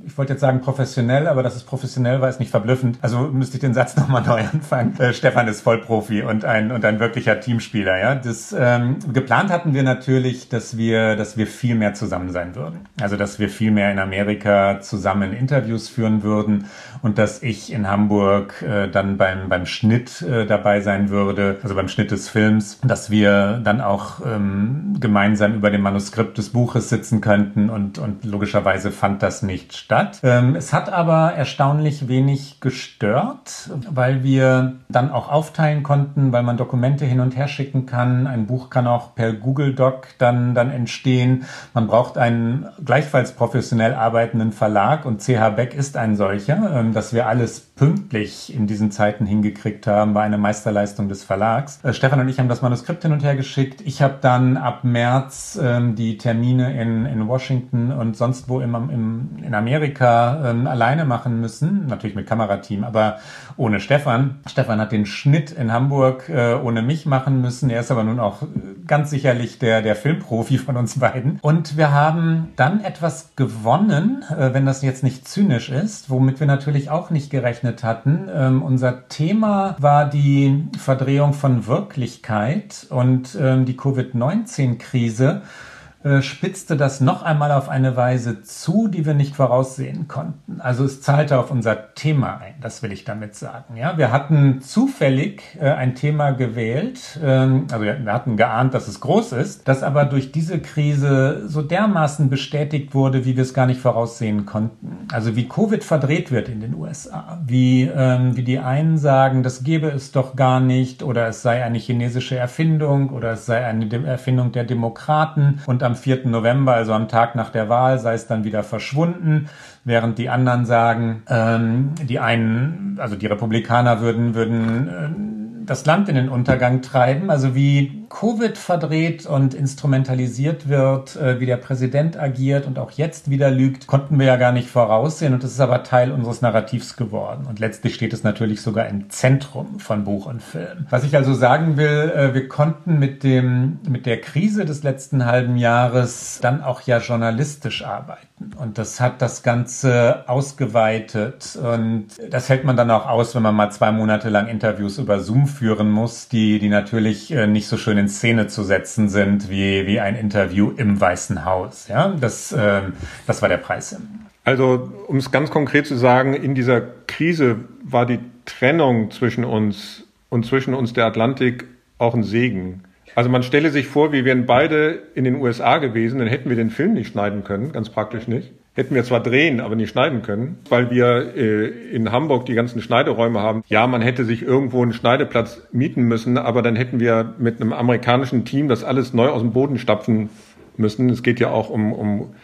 ich 0.05 0.17
wollte 0.17 0.33
jetzt 0.33 0.41
sagen 0.41 0.61
professionell, 0.61 1.27
aber 1.27 1.43
dass 1.43 1.55
es 1.55 1.63
professionell 1.63 2.21
war, 2.21 2.29
ist 2.29 2.39
nicht 2.39 2.51
verblüffend. 2.51 2.99
Also 3.01 3.19
müsste 3.19 3.57
ich 3.57 3.61
den 3.61 3.73
Satz 3.73 3.95
nochmal 3.97 4.21
neu 4.21 4.41
anfangen. 4.41 4.97
Äh, 4.99 5.13
Stefan 5.13 5.47
ist 5.47 5.61
Vollprofi 5.61 6.21
und 6.21 6.45
ein, 6.45 6.71
und 6.71 6.85
ein 6.85 6.99
wirklicher 6.99 7.39
Teamspieler. 7.39 7.99
Ja? 7.99 8.15
Das, 8.15 8.55
ähm, 8.57 8.97
geplant 9.11 9.49
hatten 9.49 9.73
wir 9.73 9.83
natürlich, 9.83 10.47
dass 10.47 10.77
wir, 10.77 11.15
dass 11.15 11.37
wir 11.37 11.47
viel 11.47 11.75
mehr 11.75 11.93
zusammen 11.93 12.29
sein 12.29 12.55
würden. 12.55 12.81
Also 13.01 13.17
dass 13.17 13.39
wir 13.39 13.49
viel 13.49 13.71
mehr 13.71 13.91
in 13.91 13.99
Amerika 13.99 14.79
zusammen 14.79 15.33
Interviews 15.33 15.89
führen 15.89 16.23
würden 16.23 16.65
und 17.01 17.17
dass 17.17 17.43
ich 17.43 17.71
in 17.71 17.87
Hamburg 17.87 18.61
äh, 18.61 18.87
dann 18.87 19.17
beim, 19.17 19.49
beim 19.49 19.65
Schnitt 19.65 20.21
äh, 20.21 20.45
dabei 20.45 20.81
sein 20.81 21.09
würde, 21.09 21.57
also 21.63 21.75
beim 21.75 21.87
Schnitt 21.87 22.11
des 22.11 22.29
Films, 22.29 22.79
dass 22.83 23.09
wir 23.09 23.59
dann 23.63 23.81
auch 23.81 24.25
ähm, 24.25 24.97
gemeinsam 24.99 25.55
über 25.55 25.69
dem 25.69 25.81
Manuskript 25.81 26.37
des 26.37 26.49
Buches 26.49 26.89
sitzen 26.89 27.21
könnten 27.21 27.69
und, 27.69 27.97
und 27.97 28.25
logischerweise 28.25 28.91
fand 28.91 29.23
das 29.23 29.41
nicht 29.41 29.75
statt. 29.75 30.19
Ähm, 30.23 30.55
es 30.55 30.73
hat 30.73 30.91
aber 30.91 31.33
erstaunlich 31.33 32.07
wenig 32.07 32.59
gestört, 32.59 33.69
weil 33.89 34.23
wir 34.23 34.73
dann 34.89 35.11
auch 35.11 35.31
aufteilen 35.31 35.83
konnten, 35.83 36.31
weil 36.31 36.43
man 36.43 36.57
Dokumente 36.57 37.05
hin 37.05 37.19
und 37.19 37.35
her 37.35 37.47
schicken 37.47 37.85
kann. 37.85 38.27
Ein 38.27 38.47
Buch 38.47 38.69
kann 38.69 38.87
auch 38.87 39.15
per 39.15 39.33
Google 39.33 39.73
Doc 39.73 40.07
dann, 40.17 40.55
dann 40.55 40.71
entstehen. 40.71 41.45
Man 41.73 41.87
braucht 41.87 42.17
einen 42.17 42.67
gleichfalls 42.83 43.33
professionell 43.33 43.93
arbeitenden 43.93 44.51
Verlag 44.51 45.05
und 45.05 45.21
CH 45.21 45.49
Beck 45.55 45.73
ist 45.73 45.97
ein 45.97 46.15
solcher. 46.15 46.71
Ähm, 46.73 46.86
dass 46.93 47.13
wir 47.13 47.27
alles 47.27 47.59
pünktlich 47.59 48.53
in 48.53 48.67
diesen 48.67 48.91
Zeiten 48.91 49.25
hingekriegt 49.25 49.87
haben, 49.87 50.13
war 50.13 50.23
eine 50.23 50.37
Meisterleistung 50.37 51.09
des 51.09 51.23
Verlags. 51.23 51.79
Äh, 51.83 51.93
Stefan 51.93 52.19
und 52.19 52.29
ich 52.29 52.39
haben 52.39 52.49
das 52.49 52.61
Manuskript 52.61 53.03
hin 53.03 53.11
und 53.11 53.23
her 53.23 53.35
geschickt. 53.35 53.81
Ich 53.85 54.01
habe 54.01 54.15
dann 54.21 54.57
ab 54.57 54.83
März 54.83 55.59
ähm, 55.61 55.95
die 55.95 56.17
Termine 56.17 56.81
in, 56.81 57.05
in 57.05 57.27
Washington 57.27 57.91
und 57.91 58.17
sonst 58.17 58.49
wo 58.49 58.61
im, 58.61 58.75
im, 58.75 59.43
in 59.43 59.53
Amerika 59.53 60.51
ähm, 60.51 60.67
alleine 60.67 61.05
machen 61.05 61.39
müssen. 61.39 61.87
Natürlich 61.87 62.15
mit 62.15 62.27
Kamerateam, 62.27 62.83
aber 62.83 63.17
ohne 63.57 63.79
Stefan. 63.79 64.39
Stefan 64.47 64.79
hat 64.79 64.91
den 64.91 65.05
Schnitt 65.05 65.51
in 65.51 65.73
Hamburg 65.73 66.29
äh, 66.29 66.53
ohne 66.53 66.81
mich 66.81 67.05
machen 67.05 67.41
müssen. 67.41 67.69
Er 67.69 67.81
ist 67.81 67.91
aber 67.91 68.03
nun 68.03 68.19
auch 68.19 68.43
ganz 68.85 69.09
sicherlich 69.09 69.59
der, 69.59 69.81
der 69.81 69.95
Filmprofi 69.95 70.57
von 70.57 70.77
uns 70.77 70.99
beiden. 70.99 71.39
Und 71.41 71.77
wir 71.77 71.91
haben 71.91 72.49
dann 72.55 72.83
etwas 72.83 73.31
gewonnen, 73.35 74.23
äh, 74.29 74.53
wenn 74.53 74.65
das 74.65 74.81
jetzt 74.81 75.03
nicht 75.03 75.27
zynisch 75.27 75.69
ist, 75.69 76.09
womit 76.09 76.39
wir 76.39 76.47
natürlich 76.47 76.89
auch 76.89 77.09
nicht 77.09 77.29
gerechnet 77.29 77.83
hatten. 77.83 78.29
Ähm, 78.33 78.61
unser 78.61 79.07
Thema 79.09 79.75
war 79.79 80.09
die 80.09 80.67
Verdrehung 80.77 81.33
von 81.33 81.67
Wirklichkeit 81.67 82.87
und 82.89 83.37
ähm, 83.39 83.65
die 83.65 83.75
Covid-19-Krise 83.75 85.41
äh, 85.43 85.76
spitzte 86.21 86.77
das 86.77 87.01
noch 87.01 87.23
einmal 87.23 87.51
auf 87.51 87.69
eine 87.69 87.95
Weise 87.95 88.41
zu, 88.41 88.87
die 88.87 89.05
wir 89.05 89.13
nicht 89.13 89.35
voraussehen 89.35 90.07
konnten. 90.07 90.59
Also 90.59 90.83
es 90.83 91.01
zahlte 91.01 91.39
auf 91.39 91.51
unser 91.51 91.93
Thema 91.93 92.37
ein, 92.37 92.55
das 92.61 92.83
will 92.83 92.91
ich 92.91 93.03
damit 93.03 93.35
sagen. 93.35 93.75
Ja, 93.75 93.97
wir 93.97 94.11
hatten 94.11 94.61
zufällig 94.61 95.41
äh, 95.59 95.69
ein 95.69 95.95
Thema 95.95 96.31
gewählt, 96.31 97.19
ähm, 97.23 97.67
also 97.71 97.85
wir 97.85 98.13
hatten 98.13 98.37
geahnt, 98.37 98.73
dass 98.73 98.87
es 98.87 98.99
groß 98.99 99.33
ist, 99.33 99.67
das 99.67 99.83
aber 99.83 100.05
durch 100.05 100.31
diese 100.31 100.59
Krise 100.59 101.43
so 101.47 101.61
dermaßen 101.61 102.29
bestätigt 102.29 102.93
wurde, 102.93 103.25
wie 103.25 103.35
wir 103.35 103.43
es 103.43 103.53
gar 103.53 103.65
nicht 103.65 103.81
voraussehen 103.81 104.45
konnten. 104.45 105.07
Also 105.11 105.35
wie 105.35 105.47
Covid 105.47 105.83
verdreht 105.83 106.31
wird 106.31 106.49
in 106.49 106.61
den 106.61 106.75
USA, 106.75 107.39
wie, 107.45 107.83
ähm, 107.83 108.35
wie 108.35 108.43
die 108.43 108.59
einen 108.59 108.97
sagen, 108.97 109.43
das 109.43 109.63
gäbe 109.63 109.87
es 109.87 110.11
doch 110.11 110.35
gar 110.35 110.59
nicht 110.59 111.03
oder 111.03 111.27
es 111.27 111.41
sei 111.41 111.63
eine 111.63 111.77
chinesische 111.77 112.37
Erfindung 112.37 113.09
oder 113.09 113.31
es 113.31 113.45
sei 113.45 113.65
eine 113.65 113.87
Erfindung 114.05 114.51
der 114.51 114.63
Demokraten 114.63 115.59
und 115.65 115.83
am 115.83 115.95
4. 115.97 116.27
November, 116.27 116.73
also 116.73 116.93
am 116.93 117.07
Tag 117.07 117.35
nach 117.35 117.49
der 117.49 117.69
Wahl, 117.69 117.99
sei 117.99 118.13
es 118.13 118.27
dann 118.27 118.43
wieder 118.43 118.63
verschwunden, 118.63 119.49
während 119.83 120.17
die 120.17 120.29
anderen 120.29 120.65
sagen, 120.65 121.23
ähm, 121.29 121.95
die 122.01 122.19
einen, 122.19 122.97
also 122.99 123.15
die 123.15 123.27
Republikaner 123.27 124.01
würden, 124.01 124.35
würden 124.35 124.87
äh, 124.87 125.46
das 125.67 125.85
Land 125.85 126.09
in 126.09 126.15
den 126.15 126.29
Untergang 126.29 126.81
treiben, 126.81 127.29
also 127.29 127.53
wie 127.53 128.05
Covid 128.09 128.57
verdreht 128.57 129.25
und 129.25 129.53
instrumentalisiert 129.53 130.69
wird, 130.69 131.17
äh, 131.17 131.39
wie 131.39 131.45
der 131.45 131.57
Präsident 131.57 132.17
agiert 132.17 132.65
und 132.65 132.79
auch 132.79 132.91
jetzt 132.91 133.29
wieder 133.29 133.51
lügt, 133.51 133.85
konnten 133.85 134.17
wir 134.17 134.25
ja 134.25 134.37
gar 134.37 134.53
nicht 134.53 134.69
voraussehen 134.69 135.33
und 135.33 135.43
das 135.43 135.51
ist 135.51 135.59
aber 135.59 135.83
Teil 135.83 136.11
unseres 136.11 136.41
Narrativs 136.41 136.95
geworden. 136.95 137.45
Und 137.47 137.59
letztlich 137.59 137.95
steht 137.95 138.13
es 138.13 138.23
natürlich 138.23 138.61
sogar 138.61 138.87
im 138.87 139.09
Zentrum 139.09 139.79
von 139.79 140.05
Buch 140.05 140.25
und 140.25 140.41
Film. 140.41 140.87
Was 140.89 141.03
ich 141.03 141.15
also 141.15 141.33
sagen 141.33 141.75
will, 141.75 142.11
äh, 142.15 142.33
wir 142.33 142.47
konnten 142.47 142.97
mit 142.97 143.23
dem, 143.23 143.79
mit 143.87 144.05
der 144.05 144.21
Krise 144.21 144.63
des 144.63 144.83
letzten 144.83 145.25
halben 145.25 145.57
Jahres 145.57 146.39
dann 146.41 146.63
auch 146.63 146.81
ja 146.81 146.99
journalistisch 146.99 147.83
arbeiten. 147.83 148.27
Und 148.57 148.77
das 148.77 149.01
hat 149.01 149.21
das 149.21 149.43
Ganze 149.43 150.23
ausgeweitet. 150.27 151.57
Und 151.61 152.07
das 152.29 152.49
hält 152.49 152.63
man 152.63 152.77
dann 152.77 152.91
auch 152.91 153.07
aus, 153.07 153.35
wenn 153.35 153.41
man 153.41 153.55
mal 153.55 153.71
zwei 153.71 153.91
Monate 153.91 154.29
lang 154.29 154.47
Interviews 154.47 154.97
über 154.99 155.19
Zoom 155.19 155.47
führen 155.57 155.89
muss, 155.89 156.29
die, 156.29 156.59
die 156.59 156.69
natürlich 156.69 157.31
äh, 157.31 157.47
nicht 157.47 157.67
so 157.67 157.77
schön 157.77 157.97
in 157.97 158.07
Szene 158.07 158.47
zu 158.47 158.63
setzen 158.63 159.09
sind 159.09 159.49
wie, 159.49 159.87
wie 159.87 159.99
ein 159.99 160.15
Interview 160.15 160.71
im 160.75 160.99
Weißen 160.99 161.45
Haus. 161.45 161.87
Ja, 161.87 162.15
das, 162.19 162.51
äh, 162.51 162.81
das 163.25 163.41
war 163.41 163.49
der 163.49 163.57
Preis. 163.57 163.99
Also, 164.43 164.91
um 165.07 165.17
es 165.17 165.31
ganz 165.31 165.49
konkret 165.49 165.87
zu 165.87 165.95
sagen, 165.95 166.33
in 166.33 166.55
dieser 166.55 166.81
Krise 167.07 167.57
war 167.83 168.05
die 168.05 168.19
Trennung 168.45 169.11
zwischen 169.11 169.43
uns 169.43 170.05
und 170.29 170.45
zwischen 170.45 170.73
uns 170.73 170.93
der 170.93 171.05
Atlantik 171.05 171.65
auch 171.97 172.13
ein 172.13 172.23
Segen. 172.23 172.83
Also 173.15 173.29
man 173.29 173.41
stelle 173.41 173.71
sich 173.71 173.87
vor, 173.87 174.11
wir 174.11 174.25
wären 174.25 174.45
beide 174.45 175.01
in 175.15 175.23
den 175.23 175.35
USA 175.37 175.79
gewesen, 175.79 176.19
dann 176.19 176.27
hätten 176.27 176.49
wir 176.49 176.55
den 176.55 176.69
Film 176.69 176.93
nicht 176.93 177.11
schneiden 177.11 177.43
können, 177.43 177.71
ganz 177.71 177.89
praktisch 177.89 178.27
nicht 178.27 178.51
hätten 178.77 178.93
wir 178.93 179.03
zwar 179.03 179.21
drehen, 179.21 179.59
aber 179.59 179.75
nicht 179.75 179.89
schneiden 179.89 180.21
können, 180.21 180.59
weil 180.69 180.91
wir 180.91 181.35
äh, 181.35 181.67
in 181.67 182.11
Hamburg 182.11 182.45
die 182.45 182.53
ganzen 182.53 182.79
Schneideräume 182.79 183.41
haben. 183.41 183.63
Ja, 183.67 183.87
man 183.87 184.03
hätte 184.03 184.23
sich 184.23 184.43
irgendwo 184.43 184.83
einen 184.83 184.93
Schneideplatz 184.93 185.63
mieten 185.71 186.03
müssen, 186.03 186.37
aber 186.37 186.61
dann 186.61 186.75
hätten 186.75 186.99
wir 186.99 187.33
mit 187.39 187.59
einem 187.59 187.73
amerikanischen 187.73 188.45
Team 188.45 188.67
das 188.67 188.83
alles 188.83 189.13
neu 189.13 189.29
aus 189.29 189.41
dem 189.41 189.51
Boden 189.51 189.79
stapfen 189.79 190.29
müssen. 190.77 191.09
Es 191.09 191.23
geht 191.23 191.39
ja 191.39 191.49
auch 191.49 191.71
um, 191.71 191.91
um 191.91 192.35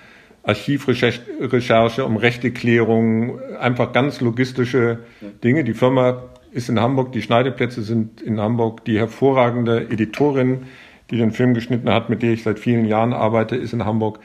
Archivrecherche, 0.42 2.04
um 2.04 2.18
Rechteklärung, 2.18 3.40
einfach 3.60 3.94
ganz 3.94 4.20
logistische 4.20 5.02
Dinge. 5.44 5.64
Die 5.64 5.76
Firma 5.76 6.24
ist 6.52 6.68
in 6.68 6.80
Hamburg, 6.80 7.12
die 7.12 7.22
Schneideplätze 7.22 7.84
sind 7.84 8.22
in 8.22 8.42
Hamburg. 8.42 8.84
Die 8.86 8.98
hervorragende 8.98 9.88
Editorin, 9.88 10.64
die 11.12 11.18
den 11.18 11.30
Film 11.30 11.54
geschnitten 11.54 11.92
hat, 11.92 12.10
mit 12.10 12.24
der 12.24 12.34
ich 12.34 12.42
seit 12.42 12.58
vielen 12.58 12.86
Jahren 12.86 13.14
arbeite, 13.14 13.56
ist 13.56 13.74
in 13.74 13.86
Hamburg. 13.86 14.18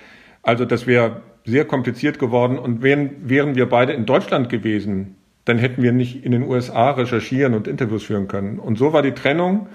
Also 0.42 0.64
das 0.64 0.86
wäre 0.86 1.20
sehr 1.48 1.64
kompliziert 1.64 2.18
geworden. 2.18 2.58
Und 2.58 2.82
wären, 2.82 3.10
wären 3.22 3.54
wir 3.54 3.68
beide 3.68 3.92
in 3.92 4.06
Deutschland 4.06 4.48
gewesen, 4.48 5.16
dann 5.44 5.58
hätten 5.58 5.82
wir 5.82 5.92
nicht 5.92 6.24
in 6.24 6.32
den 6.32 6.42
USA 6.42 6.90
recherchieren 6.90 7.54
und 7.54 7.66
Interviews 7.66 8.04
führen 8.04 8.28
können. 8.28 8.58
Und 8.58 8.78
so 8.78 8.92
war 8.92 9.02
die 9.02 9.12
Trennung. 9.12 9.66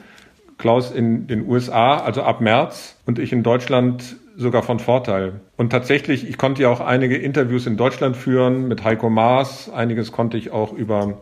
Klaus 0.59 0.91
in 0.91 1.25
den 1.27 1.47
USA, 1.47 1.97
also 1.97 2.21
ab 2.21 2.39
März, 2.39 2.95
und 3.07 3.17
ich 3.17 3.33
in 3.33 3.41
Deutschland 3.41 4.17
sogar 4.35 4.63
von 4.63 4.79
Vorteil. 4.79 5.41
Und 5.57 5.71
tatsächlich, 5.71 6.29
ich 6.29 6.37
konnte 6.37 6.61
ja 6.61 6.69
auch 6.69 6.79
einige 6.79 7.17
Interviews 7.17 7.65
in 7.65 7.75
Deutschland 7.75 8.15
führen 8.15 8.67
mit 8.67 8.83
Heiko 8.83 9.09
Maas. 9.09 9.69
Einiges 9.69 10.11
konnte 10.11 10.37
ich 10.37 10.51
auch 10.51 10.71
über, 10.73 11.21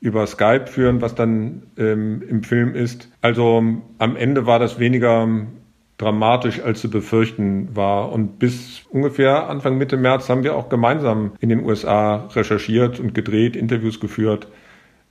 über 0.00 0.26
Skype 0.26 0.66
führen, 0.66 1.00
was 1.00 1.14
dann 1.14 1.64
ähm, 1.76 2.22
im 2.28 2.42
Film 2.42 2.74
ist. 2.74 3.08
Also 3.20 3.62
am 3.98 4.16
Ende 4.16 4.46
war 4.46 4.58
das 4.58 4.78
weniger 4.78 5.28
dramatisch, 6.02 6.60
als 6.60 6.80
zu 6.80 6.90
befürchten 6.90 7.74
war. 7.74 8.12
Und 8.12 8.38
bis 8.38 8.82
ungefähr 8.90 9.48
Anfang 9.48 9.78
Mitte 9.78 9.96
März 9.96 10.28
haben 10.28 10.42
wir 10.42 10.56
auch 10.56 10.68
gemeinsam 10.68 11.32
in 11.40 11.48
den 11.48 11.64
USA 11.64 12.26
recherchiert 12.34 12.98
und 12.98 13.14
gedreht, 13.14 13.56
Interviews 13.56 14.00
geführt. 14.00 14.48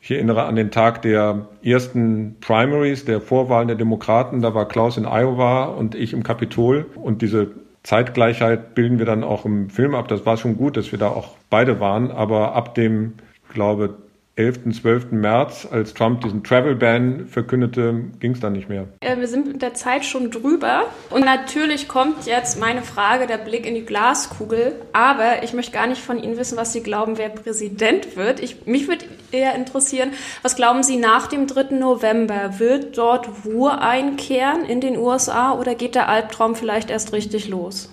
Ich 0.02 0.12
erinnere 0.12 0.46
an 0.46 0.56
den 0.56 0.72
Tag 0.72 1.04
der 1.04 1.48
ersten 1.64 2.38
Primaries, 2.42 3.06
der 3.06 3.22
Vorwahlen 3.22 3.68
der 3.68 3.78
Demokraten. 3.78 4.42
Da 4.42 4.54
war 4.54 4.68
Klaus 4.68 4.98
in 4.98 5.06
Iowa 5.06 5.66
und 5.66 5.96
ich 5.96 6.14
im 6.14 6.24
Kapitol. 6.24 6.88
Und 6.96 7.22
diese 7.22 7.52
Zeitgleichheit 7.84 8.74
bilden 8.74 8.98
wir 8.98 9.06
dann 9.06 9.24
auch 9.24 9.46
im 9.46 9.70
Film 9.70 9.96
ab. 9.96 10.08
Das 10.08 10.26
war 10.26 10.38
schon 10.38 10.58
gut, 10.58 10.76
dass 10.76 10.92
wir 10.92 11.00
da 11.00 11.10
auch 11.10 11.36
beide 11.50 11.80
waren. 11.80 12.12
Aber 12.12 12.56
ab 12.56 12.74
dem, 12.76 13.14
ich 13.48 13.54
glaube, 13.54 13.96
11., 14.38 14.82
12. 14.82 15.12
März, 15.12 15.68
als 15.70 15.94
Trump 15.94 16.22
diesen 16.22 16.44
Travel 16.44 16.76
Ban 16.76 17.28
verkündete, 17.28 18.06
ging 18.20 18.32
es 18.32 18.40
dann 18.40 18.54
nicht 18.54 18.70
mehr. 18.70 18.88
Äh, 19.02 19.18
wir 19.18 19.28
sind 19.28 19.48
mit 19.48 19.62
der 19.62 19.74
Zeit 19.74 20.06
schon 20.06 20.32
drüber. 20.32 20.86
Und 21.10 21.26
natürlich 21.26 21.90
kommt 21.90 22.26
jetzt 22.26 22.60
meine 22.60 22.82
Frage, 22.82 23.28
der 23.28 23.38
Blick 23.38 23.66
in 23.66 23.76
die 23.76 23.86
Glaskugel. 23.86 24.76
Aber 24.94 25.44
ich 25.44 25.54
möchte 25.54 25.74
gar 25.74 25.86
nicht 25.86 26.02
von 26.02 26.18
Ihnen 26.18 26.38
wissen, 26.38 26.58
was 26.58 26.72
Sie 26.72 26.82
glauben, 26.82 27.18
wer 27.18 27.30
Präsident 27.30 28.16
wird. 28.16 28.40
Ich, 28.40 28.66
mich 28.66 28.88
würde 28.88 29.06
eher 29.32 29.54
interessieren, 29.54 30.12
was 30.44 30.56
glauben 30.56 30.82
Sie 30.82 30.98
nach 30.98 31.28
dem 31.28 31.46
3. 31.48 31.76
November? 31.76 32.60
Wird 32.60 32.98
dort 32.98 33.30
Ruhe 33.46 33.80
einkehren 33.80 34.64
in 34.64 34.80
den 34.80 34.98
USA 34.98 35.54
oder 35.54 35.76
geht 35.76 35.96
der 35.96 36.08
Albtraum 36.08 36.56
vielleicht 36.56 36.90
erst 36.90 37.12
richtig 37.12 37.50
los? 37.50 37.90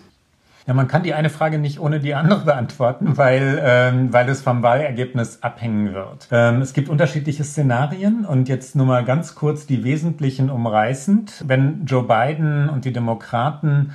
Ja, 0.69 0.75
man 0.75 0.87
kann 0.87 1.03
die 1.03 1.15
eine 1.15 1.31
Frage 1.31 1.59
nicht 1.59 1.81
ohne 1.81 1.99
die 1.99 2.15
andere 2.15 2.41
beantworten, 2.45 3.17
weil, 3.17 3.59
ähm, 3.65 4.13
weil 4.13 4.29
es 4.29 4.43
vom 4.43 4.63
Wahlergebnis 4.63 5.43
abhängen 5.43 5.95
wird. 5.95 6.29
Ähm, 6.31 6.61
es 6.61 6.75
gibt 6.75 6.91
unterschiedliche 6.91 7.43
Szenarien 7.43 8.27
und 8.27 8.51
jetzt 8.51 8.77
nur 8.77 8.85
mal 8.85 9.03
ganz 9.03 9.35
kurz 9.35 9.67
die 9.67 9.83
wesentlichen 9.83 10.51
umreißend. 10.51 11.45
Wenn 11.47 11.87
Joe 11.87 12.03
Biden 12.03 12.69
und 12.69 12.85
die 12.85 12.93
Demokraten 12.93 13.95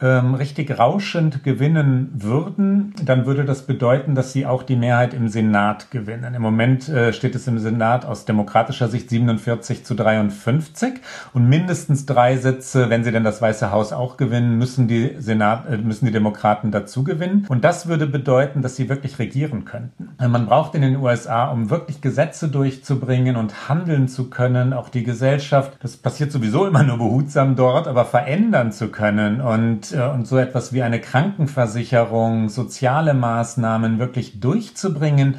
ähm, 0.00 0.34
richtig 0.34 0.78
rauschend 0.78 1.42
gewinnen 1.42 2.10
würden, 2.14 2.94
dann 3.04 3.26
würde 3.26 3.44
das 3.44 3.62
bedeuten, 3.62 4.14
dass 4.14 4.32
sie 4.32 4.46
auch 4.46 4.62
die 4.62 4.76
Mehrheit 4.76 5.12
im 5.12 5.28
Senat 5.28 5.90
gewinnen. 5.90 6.34
Im 6.34 6.42
Moment 6.42 6.88
äh, 6.88 7.12
steht 7.12 7.34
es 7.34 7.48
im 7.48 7.58
Senat 7.58 8.04
aus 8.04 8.24
demokratischer 8.24 8.88
Sicht 8.88 9.10
47 9.10 9.84
zu 9.84 9.94
53 9.94 11.00
und 11.32 11.48
mindestens 11.48 12.06
drei 12.06 12.36
Sitze, 12.36 12.90
wenn 12.90 13.02
sie 13.02 13.10
denn 13.10 13.24
das 13.24 13.42
Weiße 13.42 13.72
Haus 13.72 13.92
auch 13.92 14.16
gewinnen, 14.16 14.56
müssen 14.56 14.86
die 14.86 15.16
Senat, 15.18 15.68
äh, 15.68 15.78
müssen 15.78 16.06
die 16.06 16.12
Demokraten 16.12 16.70
dazu 16.70 17.02
gewinnen. 17.02 17.46
Und 17.48 17.64
das 17.64 17.88
würde 17.88 18.06
bedeuten, 18.06 18.62
dass 18.62 18.76
sie 18.76 18.88
wirklich 18.88 19.18
regieren 19.18 19.64
könnten. 19.64 20.10
Man 20.18 20.46
braucht 20.46 20.74
in 20.74 20.82
den 20.82 20.96
USA, 20.96 21.50
um 21.50 21.70
wirklich 21.70 22.00
Gesetze 22.00 22.48
durchzubringen 22.48 23.36
und 23.36 23.68
handeln 23.68 24.06
zu 24.06 24.30
können, 24.30 24.72
auch 24.72 24.88
die 24.88 25.02
Gesellschaft, 25.02 25.76
das 25.82 25.96
passiert 25.96 26.30
sowieso 26.30 26.66
immer 26.66 26.84
nur 26.84 26.98
behutsam 26.98 27.56
dort, 27.56 27.88
aber 27.88 28.04
verändern 28.04 28.70
zu 28.70 28.88
können 28.88 29.40
und 29.40 29.87
und, 29.92 29.98
äh, 29.98 30.08
und 30.08 30.26
so 30.26 30.38
etwas 30.38 30.72
wie 30.72 30.82
eine 30.82 31.00
Krankenversicherung, 31.00 32.48
soziale 32.48 33.14
Maßnahmen 33.14 33.98
wirklich 33.98 34.40
durchzubringen, 34.40 35.36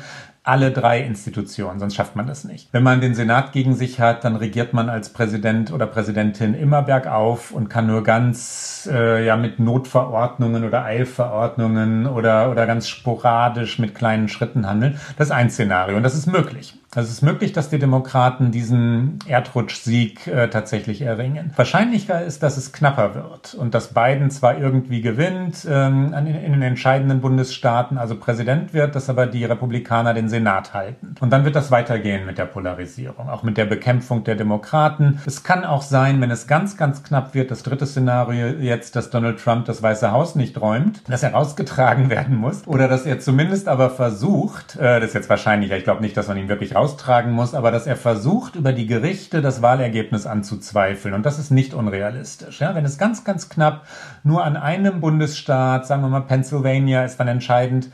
alle 0.50 0.72
drei 0.72 1.02
Institutionen, 1.02 1.80
sonst 1.80 1.94
schafft 1.94 2.16
man 2.16 2.26
das 2.26 2.44
nicht. 2.44 2.70
Wenn 2.72 2.82
man 2.82 3.02
den 3.02 3.14
Senat 3.14 3.52
gegen 3.52 3.76
sich 3.76 4.00
hat, 4.00 4.24
dann 4.24 4.36
regiert 4.36 4.74
man 4.74 4.90
als 4.90 5.14
Präsident 5.14 5.72
oder 5.72 5.86
Präsidentin 5.86 6.56
immer 6.56 6.82
bergauf 6.82 7.52
und 7.52 7.70
kann 7.70 7.86
nur 7.86 8.04
ganz 8.04 8.90
äh, 8.92 9.24
ja 9.24 9.38
mit 9.38 9.60
Notverordnungen 9.60 10.64
oder 10.64 10.84
Eilverordnungen 10.84 12.08
oder 12.08 12.50
oder 12.50 12.66
ganz 12.66 12.90
sporadisch 12.90 13.78
mit 13.78 13.94
kleinen 13.94 14.28
Schritten 14.28 14.68
handeln. 14.68 15.00
Das 15.18 15.28
ist 15.28 15.34
ein 15.34 15.52
Szenario 15.52 15.98
und 15.98 16.04
das 16.04 16.16
ist 16.16 16.26
möglich. 16.26 16.74
Also 16.96 17.08
es 17.08 17.14
ist 17.18 17.22
möglich, 17.22 17.54
dass 17.54 17.70
die 17.70 17.78
Demokraten 17.78 18.50
diesen 18.50 19.20
Erdrutschsieg 19.28 20.26
äh, 20.26 20.50
tatsächlich 20.50 21.04
erringen. 21.04 21.54
Wahrscheinlicher 21.56 22.24
ist, 22.24 22.42
dass 22.42 22.58
es 22.58 22.72
knapper 22.72 23.14
wird 23.14 23.54
und 23.54 23.76
dass 23.76 23.94
Biden 23.94 24.32
zwar 24.32 24.58
irgendwie 24.58 25.02
gewinnt 25.02 25.68
ähm, 25.70 26.16
in, 26.18 26.26
in 26.26 26.52
den 26.54 26.64
entscheidenden 26.64 27.22
Bundesstaaten, 27.22 28.00
also 28.00 28.16
Präsident 28.16 28.74
wird, 28.74 28.96
dass 28.96 29.08
aber 29.08 29.28
die 29.28 29.46
Republikaner 29.46 30.16
den 30.16 30.30
Senat 30.30 30.39
halten. 30.48 31.16
Und 31.20 31.32
dann 31.32 31.46
wird 31.46 31.56
das 31.56 31.72
weitergehen 31.72 32.26
mit 32.26 32.38
der 32.38 32.46
Polarisierung, 32.46 33.30
auch 33.30 33.44
mit 33.44 33.58
der 33.58 33.66
Bekämpfung 33.66 34.24
der 34.24 34.36
Demokraten. 34.36 35.20
Es 35.26 35.44
kann 35.44 35.64
auch 35.64 35.82
sein, 35.82 36.22
wenn 36.22 36.32
es 36.32 36.48
ganz, 36.48 36.78
ganz 36.78 37.04
knapp 37.04 37.34
wird, 37.34 37.52
das 37.52 37.64
dritte 37.64 37.86
Szenario 37.86 38.48
jetzt, 38.48 38.96
dass 38.96 39.10
Donald 39.10 39.40
Trump 39.40 39.66
das 39.66 39.82
Weiße 39.82 40.12
Haus 40.12 40.36
nicht 40.36 40.60
räumt, 40.60 41.08
dass 41.10 41.24
er 41.24 41.34
rausgetragen 41.34 42.10
werden 42.10 42.36
muss 42.36 42.68
oder 42.68 42.88
dass 42.88 43.06
er 43.06 43.20
zumindest 43.20 43.68
aber 43.68 43.90
versucht, 43.90 44.76
äh, 44.76 45.00
das 45.00 45.10
ist 45.10 45.16
jetzt 45.16 45.30
wahrscheinlich, 45.30 45.72
ich 45.72 45.84
glaube 45.84 46.02
nicht, 46.02 46.16
dass 46.18 46.28
man 46.28 46.38
ihn 46.38 46.50
wirklich 46.50 46.76
austragen 46.76 47.32
muss, 47.32 47.54
aber 47.54 47.72
dass 47.72 47.88
er 47.88 47.96
versucht, 47.96 48.56
über 48.56 48.74
die 48.74 48.86
Gerichte 48.86 49.42
das 49.42 49.62
Wahlergebnis 49.62 50.26
anzuzweifeln. 50.26 51.14
Und 51.14 51.26
das 51.26 51.40
ist 51.40 51.52
nicht 51.52 51.74
unrealistisch. 51.74 52.62
Ja? 52.62 52.76
Wenn 52.76 52.86
es 52.86 52.98
ganz, 52.98 53.24
ganz 53.24 53.50
knapp 53.50 53.86
nur 54.24 54.44
an 54.44 54.58
einem 54.58 55.00
Bundesstaat, 55.00 55.88
sagen 55.88 56.02
wir 56.02 56.10
mal 56.10 56.22
Pennsylvania, 56.22 57.04
ist 57.04 57.20
dann 57.20 57.28
entscheidend, 57.28 57.90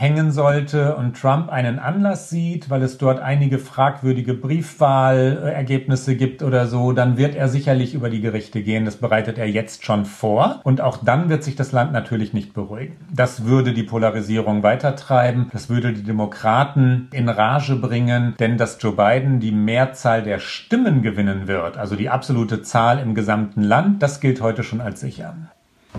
hängen 0.00 0.32
sollte 0.32 0.96
und 0.96 1.20
Trump 1.20 1.50
einen 1.50 1.78
Anlass 1.78 2.30
sieht, 2.30 2.70
weil 2.70 2.82
es 2.82 2.96
dort 2.96 3.20
einige 3.20 3.58
fragwürdige 3.58 4.32
Briefwahlergebnisse 4.32 6.16
gibt 6.16 6.42
oder 6.42 6.68
so, 6.68 6.92
dann 6.92 7.18
wird 7.18 7.34
er 7.34 7.48
sicherlich 7.48 7.92
über 7.92 8.08
die 8.08 8.22
Gerichte 8.22 8.62
gehen. 8.62 8.86
Das 8.86 8.96
bereitet 8.96 9.36
er 9.36 9.46
jetzt 9.46 9.84
schon 9.84 10.06
vor. 10.06 10.60
Und 10.64 10.80
auch 10.80 11.04
dann 11.04 11.28
wird 11.28 11.44
sich 11.44 11.54
das 11.54 11.72
Land 11.72 11.92
natürlich 11.92 12.32
nicht 12.32 12.54
beruhigen. 12.54 12.96
Das 13.12 13.44
würde 13.44 13.74
die 13.74 13.82
Polarisierung 13.82 14.62
weitertreiben. 14.62 15.50
Das 15.52 15.68
würde 15.68 15.92
die 15.92 16.02
Demokraten 16.02 17.10
in 17.12 17.28
Rage 17.28 17.76
bringen, 17.76 18.34
denn 18.40 18.56
dass 18.56 18.78
Joe 18.80 18.92
Biden 18.92 19.38
die 19.38 19.52
Mehrzahl 19.52 20.22
der 20.22 20.38
Stimmen 20.38 21.02
gewinnen 21.02 21.46
wird, 21.46 21.76
also 21.76 21.94
die 21.94 22.08
absolute 22.08 22.62
Zahl 22.62 23.00
im 23.00 23.14
gesamten 23.14 23.62
Land, 23.62 24.02
das 24.02 24.20
gilt 24.20 24.40
heute 24.40 24.62
schon 24.62 24.80
als 24.80 25.00
sicher. 25.00 25.34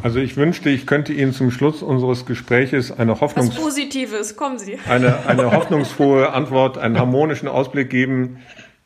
Also 0.04 0.20
ich 0.20 0.36
wünschte, 0.36 0.70
ich 0.70 0.88
könnte 0.88 1.14
Ihnen 1.14 1.34
zum 1.34 1.52
Schluss 1.52 1.84
unseres 1.84 2.26
Gespräches 2.26 2.92
eine 2.92 3.20
Hoffnungs 3.22 3.50
Was 3.50 3.64
Positives, 3.64 4.36
kommen 4.36 4.58
Sie. 4.58 4.80
Eine, 4.90 5.26
eine 5.28 5.52
hoffnungsfrohe 5.52 6.34
Antwort, 6.34 6.78
einen 6.78 6.98
harmonischen 6.98 7.48
Ausblick 7.48 7.90
geben. 7.90 8.40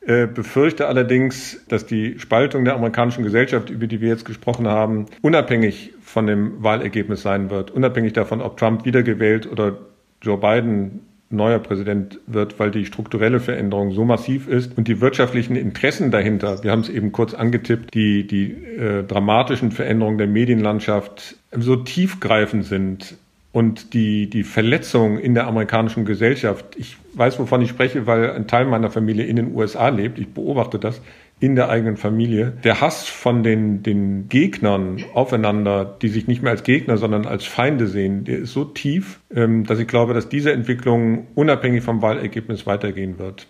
Äh, 0.06 0.26
befürchte 0.26 0.86
allerdings, 0.86 1.64
dass 1.68 1.86
die 1.86 2.18
Spaltung 2.18 2.64
der 2.64 2.74
amerikanischen 2.74 3.24
Gesellschaft, 3.24 3.70
über 3.70 3.86
die 3.86 4.00
wir 4.00 4.08
jetzt 4.08 4.24
gesprochen 4.24 4.68
haben, 4.68 5.06
unabhängig 5.22 5.94
von 6.00 6.26
dem 6.26 6.62
Wahlergebnis 6.62 7.22
sein 7.22 7.50
wird, 7.50 7.72
unabhängig 7.72 8.12
davon, 8.12 8.40
ob 8.40 8.56
Trump 8.56 8.84
wiedergewählt 8.84 9.50
oder 9.50 9.78
Joe 10.22 10.38
Biden 10.38 11.00
neuer 11.28 11.58
Präsident 11.58 12.20
wird, 12.26 12.58
weil 12.58 12.70
die 12.70 12.86
strukturelle 12.86 13.40
Veränderung 13.40 13.92
so 13.92 14.04
massiv 14.04 14.46
ist 14.46 14.76
und 14.78 14.86
die 14.86 15.00
wirtschaftlichen 15.00 15.56
Interessen 15.56 16.10
dahinter, 16.10 16.62
wir 16.62 16.70
haben 16.70 16.80
es 16.80 16.88
eben 16.88 17.10
kurz 17.12 17.34
angetippt, 17.34 17.94
die, 17.94 18.26
die 18.26 18.52
äh, 18.52 19.02
dramatischen 19.02 19.72
Veränderungen 19.72 20.18
der 20.18 20.28
Medienlandschaft 20.28 21.36
so 21.50 21.76
tiefgreifend 21.76 22.64
sind 22.64 23.16
und 23.52 23.94
die, 23.94 24.28
die 24.28 24.44
Verletzung 24.44 25.18
in 25.18 25.34
der 25.34 25.46
amerikanischen 25.46 26.04
Gesellschaft, 26.04 26.76
ich 26.76 26.96
weiß, 27.14 27.38
wovon 27.38 27.62
ich 27.62 27.70
spreche, 27.70 28.06
weil 28.06 28.30
ein 28.32 28.46
Teil 28.46 28.66
meiner 28.66 28.90
Familie 28.90 29.24
in 29.24 29.36
den 29.36 29.54
USA 29.54 29.88
lebt, 29.88 30.18
ich 30.18 30.28
beobachte 30.28 30.78
das, 30.78 31.00
in 31.38 31.54
der 31.54 31.68
eigenen 31.68 31.96
Familie. 31.96 32.56
Der 32.64 32.80
Hass 32.80 33.06
von 33.06 33.42
den, 33.42 33.82
den 33.82 34.28
Gegnern 34.28 35.04
aufeinander, 35.12 35.96
die 36.00 36.08
sich 36.08 36.26
nicht 36.26 36.42
mehr 36.42 36.52
als 36.52 36.62
Gegner, 36.62 36.96
sondern 36.96 37.26
als 37.26 37.44
Feinde 37.44 37.86
sehen, 37.88 38.24
der 38.24 38.38
ist 38.38 38.52
so 38.52 38.64
tief, 38.64 39.20
ähm, 39.34 39.64
dass 39.64 39.78
ich 39.78 39.86
glaube, 39.86 40.14
dass 40.14 40.28
diese 40.28 40.52
Entwicklung 40.52 41.26
unabhängig 41.34 41.84
vom 41.84 42.00
Wahlergebnis 42.00 42.66
weitergehen 42.66 43.18
wird. 43.18 43.46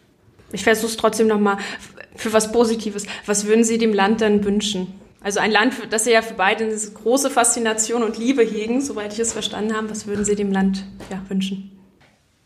Ich 0.52 0.64
versuche 0.64 0.90
es 0.90 0.96
trotzdem 0.96 1.28
nochmal 1.28 1.58
für 2.16 2.32
was 2.32 2.50
Positives. 2.50 3.06
Was 3.24 3.46
würden 3.46 3.62
Sie 3.62 3.78
dem 3.78 3.92
Land 3.92 4.20
dann 4.20 4.44
wünschen? 4.44 4.88
Also 5.20 5.40
ein 5.40 5.50
Land, 5.50 5.74
das 5.90 6.04
Sie 6.04 6.12
ja 6.12 6.22
für 6.22 6.34
beide 6.34 6.64
eine 6.64 6.74
große 6.74 7.30
Faszination 7.30 8.02
und 8.02 8.18
Liebe 8.18 8.42
hegen, 8.42 8.80
soweit 8.80 9.12
ich 9.12 9.20
es 9.20 9.32
verstanden 9.32 9.74
habe. 9.74 9.90
Was 9.90 10.06
würden 10.06 10.24
Sie 10.24 10.34
dem 10.34 10.52
Land 10.52 10.84
ja, 11.10 11.20
wünschen? 11.28 11.75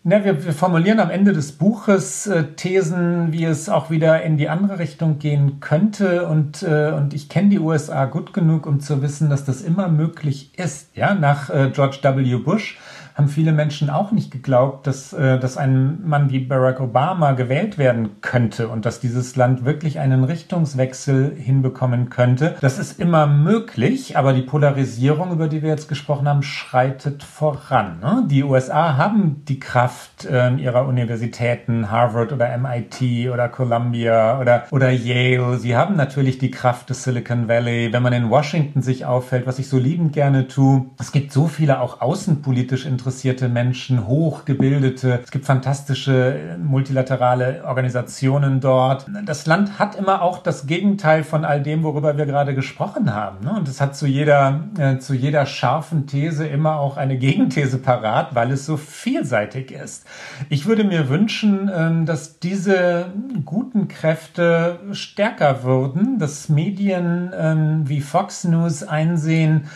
Na, 0.02 0.24
wir, 0.24 0.46
wir 0.46 0.54
formulieren 0.54 0.98
am 0.98 1.10
Ende 1.10 1.34
des 1.34 1.52
Buches 1.52 2.26
äh, 2.26 2.44
Thesen, 2.56 3.32
wie 3.32 3.44
es 3.44 3.68
auch 3.68 3.90
wieder 3.90 4.22
in 4.22 4.38
die 4.38 4.48
andere 4.48 4.78
Richtung 4.78 5.18
gehen 5.18 5.60
könnte. 5.60 6.26
Und, 6.26 6.62
äh, 6.62 6.92
und 6.96 7.12
ich 7.12 7.28
kenne 7.28 7.50
die 7.50 7.58
USA 7.58 8.06
gut 8.06 8.32
genug, 8.32 8.64
um 8.64 8.80
zu 8.80 9.02
wissen, 9.02 9.28
dass 9.28 9.44
das 9.44 9.60
immer 9.60 9.88
möglich 9.88 10.52
ist. 10.56 10.96
Ja, 10.96 11.12
nach 11.12 11.50
äh, 11.50 11.68
George 11.70 11.98
W. 12.02 12.36
Bush 12.36 12.78
haben 13.14 13.28
viele 13.28 13.52
Menschen 13.52 13.90
auch 13.90 14.12
nicht 14.12 14.30
geglaubt, 14.30 14.86
dass, 14.86 15.12
äh, 15.12 15.38
dass 15.38 15.56
ein 15.56 16.00
Mann 16.06 16.30
wie 16.30 16.40
Barack 16.40 16.80
Obama 16.80 17.32
gewählt 17.32 17.78
werden 17.78 18.20
könnte 18.20 18.68
und 18.68 18.86
dass 18.86 19.00
dieses 19.00 19.36
Land 19.36 19.64
wirklich 19.64 19.98
einen 19.98 20.24
Richtungswechsel 20.24 21.34
hinbekommen 21.36 22.10
könnte. 22.10 22.56
Das 22.60 22.78
ist 22.78 23.00
immer 23.00 23.26
möglich, 23.26 24.16
aber 24.16 24.32
die 24.32 24.42
Polarisierung, 24.42 25.32
über 25.32 25.48
die 25.48 25.62
wir 25.62 25.70
jetzt 25.70 25.88
gesprochen 25.88 26.28
haben, 26.28 26.42
schreitet 26.42 27.22
voran. 27.22 28.00
Ne? 28.00 28.24
Die 28.26 28.44
USA 28.44 28.96
haben 28.96 29.44
die 29.46 29.60
Kraft 29.60 30.24
äh, 30.24 30.54
ihrer 30.54 30.86
Universitäten, 30.86 31.90
Harvard 31.90 32.32
oder 32.32 32.56
MIT 32.56 33.30
oder 33.32 33.48
Columbia 33.48 34.40
oder, 34.40 34.64
oder 34.70 34.90
Yale. 34.90 35.58
Sie 35.58 35.76
haben 35.76 35.96
natürlich 35.96 36.38
die 36.38 36.50
Kraft 36.50 36.90
des 36.90 37.04
Silicon 37.04 37.48
Valley. 37.48 37.92
Wenn 37.92 38.02
man 38.02 38.12
in 38.12 38.30
Washington 38.30 38.82
sich 38.82 39.04
auffällt, 39.04 39.46
was 39.46 39.58
ich 39.58 39.68
so 39.68 39.78
liebend 39.78 40.12
gerne 40.12 40.48
tue, 40.48 40.86
es 40.98 41.12
gibt 41.12 41.32
so 41.32 41.46
viele 41.46 41.80
auch 41.80 42.00
außenpolitisch 42.00 42.86
interessante 42.86 42.99
interessierte 43.00 43.48
Menschen, 43.48 44.06
hochgebildete. 44.06 45.20
Es 45.24 45.30
gibt 45.30 45.46
fantastische 45.46 46.58
multilaterale 46.62 47.64
Organisationen 47.64 48.60
dort. 48.60 49.06
Das 49.24 49.46
Land 49.46 49.78
hat 49.78 49.94
immer 49.94 50.20
auch 50.20 50.38
das 50.38 50.66
Gegenteil 50.66 51.24
von 51.24 51.46
all 51.46 51.62
dem, 51.62 51.82
worüber 51.82 52.18
wir 52.18 52.26
gerade 52.26 52.54
gesprochen 52.54 53.14
haben. 53.14 53.42
Ne? 53.42 53.54
Und 53.56 53.68
es 53.68 53.80
hat 53.80 53.96
zu 53.96 54.06
jeder, 54.06 54.64
äh, 54.78 54.98
zu 54.98 55.14
jeder 55.14 55.46
scharfen 55.46 56.06
These 56.06 56.46
immer 56.46 56.78
auch 56.78 56.98
eine 56.98 57.16
Gegenthese 57.16 57.78
parat, 57.78 58.34
weil 58.34 58.50
es 58.52 58.66
so 58.66 58.76
vielseitig 58.76 59.70
ist. 59.70 60.04
Ich 60.50 60.66
würde 60.66 60.84
mir 60.84 61.08
wünschen, 61.08 61.70
ähm, 61.74 62.04
dass 62.04 62.38
diese 62.38 63.06
guten 63.46 63.88
Kräfte 63.88 64.78
stärker 64.92 65.62
würden, 65.62 66.18
dass 66.18 66.50
Medien 66.50 67.32
ähm, 67.34 67.88
wie 67.88 68.02
Fox 68.02 68.44
News 68.44 68.82
einsehen, 68.82 69.68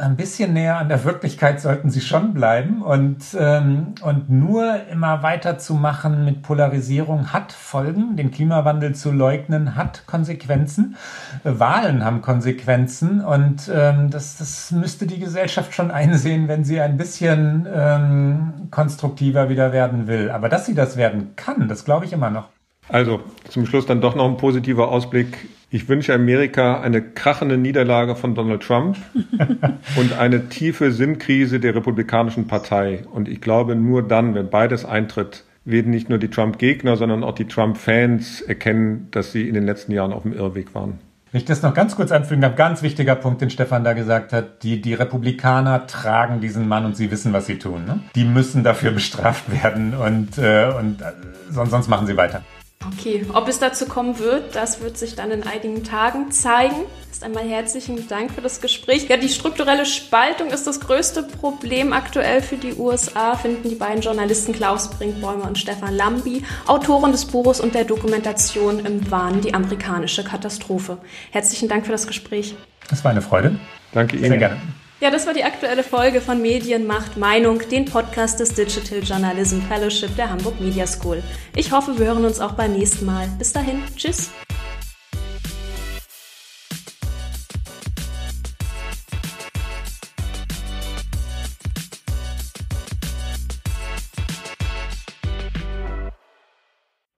ein 0.00 0.16
bisschen 0.16 0.52
näher 0.52 0.78
an 0.78 0.88
der 0.88 1.04
Wirklichkeit 1.04 1.60
sollten 1.60 1.90
sie 1.90 2.00
schon 2.00 2.34
bleiben 2.34 2.82
und, 2.82 3.18
ähm, 3.38 3.94
und 4.02 4.30
nur 4.30 4.86
immer 4.90 5.22
weiter 5.22 5.58
zu 5.58 5.74
machen 5.74 6.24
mit 6.24 6.42
Polarisierung 6.42 7.32
hat 7.32 7.52
Folgen. 7.52 8.16
Den 8.16 8.30
Klimawandel 8.30 8.94
zu 8.94 9.12
leugnen 9.12 9.76
hat 9.76 10.06
Konsequenzen. 10.06 10.96
Wahlen 11.44 12.04
haben 12.04 12.22
Konsequenzen 12.22 13.20
und 13.20 13.70
ähm, 13.72 14.10
das, 14.10 14.36
das 14.38 14.72
müsste 14.72 15.06
die 15.06 15.18
Gesellschaft 15.18 15.74
schon 15.74 15.90
einsehen, 15.90 16.48
wenn 16.48 16.64
sie 16.64 16.80
ein 16.80 16.96
bisschen 16.96 17.66
ähm, 17.72 18.68
konstruktiver 18.70 19.48
wieder 19.48 19.72
werden 19.72 20.06
will. 20.06 20.30
Aber 20.30 20.48
dass 20.48 20.66
sie 20.66 20.74
das 20.74 20.96
werden 20.96 21.36
kann, 21.36 21.68
das 21.68 21.84
glaube 21.84 22.04
ich 22.04 22.12
immer 22.12 22.30
noch. 22.30 22.48
Also 22.88 23.20
zum 23.48 23.66
Schluss 23.66 23.86
dann 23.86 24.00
doch 24.00 24.16
noch 24.16 24.26
ein 24.26 24.36
positiver 24.36 24.88
Ausblick 24.88 25.48
ich 25.72 25.88
wünsche 25.88 26.12
Amerika 26.12 26.80
eine 26.80 27.00
krachende 27.00 27.56
Niederlage 27.56 28.16
von 28.16 28.34
Donald 28.34 28.62
Trump 28.62 28.96
und 29.96 30.18
eine 30.18 30.48
tiefe 30.48 30.90
Sinnkrise 30.90 31.60
der 31.60 31.76
Republikanischen 31.76 32.48
Partei. 32.48 33.04
Und 33.12 33.28
ich 33.28 33.40
glaube, 33.40 33.76
nur 33.76 34.06
dann, 34.06 34.34
wenn 34.34 34.50
beides 34.50 34.84
eintritt, 34.84 35.44
werden 35.64 35.92
nicht 35.92 36.08
nur 36.08 36.18
die 36.18 36.28
Trump-Gegner, 36.28 36.96
sondern 36.96 37.22
auch 37.22 37.34
die 37.34 37.46
Trump-Fans 37.46 38.40
erkennen, 38.40 39.08
dass 39.12 39.30
sie 39.30 39.48
in 39.48 39.54
den 39.54 39.64
letzten 39.64 39.92
Jahren 39.92 40.12
auf 40.12 40.22
dem 40.22 40.32
Irrweg 40.32 40.74
waren. 40.74 40.98
Wenn 41.30 41.38
ich 41.38 41.44
das 41.44 41.62
noch 41.62 41.74
ganz 41.74 41.94
kurz 41.94 42.10
anfügen 42.10 42.40
darf, 42.40 42.56
ganz 42.56 42.82
wichtiger 42.82 43.14
Punkt, 43.14 43.40
den 43.40 43.50
Stefan 43.50 43.84
da 43.84 43.92
gesagt 43.92 44.32
hat, 44.32 44.64
die, 44.64 44.80
die 44.80 44.94
Republikaner 44.94 45.86
tragen 45.86 46.40
diesen 46.40 46.66
Mann 46.66 46.84
und 46.84 46.96
sie 46.96 47.12
wissen, 47.12 47.32
was 47.32 47.46
sie 47.46 47.58
tun. 47.58 47.84
Ne? 47.86 48.00
Die 48.16 48.24
müssen 48.24 48.64
dafür 48.64 48.90
bestraft 48.90 49.52
werden 49.52 49.94
und, 49.94 50.38
äh, 50.38 50.72
und 50.76 51.00
äh, 51.00 51.12
sonst, 51.48 51.70
sonst 51.70 51.88
machen 51.88 52.08
sie 52.08 52.16
weiter. 52.16 52.42
Okay, 52.86 53.26
ob 53.34 53.46
es 53.46 53.58
dazu 53.58 53.84
kommen 53.84 54.18
wird, 54.18 54.56
das 54.56 54.80
wird 54.80 54.96
sich 54.96 55.14
dann 55.14 55.30
in 55.30 55.42
einigen 55.42 55.84
Tagen 55.84 56.30
zeigen. 56.32 56.76
Erst 57.10 57.24
einmal 57.24 57.46
herzlichen 57.46 58.08
Dank 58.08 58.32
für 58.32 58.40
das 58.40 58.62
Gespräch. 58.62 59.06
Ja, 59.08 59.18
die 59.18 59.28
strukturelle 59.28 59.84
Spaltung 59.84 60.48
ist 60.48 60.66
das 60.66 60.80
größte 60.80 61.24
Problem 61.24 61.92
aktuell 61.92 62.40
für 62.40 62.56
die 62.56 62.74
USA, 62.74 63.36
finden 63.36 63.68
die 63.68 63.74
beiden 63.74 64.00
Journalisten 64.00 64.54
Klaus 64.54 64.88
Brinkbäumer 64.88 65.46
und 65.46 65.58
Stefan 65.58 65.94
Lambi, 65.94 66.42
Autoren 66.66 67.12
des 67.12 67.26
Buches 67.26 67.60
und 67.60 67.74
der 67.74 67.84
Dokumentation 67.84 68.84
im 68.86 69.10
Wahn 69.10 69.42
die 69.42 69.52
amerikanische 69.52 70.24
Katastrophe. 70.24 70.96
Herzlichen 71.32 71.68
Dank 71.68 71.84
für 71.84 71.92
das 71.92 72.06
Gespräch. 72.06 72.54
Es 72.90 73.04
war 73.04 73.10
eine 73.10 73.20
Freude. 73.20 73.58
Danke 73.92 74.16
Ihnen. 74.16 74.28
Sehr 74.28 74.38
gerne. 74.38 74.60
Ja, 75.00 75.10
das 75.10 75.26
war 75.26 75.32
die 75.32 75.44
aktuelle 75.44 75.82
Folge 75.82 76.20
von 76.20 76.42
Medien 76.42 76.86
macht 76.86 77.16
Meinung, 77.16 77.62
den 77.70 77.86
Podcast 77.86 78.38
des 78.38 78.52
Digital 78.52 78.98
Journalism 78.98 79.60
Fellowship 79.62 80.14
der 80.14 80.28
Hamburg 80.28 80.60
Media 80.60 80.86
School. 80.86 81.22
Ich 81.56 81.72
hoffe, 81.72 81.98
wir 81.98 82.04
hören 82.04 82.26
uns 82.26 82.38
auch 82.38 82.52
beim 82.52 82.74
nächsten 82.74 83.06
Mal. 83.06 83.26
Bis 83.38 83.50
dahin, 83.50 83.82
tschüss. 83.96 84.30